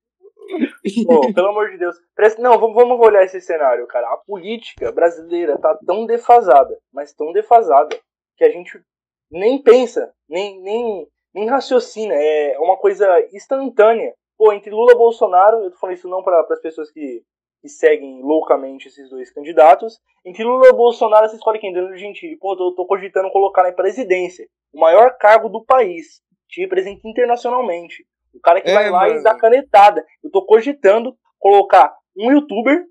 Pô, 1.05 1.33
pelo 1.33 1.49
amor 1.49 1.69
de 1.71 1.77
Deus. 1.77 1.95
Presta- 2.15 2.41
Não, 2.41 2.57
vamos, 2.57 2.75
vamos 2.75 2.99
olhar 3.05 3.23
esse 3.23 3.41
cenário, 3.41 3.85
cara. 3.87 4.07
A 4.13 4.17
política 4.17 4.91
brasileira 4.91 5.57
tá 5.59 5.77
tão 5.85 6.05
defasada, 6.05 6.77
mas 6.93 7.13
tão 7.13 7.31
defasada, 7.33 7.97
que 8.37 8.43
a 8.45 8.49
gente 8.49 8.81
nem 9.29 9.61
pensa, 9.61 10.13
nem, 10.29 10.61
nem, 10.61 11.07
nem 11.33 11.47
raciocina, 11.49 12.13
é 12.13 12.57
uma 12.59 12.77
coisa 12.77 13.05
instantânea. 13.33 14.13
Pô, 14.37 14.53
entre 14.53 14.69
Lula 14.71 14.93
e 14.93 14.97
Bolsonaro, 14.97 15.63
eu 15.63 15.71
tô 15.71 15.77
falando 15.77 15.97
isso 15.97 16.07
não 16.07 16.23
para 16.23 16.39
as 16.49 16.61
pessoas 16.61 16.89
que, 16.91 17.23
que 17.61 17.67
seguem 17.67 18.21
loucamente 18.21 18.87
esses 18.87 19.09
dois 19.09 19.29
candidatos. 19.31 19.99
Entre 20.23 20.43
Lula 20.45 20.67
e 20.69 20.73
Bolsonaro, 20.73 21.27
você 21.27 21.35
escolhe 21.35 21.59
quem? 21.59 21.73
Danilo 21.73 21.97
Gentili. 21.97 22.37
Pô, 22.37 22.55
tô, 22.55 22.73
tô 22.73 22.85
cogitando 22.85 23.31
colocar 23.31 23.63
na 23.63 23.73
presidência. 23.73 24.47
O 24.71 24.79
maior 24.79 25.17
cargo 25.17 25.49
do 25.49 25.65
país. 25.65 26.21
Te 26.49 26.61
representa 26.61 27.07
internacionalmente. 27.07 28.05
O 28.33 28.39
cara 28.39 28.61
que 28.61 28.69
é, 28.69 28.73
vai 28.73 28.89
lá 28.89 29.07
mano. 29.07 29.19
e 29.19 29.23
dá 29.23 29.35
canetada. 29.35 30.05
Eu 30.23 30.29
tô 30.29 30.45
cogitando 30.45 31.15
colocar 31.39 31.93
um 32.15 32.31
youtuber 32.31 32.83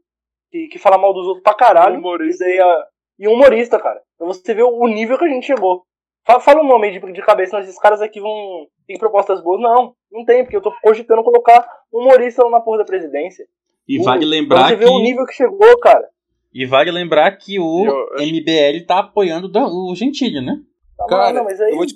que, 0.50 0.68
que 0.68 0.78
fala 0.78 0.98
mal 0.98 1.12
dos 1.12 1.26
outros 1.26 1.42
pra 1.42 1.54
caralho. 1.54 1.98
humorista. 1.98 2.44
E, 2.44 2.60
aí, 2.60 2.82
e 3.20 3.28
um 3.28 3.32
humorista, 3.32 3.78
cara. 3.78 4.00
Pra 4.18 4.26
você 4.26 4.54
ver 4.54 4.64
o 4.64 4.86
nível 4.86 5.18
que 5.18 5.24
a 5.24 5.28
gente 5.28 5.46
chegou. 5.46 5.84
Fala, 6.24 6.40
fala 6.40 6.62
um 6.62 6.66
nome 6.66 6.90
de, 6.90 7.12
de 7.12 7.22
cabeça, 7.22 7.56
mas 7.56 7.68
esses 7.68 7.80
caras 7.80 8.00
aqui 8.00 8.20
vão. 8.20 8.66
Tem 8.86 8.98
propostas 8.98 9.42
boas? 9.42 9.60
Não, 9.60 9.94
não 10.10 10.24
tem, 10.24 10.42
porque 10.42 10.56
eu 10.56 10.62
tô 10.62 10.72
cogitando 10.82 11.22
colocar 11.22 11.66
um 11.92 12.00
humorista 12.00 12.42
lá 12.44 12.50
na 12.50 12.60
porra 12.60 12.78
da 12.78 12.84
presidência. 12.84 13.46
E 13.88 14.02
vale 14.02 14.24
lembrar 14.24 14.58
pra 14.58 14.68
você 14.68 14.76
que. 14.76 14.84
ver 14.84 14.90
o 14.90 15.00
nível 15.00 15.24
que 15.24 15.34
chegou, 15.34 15.78
cara. 15.78 16.08
E 16.52 16.66
vale 16.66 16.90
lembrar 16.90 17.30
que 17.36 17.60
o 17.60 17.84
eu, 17.84 18.08
eu... 18.18 18.26
MBL 18.26 18.84
tá 18.86 19.00
apoiando 19.00 19.50
o 19.54 19.94
Gentili, 19.94 20.40
né? 20.40 20.56
Tá 20.96 21.06
cara, 21.06 21.32
não, 21.32 21.44
mas 21.44 21.60
aí... 21.60 21.70
eu 21.70 21.76
vou 21.76 21.86
te... 21.86 21.94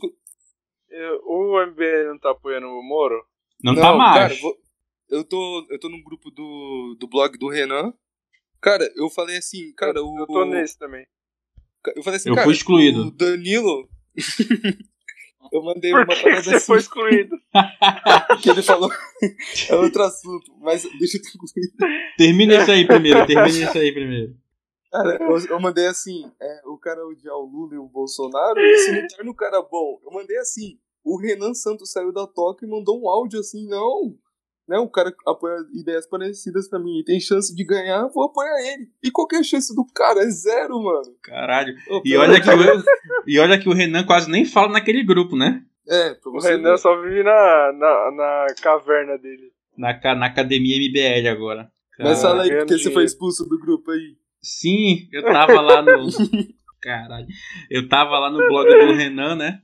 O 1.24 1.60
MBL 1.66 2.08
não 2.08 2.18
tá 2.18 2.30
apoiando 2.30 2.66
o 2.66 2.82
Moro? 2.82 3.24
Não, 3.62 3.74
tá 3.74 3.80
não 3.80 3.92
tá 3.92 3.96
mais. 3.96 4.40
Cara, 4.40 4.54
eu, 5.08 5.24
tô, 5.24 5.66
eu 5.70 5.78
tô 5.78 5.88
no 5.88 6.02
grupo 6.02 6.30
do, 6.30 6.96
do 6.98 7.08
blog 7.08 7.36
do 7.38 7.48
Renan. 7.48 7.92
Cara, 8.60 8.90
eu 8.96 9.08
falei 9.08 9.38
assim, 9.38 9.72
cara, 9.74 9.98
eu, 9.98 10.06
o. 10.06 10.20
Eu 10.20 10.26
tô 10.26 10.44
nesse 10.44 10.78
também. 10.78 11.06
Eu 11.96 12.02
falei 12.02 12.18
assim, 12.18 12.28
eu 12.28 12.34
cara, 12.34 12.44
fui 12.44 12.54
excluído. 12.54 13.06
O 13.06 13.10
Danilo. 13.10 13.88
eu 15.52 15.62
mandei 15.62 15.90
Por 15.90 16.04
uma 16.04 16.14
que 16.14 16.22
parada 16.22 16.42
você 16.42 16.54
assim. 16.56 16.66
foi 16.66 16.78
excluído? 16.78 17.36
que 18.42 18.50
ele 18.50 18.62
falou. 18.62 18.90
é 19.68 19.74
outro 19.76 20.02
assunto, 20.02 20.52
mas 20.60 20.82
deixa 20.98 21.16
eu 21.16 21.22
concluir. 21.32 21.72
Termina 22.16 22.56
isso 22.56 22.70
aí 22.70 22.86
primeiro, 22.86 23.26
termina 23.26 23.48
isso 23.48 23.78
aí 23.78 23.92
primeiro. 23.92 24.36
Cara, 24.90 25.18
eu, 25.20 25.38
eu 25.50 25.60
mandei 25.60 25.86
assim, 25.86 26.30
é, 26.40 26.60
o 26.66 26.76
cara 26.78 27.06
odiar 27.06 27.34
o 27.36 27.44
Lula 27.44 27.74
e 27.74 27.78
o 27.78 27.86
Bolsonaro, 27.86 28.58
isso 28.60 28.92
não 28.92 29.06
torna 29.06 29.30
o 29.30 29.34
cara 29.34 29.62
bom. 29.62 30.00
Eu 30.04 30.10
mandei 30.12 30.36
assim, 30.38 30.78
o 31.04 31.16
Renan 31.18 31.54
Santos 31.54 31.92
saiu 31.92 32.12
da 32.12 32.26
toca 32.26 32.64
e 32.66 32.68
mandou 32.68 33.00
um 33.00 33.08
áudio 33.08 33.38
assim, 33.40 33.66
não, 33.68 34.14
né, 34.68 34.78
o 34.78 34.88
cara 34.88 35.14
apoia 35.26 35.56
ideias 35.74 36.06
parecidas 36.08 36.68
pra 36.68 36.78
mim 36.78 36.98
e 37.00 37.04
tem 37.04 37.18
chance 37.20 37.54
de 37.54 37.64
ganhar, 37.64 38.06
vou 38.08 38.24
apoiar 38.24 38.56
ele. 38.72 38.88
E 39.02 39.10
qualquer 39.10 39.44
chance 39.44 39.74
do 39.74 39.84
cara 39.94 40.20
é 40.22 40.30
zero, 40.30 40.80
mano. 40.82 41.14
Caralho. 41.22 41.74
e, 42.04 42.16
olha 42.16 42.40
que 42.40 42.48
o, 42.50 42.84
e 43.26 43.38
olha 43.40 43.58
que 43.58 43.68
o 43.68 43.72
Renan 43.74 44.04
quase 44.04 44.30
nem 44.30 44.44
fala 44.44 44.72
naquele 44.72 45.02
grupo, 45.04 45.36
né? 45.36 45.64
É, 45.88 46.14
pra 46.14 46.30
O 46.30 46.38
Renan 46.40 46.70
ver. 46.72 46.78
só 46.78 47.00
vive 47.02 47.22
na, 47.24 47.72
na, 47.72 48.10
na 48.12 48.46
caverna 48.62 49.16
dele. 49.18 49.52
Na, 49.76 49.94
ca- 49.98 50.14
na 50.14 50.26
academia 50.26 50.76
MBL 50.76 51.28
agora. 51.28 51.72
Mas 51.98 52.22
fala 52.22 52.42
aí 52.44 52.50
porque 52.58 52.78
você 52.78 52.90
foi 52.92 53.04
expulso 53.04 53.44
do 53.48 53.58
grupo 53.58 53.90
aí. 53.90 54.16
Sim, 54.42 55.08
eu 55.12 55.22
tava 55.22 55.60
lá 55.60 55.82
no. 55.82 56.08
Caralho. 56.82 57.26
Eu 57.68 57.88
tava 57.88 58.18
lá 58.18 58.30
no 58.30 58.38
blog 58.38 58.66
do 58.68 58.92
Renan, 58.94 59.36
né? 59.36 59.60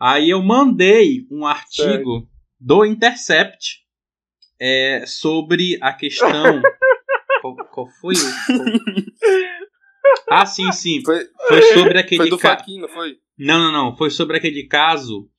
Aí 0.00 0.30
eu 0.30 0.42
mandei 0.42 1.26
um 1.30 1.46
artigo 1.46 2.28
do 2.60 2.84
Intercept 2.84 3.80
é, 4.60 5.04
sobre 5.06 5.78
a 5.80 5.92
questão. 5.92 6.60
qual, 7.40 7.56
qual 7.68 7.88
foi 8.00 8.14
o. 8.14 8.18
Ah, 10.30 10.46
sim, 10.46 10.70
sim. 10.72 11.02
Foi, 11.04 11.24
Foi 11.48 11.62
sobre 11.74 11.98
aquele 11.98 12.22
foi 12.22 12.30
do 12.30 12.38
ca- 12.38 12.56
Faquinha, 12.56 12.82
não 12.82 12.88
foi? 12.88 13.16
Não, 13.38 13.58
não, 13.58 13.72
não. 13.72 13.96
Foi 13.96 14.10
sobre 14.10 14.36
aquele 14.36 14.64
caso 14.66 15.30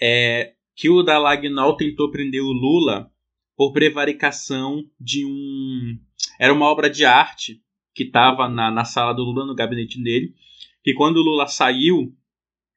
é, 0.00 0.54
que 0.74 0.88
o 0.88 1.02
Dalagnol 1.02 1.76
tentou 1.76 2.10
prender 2.10 2.40
o 2.42 2.52
Lula 2.52 3.10
por 3.56 3.72
prevaricação 3.72 4.82
de 4.98 5.24
um. 5.26 5.98
Era 6.40 6.52
uma 6.52 6.66
obra 6.66 6.88
de 6.88 7.04
arte 7.04 7.60
que 7.94 8.04
estava 8.04 8.48
na, 8.48 8.70
na 8.70 8.84
sala 8.84 9.12
do 9.12 9.22
Lula, 9.22 9.46
no 9.46 9.54
gabinete 9.54 10.02
dele. 10.02 10.34
Que 10.82 10.92
quando 10.94 11.18
o 11.18 11.22
Lula 11.22 11.46
saiu 11.46 12.12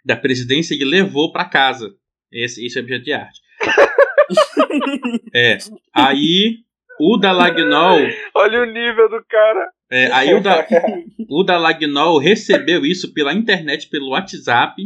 da 0.06 0.16
presidência, 0.16 0.74
ele 0.74 0.86
levou 0.86 1.32
para 1.32 1.46
casa 1.46 1.96
esse, 2.32 2.66
esse 2.66 2.80
objeto 2.80 3.04
de 3.04 3.14
arte. 3.14 3.42
é. 5.34 5.58
Aí 5.94 6.60
o 7.00 7.18
Dalagnol. 7.18 8.00
Olha 8.36 8.62
o 8.62 8.66
nível 8.66 9.10
do 9.10 9.24
cara. 9.28 9.72
É, 9.90 10.12
aí 10.12 10.34
o, 10.34 10.42
da, 10.42 10.68
o 11.30 11.44
Dalagnol 11.44 12.18
recebeu 12.18 12.86
isso 12.86 13.14
pela 13.14 13.34
internet, 13.34 13.88
pelo 13.88 14.10
WhatsApp, 14.10 14.82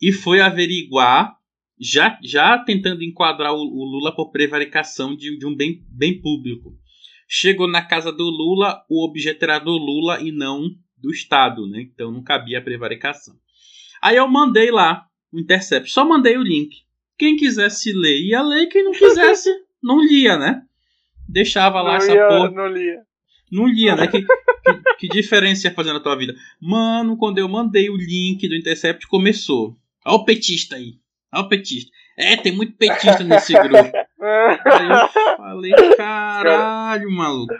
e 0.00 0.12
foi 0.12 0.40
averiguar, 0.40 1.36
já, 1.78 2.18
já 2.22 2.58
tentando 2.58 3.02
enquadrar 3.02 3.52
o, 3.52 3.58
o 3.58 3.84
Lula 3.84 4.14
por 4.14 4.30
prevaricação 4.30 5.14
de, 5.14 5.38
de 5.38 5.46
um 5.46 5.54
bem, 5.54 5.82
bem 5.88 6.20
público. 6.20 6.74
Chegou 7.28 7.66
na 7.68 7.82
casa 7.82 8.12
do 8.12 8.24
Lula, 8.24 8.84
o 8.88 9.04
objeto 9.04 9.42
era 9.42 9.58
do 9.58 9.72
Lula 9.72 10.20
e 10.20 10.30
não 10.30 10.70
do 10.96 11.10
Estado, 11.10 11.66
né? 11.66 11.82
Então 11.82 12.10
não 12.10 12.22
cabia 12.22 12.58
a 12.58 12.62
prevaricação. 12.62 13.34
Aí 14.02 14.16
eu 14.16 14.28
mandei 14.28 14.70
lá 14.70 15.06
o 15.32 15.38
Intercept, 15.40 15.90
só 15.90 16.04
mandei 16.04 16.36
o 16.36 16.42
link. 16.42 16.82
Quem 17.18 17.36
quisesse 17.36 17.92
ler 17.92 18.20
ia 18.22 18.42
ler, 18.42 18.66
quem 18.66 18.84
não 18.84 18.92
quisesse 18.96 19.50
não 19.82 20.02
lia, 20.02 20.36
né? 20.36 20.62
Deixava 21.28 21.80
lá 21.80 21.92
Não, 21.92 21.96
essa 21.96 22.12
ia, 22.14 22.28
porra. 22.28 22.50
não 22.50 22.66
lia. 22.68 23.02
Não 23.50 23.66
lia, 23.66 23.96
né? 23.96 24.06
Que, 24.06 24.22
que, 24.22 24.26
que 25.00 25.08
diferença 25.08 25.68
ia 25.68 25.74
fazer 25.74 25.92
na 25.92 26.00
tua 26.00 26.16
vida? 26.16 26.34
Mano, 26.60 27.16
quando 27.16 27.38
eu 27.38 27.48
mandei 27.48 27.88
o 27.88 27.96
link 27.96 28.46
do 28.48 28.54
Intercept, 28.54 29.06
começou. 29.06 29.76
Olha 30.04 30.16
o 30.16 30.24
petista 30.24 30.76
aí. 30.76 30.94
Olha 31.32 31.44
o 31.44 31.48
petista. 31.48 31.90
É, 32.16 32.36
tem 32.36 32.52
muito 32.52 32.76
petista 32.76 33.24
nesse 33.24 33.52
grupo. 33.52 33.96
Aí 34.20 34.88
eu 34.88 35.08
falei, 35.36 35.72
caralho, 35.96 37.10
maluco. 37.10 37.54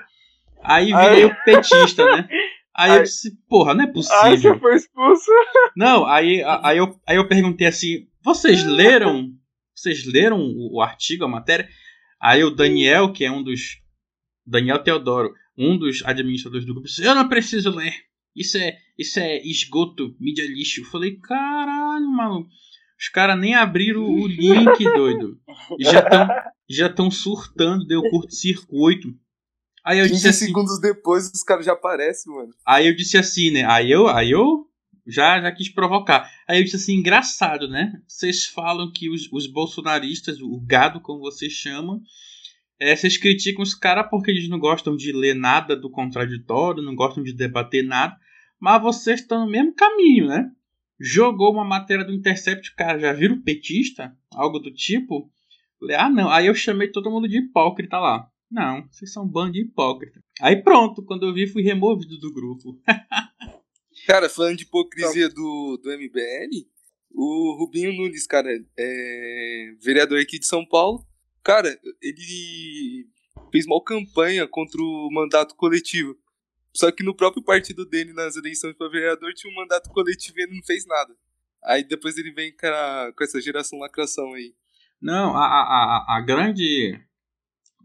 Aí 0.62 0.86
virei 0.86 1.24
o 1.26 1.34
petista, 1.44 2.04
né? 2.04 2.28
Aí 2.74 2.90
eu 2.90 2.96
Ai. 2.96 3.02
disse, 3.02 3.36
porra, 3.48 3.74
não 3.74 3.84
é 3.84 3.86
possível. 3.86 4.36
você 4.36 4.58
foi 4.58 4.74
expulso. 4.76 5.30
Não, 5.76 6.06
aí, 6.06 6.42
aí, 6.62 6.78
eu, 6.78 7.00
aí 7.06 7.16
eu 7.16 7.28
perguntei 7.28 7.68
assim: 7.68 8.08
vocês 8.22 8.64
leram? 8.64 9.32
Vocês 9.74 10.04
leram 10.04 10.40
o, 10.40 10.76
o 10.76 10.80
artigo, 10.80 11.24
a 11.24 11.28
matéria? 11.28 11.68
Aí 12.20 12.42
o 12.42 12.50
Daniel, 12.50 13.12
que 13.12 13.24
é 13.24 13.30
um 13.30 13.42
dos. 13.42 13.80
Daniel 14.46 14.82
Teodoro, 14.82 15.32
um 15.56 15.78
dos 15.78 16.04
administradores 16.04 16.66
do 16.66 16.72
grupo, 16.72 16.88
disse: 16.88 17.04
Eu 17.04 17.14
não 17.14 17.28
preciso 17.28 17.70
ler. 17.70 17.94
Isso 18.34 18.58
é, 18.58 18.76
isso 18.98 19.20
é 19.20 19.38
esgoto, 19.42 20.16
mídia 20.18 20.44
lixo. 20.44 20.80
Eu 20.80 20.86
falei: 20.86 21.16
caralho, 21.18 22.10
maluco. 22.10 22.50
Os 23.04 23.10
caras 23.10 23.38
nem 23.38 23.54
abriram 23.54 24.02
o 24.02 24.26
link, 24.26 24.82
doido. 24.94 25.38
E 25.78 25.84
já 25.84 25.98
estão 25.98 26.28
já 26.70 26.88
tão 26.88 27.10
surtando, 27.10 27.86
deu 27.86 28.00
curto-circuito. 28.08 29.14
Aí 29.84 29.98
eu 29.98 30.04
15 30.04 30.14
disse 30.14 30.28
assim. 30.28 30.46
segundos 30.46 30.80
depois 30.80 31.30
os 31.30 31.42
caras 31.42 31.66
já 31.66 31.74
aparecem, 31.74 32.34
mano. 32.34 32.48
Aí 32.66 32.86
eu 32.86 32.96
disse 32.96 33.18
assim, 33.18 33.50
né? 33.50 33.66
Aí 33.66 33.90
eu, 33.90 34.08
aí 34.08 34.30
eu 34.30 34.64
já, 35.06 35.38
já 35.38 35.52
quis 35.52 35.68
provocar. 35.68 36.30
Aí 36.48 36.58
eu 36.58 36.64
disse 36.64 36.76
assim, 36.76 36.94
engraçado, 36.94 37.68
né? 37.68 37.92
Vocês 38.08 38.46
falam 38.46 38.90
que 38.90 39.10
os, 39.10 39.30
os 39.30 39.46
bolsonaristas, 39.46 40.40
o 40.40 40.58
gado, 40.66 40.98
como 40.98 41.20
vocês 41.20 41.52
chamam, 41.52 42.00
é, 42.80 42.96
vocês 42.96 43.18
criticam 43.18 43.62
os 43.62 43.74
caras 43.74 44.08
porque 44.08 44.30
eles 44.30 44.48
não 44.48 44.58
gostam 44.58 44.96
de 44.96 45.12
ler 45.12 45.34
nada 45.34 45.76
do 45.76 45.90
contraditório, 45.90 46.82
não 46.82 46.94
gostam 46.94 47.22
de 47.22 47.34
debater 47.34 47.84
nada, 47.84 48.16
mas 48.58 48.80
vocês 48.80 49.20
estão 49.20 49.44
no 49.44 49.50
mesmo 49.50 49.74
caminho, 49.74 50.26
né? 50.26 50.50
Jogou 51.06 51.52
uma 51.52 51.66
matéria 51.66 52.02
do 52.02 52.14
Intercept, 52.14 52.74
cara, 52.74 52.98
já 52.98 53.12
viram 53.12 53.42
petista? 53.42 54.16
Algo 54.32 54.58
do 54.58 54.72
tipo? 54.72 55.30
Falei, 55.78 55.96
ah, 55.96 56.08
não. 56.08 56.30
Aí 56.30 56.46
eu 56.46 56.54
chamei 56.54 56.88
todo 56.88 57.10
mundo 57.10 57.28
de 57.28 57.40
hipócrita 57.40 57.98
lá. 57.98 58.26
Não, 58.50 58.88
vocês 58.90 59.12
são 59.12 59.24
um 59.24 59.28
bando 59.28 59.52
de 59.52 59.60
hipócrita. 59.60 60.18
Aí 60.40 60.62
pronto, 60.62 61.04
quando 61.04 61.26
eu 61.26 61.34
vi, 61.34 61.46
fui 61.46 61.62
removido 61.62 62.18
do 62.18 62.32
grupo. 62.32 62.80
Cara, 64.06 64.30
falando 64.30 64.56
de 64.56 64.64
hipocrisia 64.64 65.28
do, 65.28 65.78
do 65.82 65.90
MBL, 65.90 66.66
o 67.10 67.54
Rubinho 67.58 67.92
Nunes, 67.92 68.26
cara, 68.26 68.48
é 68.76 69.74
vereador 69.82 70.18
aqui 70.18 70.38
de 70.38 70.46
São 70.46 70.66
Paulo. 70.66 71.06
Cara, 71.42 71.78
ele 72.02 73.06
fez 73.52 73.66
mal 73.66 73.80
campanha 73.82 74.48
contra 74.48 74.80
o 74.80 75.10
mandato 75.12 75.54
coletivo. 75.54 76.16
Só 76.76 76.90
que 76.90 77.02
no 77.04 77.14
próprio 77.14 77.42
partido 77.42 77.84
dele, 77.86 78.12
nas 78.12 78.36
eleições 78.36 78.74
para 78.76 78.88
vereador, 78.90 79.32
tinha 79.34 79.52
um 79.52 79.56
mandato 79.56 79.88
coletivo 79.90 80.38
e 80.38 80.42
ele 80.42 80.56
não 80.56 80.62
fez 80.64 80.84
nada. 80.86 81.14
Aí 81.62 81.84
depois 81.84 82.18
ele 82.18 82.32
vem 82.32 82.52
com, 82.56 82.66
a- 82.66 83.12
com 83.16 83.24
essa 83.24 83.40
geração 83.40 83.78
lacração 83.78 84.32
aí. 84.34 84.54
Não, 85.00 85.36
a, 85.36 85.44
a, 85.46 86.14
a, 86.14 86.16
a 86.16 86.20
grande. 86.20 86.98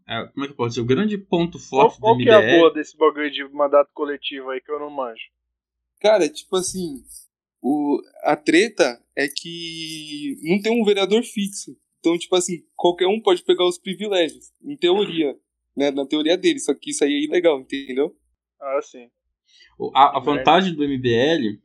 é, 0.08 0.26
como 0.28 0.44
é 0.44 0.48
que 0.48 0.54
eu 0.54 0.58
posso 0.58 0.70
dizer? 0.70 0.82
O 0.82 0.86
grande 0.86 1.18
ponto 1.18 1.60
Qual, 1.70 1.90
forte 1.90 2.00
qual 2.02 2.18
do 2.18 2.24
que 2.24 2.30
é 2.30 2.34
a 2.34 2.40
MBL. 2.40 2.58
boa 2.58 2.74
desse 2.74 2.98
bagulho 2.98 3.32
de 3.32 3.48
mandato 3.50 3.90
coletivo 3.94 4.50
aí 4.50 4.60
que 4.62 4.72
eu 4.72 4.80
não 4.80 4.90
manjo? 4.90 5.22
Cara, 6.02 6.28
tipo 6.30 6.56
assim, 6.56 7.04
o, 7.62 8.02
a 8.24 8.36
treta 8.36 9.02
é 9.16 9.28
que 9.28 10.38
não 10.44 10.62
tem 10.62 10.72
um 10.82 10.84
vereador 10.86 11.22
fixo. 11.24 11.78
Então, 12.00 12.18
tipo 12.18 12.36
assim, 12.36 12.66
qualquer 12.76 13.08
um 13.08 13.22
pode 13.22 13.44
pegar 13.44 13.66
os 13.68 13.78
privilégios, 13.78 14.52
em 14.64 14.78
teoria, 14.78 15.38
né? 15.76 15.92
Na 15.92 16.06
teoria 16.06 16.38
dele, 16.38 16.60
só 16.60 16.74
que 16.74 16.92
isso 16.92 17.04
aí 17.04 17.12
é 17.14 17.24
ilegal, 17.26 17.60
entendeu? 17.60 18.16
Ah, 18.62 18.80
sim. 18.82 19.10
O- 19.78 19.92
A, 19.96 20.18
a 20.18 20.20
vantagem 20.20 20.74
do 20.74 20.84
MBL 20.84 21.60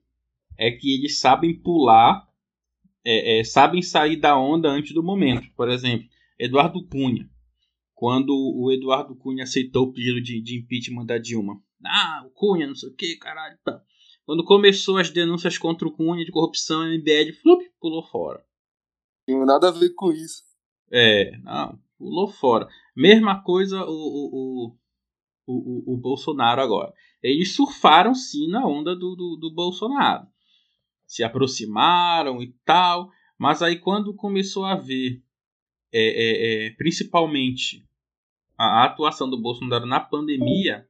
é 0.59 0.71
que 0.71 0.95
eles 0.95 1.19
sabem 1.19 1.55
pular 1.59 2.29
é, 3.05 3.41
é, 3.41 3.45
sabem 3.45 3.83
sair 3.83 4.17
da 4.17 4.39
onda 4.39 4.69
antes 4.69 4.95
do 4.95 5.03
momento. 5.03 5.49
Por 5.55 5.69
exemplo, 5.69 6.09
Eduardo 6.39 6.87
Cunha. 6.87 7.29
Quando 7.95 8.31
o 8.35 8.73
Eduardo 8.73 9.15
Cunha 9.15 9.45
aceitou 9.45 9.85
o 9.89 9.93
pedido 9.93 10.21
de, 10.23 10.41
de 10.41 10.59
impeachment 10.59 11.05
da 11.07 11.19
Dilma. 11.19 11.61
Ah, 11.85 12.23
o 12.27 12.31
Cunha, 12.31 12.67
não 12.67 12.75
sei 12.75 12.89
o 12.89 12.95
que, 12.95 13.17
caralho. 13.17 13.59
Tá. 13.65 13.83
Quando 14.25 14.43
começou 14.45 14.97
as 14.97 15.11
denúncias 15.11 15.59
contra 15.59 15.87
o 15.87 15.93
Cunha 15.93 16.25
de 16.25 16.33
corrupção, 16.33 16.81
a 16.81 16.89
MBL 16.89 17.33
flup, 17.43 17.63
pulou 17.79 18.03
fora. 18.03 18.43
Tem 19.27 19.39
nada 19.45 19.69
a 19.69 19.73
ver 19.73 19.91
com 19.91 20.11
isso. 20.11 20.43
É, 20.91 21.37
não, 21.39 21.79
pulou 21.99 22.29
fora. 22.29 22.69
Mesma 22.97 23.43
coisa 23.43 23.85
o, 23.85 23.91
o, 23.91 24.69
o, 24.69 24.79
o, 25.47 25.95
o 25.95 25.97
Bolsonaro 25.97 26.61
agora. 26.61 26.93
Eles 27.23 27.55
surfaram 27.55 28.15
sim 28.15 28.49
na 28.49 28.67
onda 28.67 28.95
do, 28.95 29.15
do, 29.15 29.37
do 29.37 29.51
Bolsonaro. 29.53 30.27
Se 31.07 31.23
aproximaram 31.23 32.43
e 32.43 32.53
tal. 32.65 33.11
Mas 33.39 33.63
aí 33.63 33.79
quando 33.79 34.15
começou 34.15 34.65
a 34.65 34.75
ver, 34.75 35.23
é, 35.93 36.03
é, 36.03 36.67
é, 36.67 36.71
principalmente 36.71 37.87
a, 38.59 38.83
a 38.83 38.85
atuação 38.85 39.29
do 39.29 39.41
Bolsonaro 39.41 39.87
na 39.87 40.01
pandemia, 40.01 40.89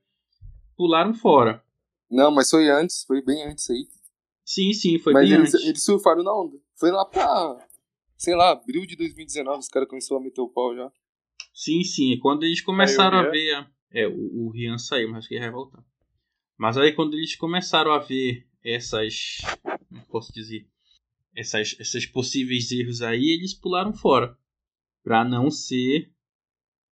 pularam 0.76 1.14
fora. 1.14 1.62
Não, 2.10 2.30
mas 2.30 2.50
foi 2.50 2.68
antes, 2.68 3.04
foi 3.04 3.22
bem 3.22 3.44
antes 3.44 3.68
aí. 3.70 3.86
Sim, 4.44 4.72
sim, 4.72 4.98
foi 4.98 5.12
mas 5.12 5.28
bem 5.28 5.38
eles, 5.38 5.54
antes. 5.54 5.66
eles 5.66 5.84
surfaram 5.84 6.22
na 6.22 6.32
onda. 6.34 6.56
Foi 6.76 6.90
lá 6.90 7.04
pra, 7.04 7.66
sei 8.16 8.34
lá, 8.34 8.50
abril 8.50 8.86
de 8.86 8.94
2019, 8.96 9.58
os 9.58 9.68
caras 9.68 9.88
começaram 9.88 10.20
a 10.20 10.24
meter 10.24 10.40
o 10.40 10.48
pau 10.48 10.74
já. 10.76 10.90
Sim, 11.52 11.82
sim. 11.82 12.18
Quando 12.18 12.42
eles 12.44 12.60
começaram 12.60 13.18
Aí 13.18 13.24
o 13.24 13.28
a 13.28 13.30
ver. 13.30 13.73
É, 13.94 14.08
o, 14.08 14.46
o 14.46 14.50
Rian 14.50 14.76
saiu, 14.76 15.08
mas 15.08 15.18
acho 15.18 15.28
que 15.28 15.34
ele 15.34 15.42
vai 15.44 15.52
voltar. 15.52 15.84
Mas 16.58 16.76
aí 16.76 16.92
quando 16.92 17.14
eles 17.14 17.36
começaram 17.36 17.92
a 17.92 17.98
ver 17.98 18.46
essas. 18.64 19.38
Como 19.88 20.06
posso 20.08 20.32
dizer? 20.32 20.66
Essas, 21.36 21.76
essas 21.80 22.04
possíveis 22.06 22.70
erros 22.72 23.02
aí, 23.02 23.30
eles 23.30 23.54
pularam 23.54 23.94
fora. 23.94 24.36
Pra 25.02 25.24
não 25.24 25.50
ser 25.50 26.10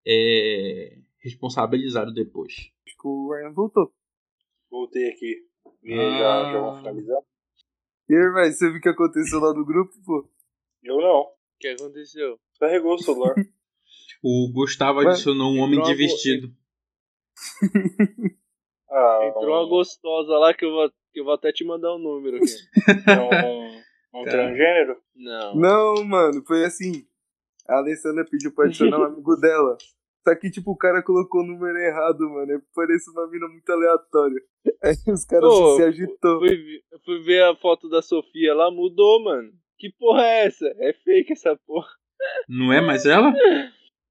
é, 0.06 0.98
responsabilizado 1.18 2.12
depois. 2.12 2.52
Acho 2.86 2.96
que 2.96 3.06
o 3.08 3.32
Ryan 3.32 3.52
voltou. 3.52 3.92
Voltei 4.70 5.08
aqui. 5.08 5.46
E 5.82 5.92
Ah. 5.94 6.18
já, 6.18 6.52
já 6.52 6.60
vou 6.60 6.76
finalizar? 6.76 7.22
E 8.08 8.14
aí, 8.14 8.32
velho, 8.32 8.52
você 8.52 8.68
viu 8.68 8.78
o 8.78 8.80
que 8.80 8.88
aconteceu 8.88 9.40
lá 9.40 9.54
no 9.54 9.64
grupo, 9.64 9.92
pô? 10.04 10.28
Eu 10.82 10.98
não. 11.00 11.20
O 11.22 11.34
que 11.58 11.68
aconteceu? 11.68 12.38
Carregou 12.60 12.94
o 12.94 12.98
celular. 12.98 13.34
O 14.24 14.52
Gustavo 14.52 15.02
Mas 15.02 15.14
adicionou 15.14 15.52
um 15.52 15.58
homem 15.58 15.82
de 15.82 15.94
vestido. 15.94 16.54
Ah, 18.90 19.20
Entrou 19.26 19.48
uma 19.48 19.64
um, 19.64 19.68
gostosa 19.68 20.36
lá 20.36 20.52
que 20.52 20.66
eu 20.66 20.70
vou, 20.70 20.90
que 21.12 21.20
eu 21.20 21.24
vou 21.24 21.32
até 21.32 21.50
te 21.50 21.64
mandar 21.64 21.94
o 21.94 21.98
número 21.98 22.36
aqui. 22.36 22.52
um, 24.12 24.20
um 24.20 24.24
Cara. 24.24 24.30
transgênero. 24.30 24.96
Não. 25.16 25.56
Não, 25.56 26.04
mano, 26.04 26.44
foi 26.46 26.64
assim. 26.64 27.06
A 27.66 27.78
Alessandra 27.78 28.24
pediu 28.24 28.54
pra 28.54 28.66
adicionar 28.66 28.98
um 29.00 29.04
amigo 29.16 29.34
dela. 29.36 29.78
Só 30.28 30.36
que, 30.36 30.50
tipo, 30.50 30.70
o 30.72 30.76
cara 30.76 31.02
colocou 31.02 31.40
o 31.40 31.46
número 31.46 31.76
errado, 31.78 32.28
mano. 32.28 32.62
Parece 32.74 33.10
uma 33.10 33.26
mina 33.28 33.48
muito 33.48 33.68
aleatória. 33.70 34.40
Aí 34.84 34.94
os 35.12 35.24
caras 35.24 35.48
Pô, 35.48 35.76
se 35.76 35.82
agitou. 35.84 36.38
Fui, 36.40 36.82
fui 37.04 37.22
ver 37.22 37.44
a 37.44 37.56
foto 37.56 37.88
da 37.88 38.02
Sofia 38.02 38.54
lá, 38.54 38.70
mudou, 38.70 39.24
mano. 39.24 39.50
Que 39.78 39.90
porra 39.98 40.22
é 40.22 40.46
essa? 40.46 40.66
É 40.78 40.92
fake 40.92 41.32
essa 41.32 41.58
porra. 41.66 41.88
Não 42.48 42.72
é 42.72 42.80
mais 42.80 43.04
ela? 43.04 43.32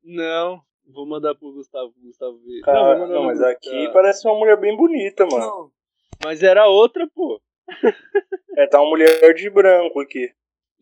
Não. 0.04 0.62
Vou 0.94 1.06
mandar 1.06 1.36
pro 1.36 1.54
Gustavo, 1.54 1.94
Gustavo 2.02 2.38
ver. 2.40 2.62
Cara, 2.62 3.00
não, 3.00 3.08
não, 3.08 3.24
mas 3.26 3.42
aqui 3.42 3.88
tá. 3.88 3.94
parece 3.94 4.28
uma 4.28 4.38
mulher 4.38 4.60
bem 4.60 4.76
bonita, 4.76 5.26
mano. 5.26 5.46
Não, 5.46 5.72
Mas 6.24 6.44
era 6.44 6.68
outra, 6.68 7.08
pô. 7.08 7.42
É, 8.58 8.68
tá 8.68 8.82
uma 8.82 8.90
mulher 8.90 9.34
de 9.34 9.50
branco 9.50 10.02
aqui. 10.02 10.30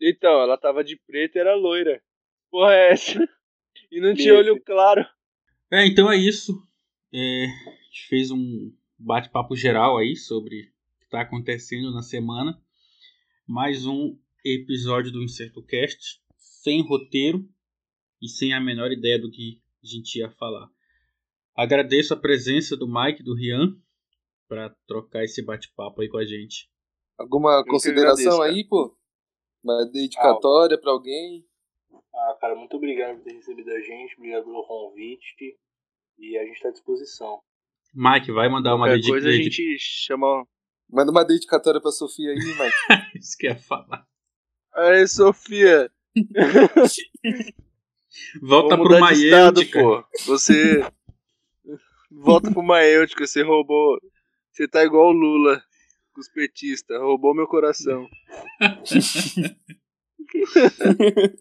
Então, 0.02 0.42
ela 0.42 0.58
tava 0.58 0.82
de 0.82 0.96
preto 1.06 1.36
e 1.36 1.38
era 1.38 1.54
loira. 1.54 2.02
Porra 2.50 2.74
é 2.74 2.90
essa? 2.90 3.28
E 3.92 4.00
não 4.00 4.12
tinha 4.12 4.34
olho 4.34 4.60
claro. 4.60 5.06
É, 5.70 5.86
então 5.86 6.10
é 6.10 6.16
isso. 6.16 6.52
É, 7.14 7.44
a 7.44 7.70
gente 7.84 8.08
fez 8.08 8.32
um 8.32 8.72
bate-papo 8.98 9.54
geral 9.54 9.98
aí 9.98 10.16
sobre 10.16 10.62
o 10.62 10.98
que 10.98 11.04
está 11.04 11.20
acontecendo 11.20 11.92
na 11.92 12.02
semana. 12.02 12.60
Mais 13.46 13.86
um 13.86 14.18
episódio 14.44 15.12
do 15.12 15.22
Incerto 15.22 15.62
Cast, 15.62 16.20
sem 16.36 16.82
roteiro 16.82 17.48
e 18.20 18.28
sem 18.28 18.52
a 18.52 18.60
menor 18.60 18.90
ideia 18.90 19.18
do 19.18 19.30
que 19.30 19.59
a 19.82 19.86
gente 19.86 20.16
ia 20.18 20.30
falar. 20.32 20.68
Agradeço 21.56 22.14
a 22.14 22.16
presença 22.16 22.76
do 22.76 22.86
Mike 22.86 23.20
e 23.20 23.24
do 23.24 23.34
Rian 23.34 23.76
para 24.48 24.74
trocar 24.86 25.24
esse 25.24 25.42
bate-papo 25.44 26.00
aí 26.00 26.08
com 26.08 26.18
a 26.18 26.24
gente. 26.24 26.68
Alguma 27.18 27.62
que 27.62 27.70
consideração 27.70 28.34
agradeço, 28.34 28.42
aí, 28.42 28.64
pô? 28.66 28.96
Uma 29.62 29.84
dedicatória 29.90 30.80
pra 30.80 30.90
alguém? 30.90 31.44
Ah, 32.14 32.36
cara, 32.40 32.54
muito 32.54 32.76
obrigado 32.76 33.16
por 33.16 33.24
ter 33.24 33.34
recebido 33.34 33.70
a 33.70 33.80
gente. 33.80 34.16
Obrigado 34.16 34.44
pelo 34.44 34.66
convite. 34.66 35.58
E 36.18 36.36
a 36.38 36.44
gente 36.44 36.60
tá 36.60 36.68
à 36.68 36.72
disposição. 36.72 37.40
Mike, 37.94 38.32
vai 38.32 38.48
mandar 38.48 38.74
uma 38.74 38.86
Qualquer 38.86 38.96
dedica- 38.96 39.12
coisa 39.12 39.28
a 39.28 39.32
gente 39.32 39.76
chama. 39.78 40.46
Manda 40.88 41.10
uma 41.10 41.24
dedicatória 41.24 41.80
pra 41.80 41.90
Sofia 41.92 42.30
aí, 42.30 42.36
Mike. 42.36 42.58
Isso 43.18 43.36
que 43.38 43.46
eu 43.46 43.50
ia 43.52 43.58
falar. 43.58 44.06
Aê, 44.74 45.06
Sofia! 45.06 45.90
Volta 48.42 48.76
pro 48.76 48.98
Maêutica. 49.00 49.80
pô. 49.80 50.04
Você. 50.26 50.84
Volta 52.10 52.50
pro 52.50 52.62
Maêutica, 52.62 53.26
você 53.26 53.42
roubou. 53.42 54.00
Você 54.52 54.66
tá 54.66 54.84
igual 54.84 55.08
o 55.08 55.12
Lula, 55.12 55.62
os 56.16 56.28
petistas, 56.28 57.00
roubou 57.00 57.34
meu 57.34 57.46
coração. 57.46 58.08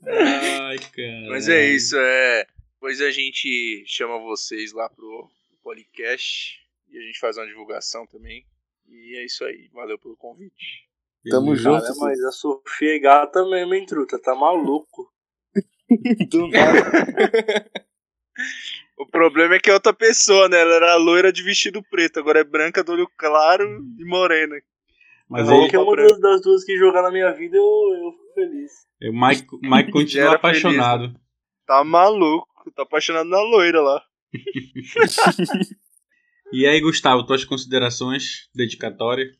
Ai, 0.08 0.78
cara. 0.78 1.30
Mas 1.30 1.50
é 1.50 1.70
isso, 1.70 1.98
é. 1.98 2.46
Depois 2.74 3.02
a 3.02 3.12
gente 3.12 3.84
chama 3.86 4.20
vocês 4.20 4.72
lá 4.72 4.88
pro 4.90 5.30
podcast 5.62 6.60
e 6.90 6.98
a 6.98 7.02
gente 7.02 7.20
faz 7.20 7.38
uma 7.38 7.46
divulgação 7.46 8.08
também. 8.08 8.46
E 8.88 9.18
é 9.18 9.26
isso 9.26 9.44
aí, 9.44 9.70
valeu 9.74 10.00
pelo 10.00 10.16
convite. 10.16 10.88
Tamo 11.30 11.56
junto. 11.56 11.82
Cara, 11.82 11.96
mas 12.00 12.24
a 12.24 12.32
Sofia 12.32 12.96
é 12.96 13.00
gata 13.00 13.46
mesmo, 13.46 13.74
hein, 13.74 13.86
truta? 13.86 14.18
Tá 14.18 14.34
maluco. 14.34 15.12
Do 16.30 16.48
nada. 16.48 17.70
O 18.98 19.06
problema 19.06 19.56
é 19.56 19.60
que 19.60 19.70
é 19.70 19.74
outra 19.74 19.94
pessoa, 19.94 20.50
né? 20.50 20.60
Ela 20.60 20.76
era 20.76 20.96
loira 20.96 21.32
de 21.32 21.42
vestido 21.42 21.82
preto, 21.90 22.20
agora 22.20 22.40
é 22.40 22.44
branca 22.44 22.84
do 22.84 22.92
olho 22.92 23.10
claro 23.18 23.82
e 23.98 24.06
morena. 24.06 24.56
Mas 25.30 25.50
aí, 25.50 25.70
que 25.70 25.76
é 25.76 25.80
uma 25.80 25.96
das, 25.96 26.20
das 26.20 26.42
duas 26.42 26.64
que 26.66 26.78
jogar 26.78 27.02
na 27.02 27.12
minha 27.12 27.32
vida, 27.32 27.56
eu, 27.56 27.64
eu 27.64 28.12
fico 28.12 28.34
feliz. 28.34 28.72
o 29.02 29.28
Mike, 29.28 29.48
Mike 29.62 29.92
continua 29.92 30.28
era 30.28 30.36
apaixonado. 30.36 31.14
Tá 31.66 31.84
maluco, 31.84 32.72
tá 32.76 32.84
apaixonado 32.84 33.30
na 33.30 33.42
loira 33.42 33.82
lá. 33.82 34.04
E 36.52 36.66
aí, 36.66 36.82
Gustavo, 36.82 37.24
tuas 37.24 37.46
considerações 37.46 38.50
dedicatórias? 38.56 39.38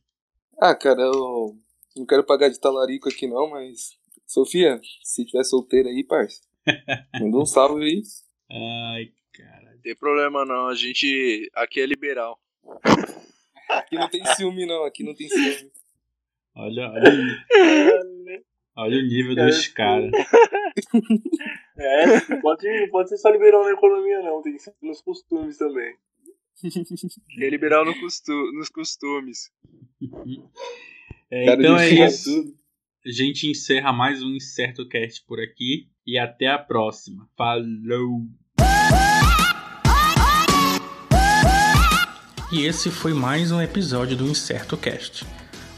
Ah, 0.62 0.76
cara, 0.76 1.02
eu 1.02 1.56
não 1.96 2.06
quero 2.06 2.24
pagar 2.24 2.50
de 2.50 2.60
talarico 2.60 3.10
aqui 3.10 3.28
não, 3.28 3.50
mas. 3.50 3.98
Sofia, 4.34 4.80
se 5.04 5.26
tiver 5.26 5.44
solteira 5.44 5.90
aí, 5.90 6.04
parça. 6.04 6.40
Manda 7.20 7.38
um 7.40 7.46
salve 7.48 7.84
aí. 7.84 8.04
Ai, 8.52 9.12
cara. 9.34 9.72
Não 9.74 9.82
tem 9.82 9.96
problema 9.96 10.46
não, 10.46 10.68
a 10.68 10.76
gente 10.76 11.50
aqui 11.56 11.82
é 11.82 11.86
liberal. 11.88 12.40
Aqui 13.70 13.96
não 13.98 14.10
tem 14.10 14.26
ciúme, 14.36 14.66
não. 14.66 14.84
Aqui 14.84 15.04
não 15.04 15.14
tem 15.14 15.28
ciúme. 15.30 15.72
Olha, 16.56 16.90
olha, 16.90 17.12
o- 17.14 18.42
olha 18.78 18.98
o 18.98 19.02
nível 19.08 19.36
dos 19.36 19.68
caras. 19.68 20.12
É, 21.78 22.06
não 22.32 22.42
pode, 22.42 22.88
pode 22.90 23.10
ser 23.10 23.18
só 23.18 23.30
liberal 23.30 23.64
na 23.64 23.72
economia, 23.72 24.24
não. 24.24 24.42
Tem 24.42 24.54
que 24.54 24.60
ser 24.60 24.74
nos 24.82 25.02
costumes 25.04 25.58
também. 25.58 25.96
É 27.40 27.48
liberal 27.50 27.86
no 27.86 27.98
costu 28.00 28.34
nos 28.54 28.70
costumes. 28.70 29.52
É, 31.30 31.54
então 31.54 31.78
é 31.78 31.90
isso. 31.90 32.58
A 33.10 33.12
gente 33.12 33.50
encerra 33.50 33.92
mais 33.92 34.22
um 34.22 34.36
Incerto 34.36 34.88
Cast 34.88 35.24
por 35.26 35.40
aqui. 35.40 35.88
E 36.06 36.16
até 36.16 36.46
a 36.46 36.60
próxima. 36.60 37.28
Falou! 37.36 38.28
E 42.52 42.62
esse 42.64 42.92
foi 42.92 43.16
mais 43.16 43.52
um 43.52 43.60
episódio 43.60 44.16
do 44.16 44.28
Incerto 44.28 44.78
Cast. 44.78 45.26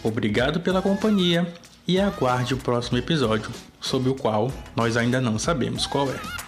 Obrigado 0.04 0.60
pela 0.60 0.82
companhia 0.82 1.48
e 1.88 2.02
aguarde 2.02 2.54
o 2.54 2.58
próximo 2.58 2.98
episódio, 2.98 3.50
sobre 3.80 4.10
o 4.10 4.16
qual 4.16 4.52
nós 4.76 4.98
ainda 4.98 5.22
não 5.22 5.40
sabemos 5.40 5.88
qual 5.88 6.12
é. 6.12 6.41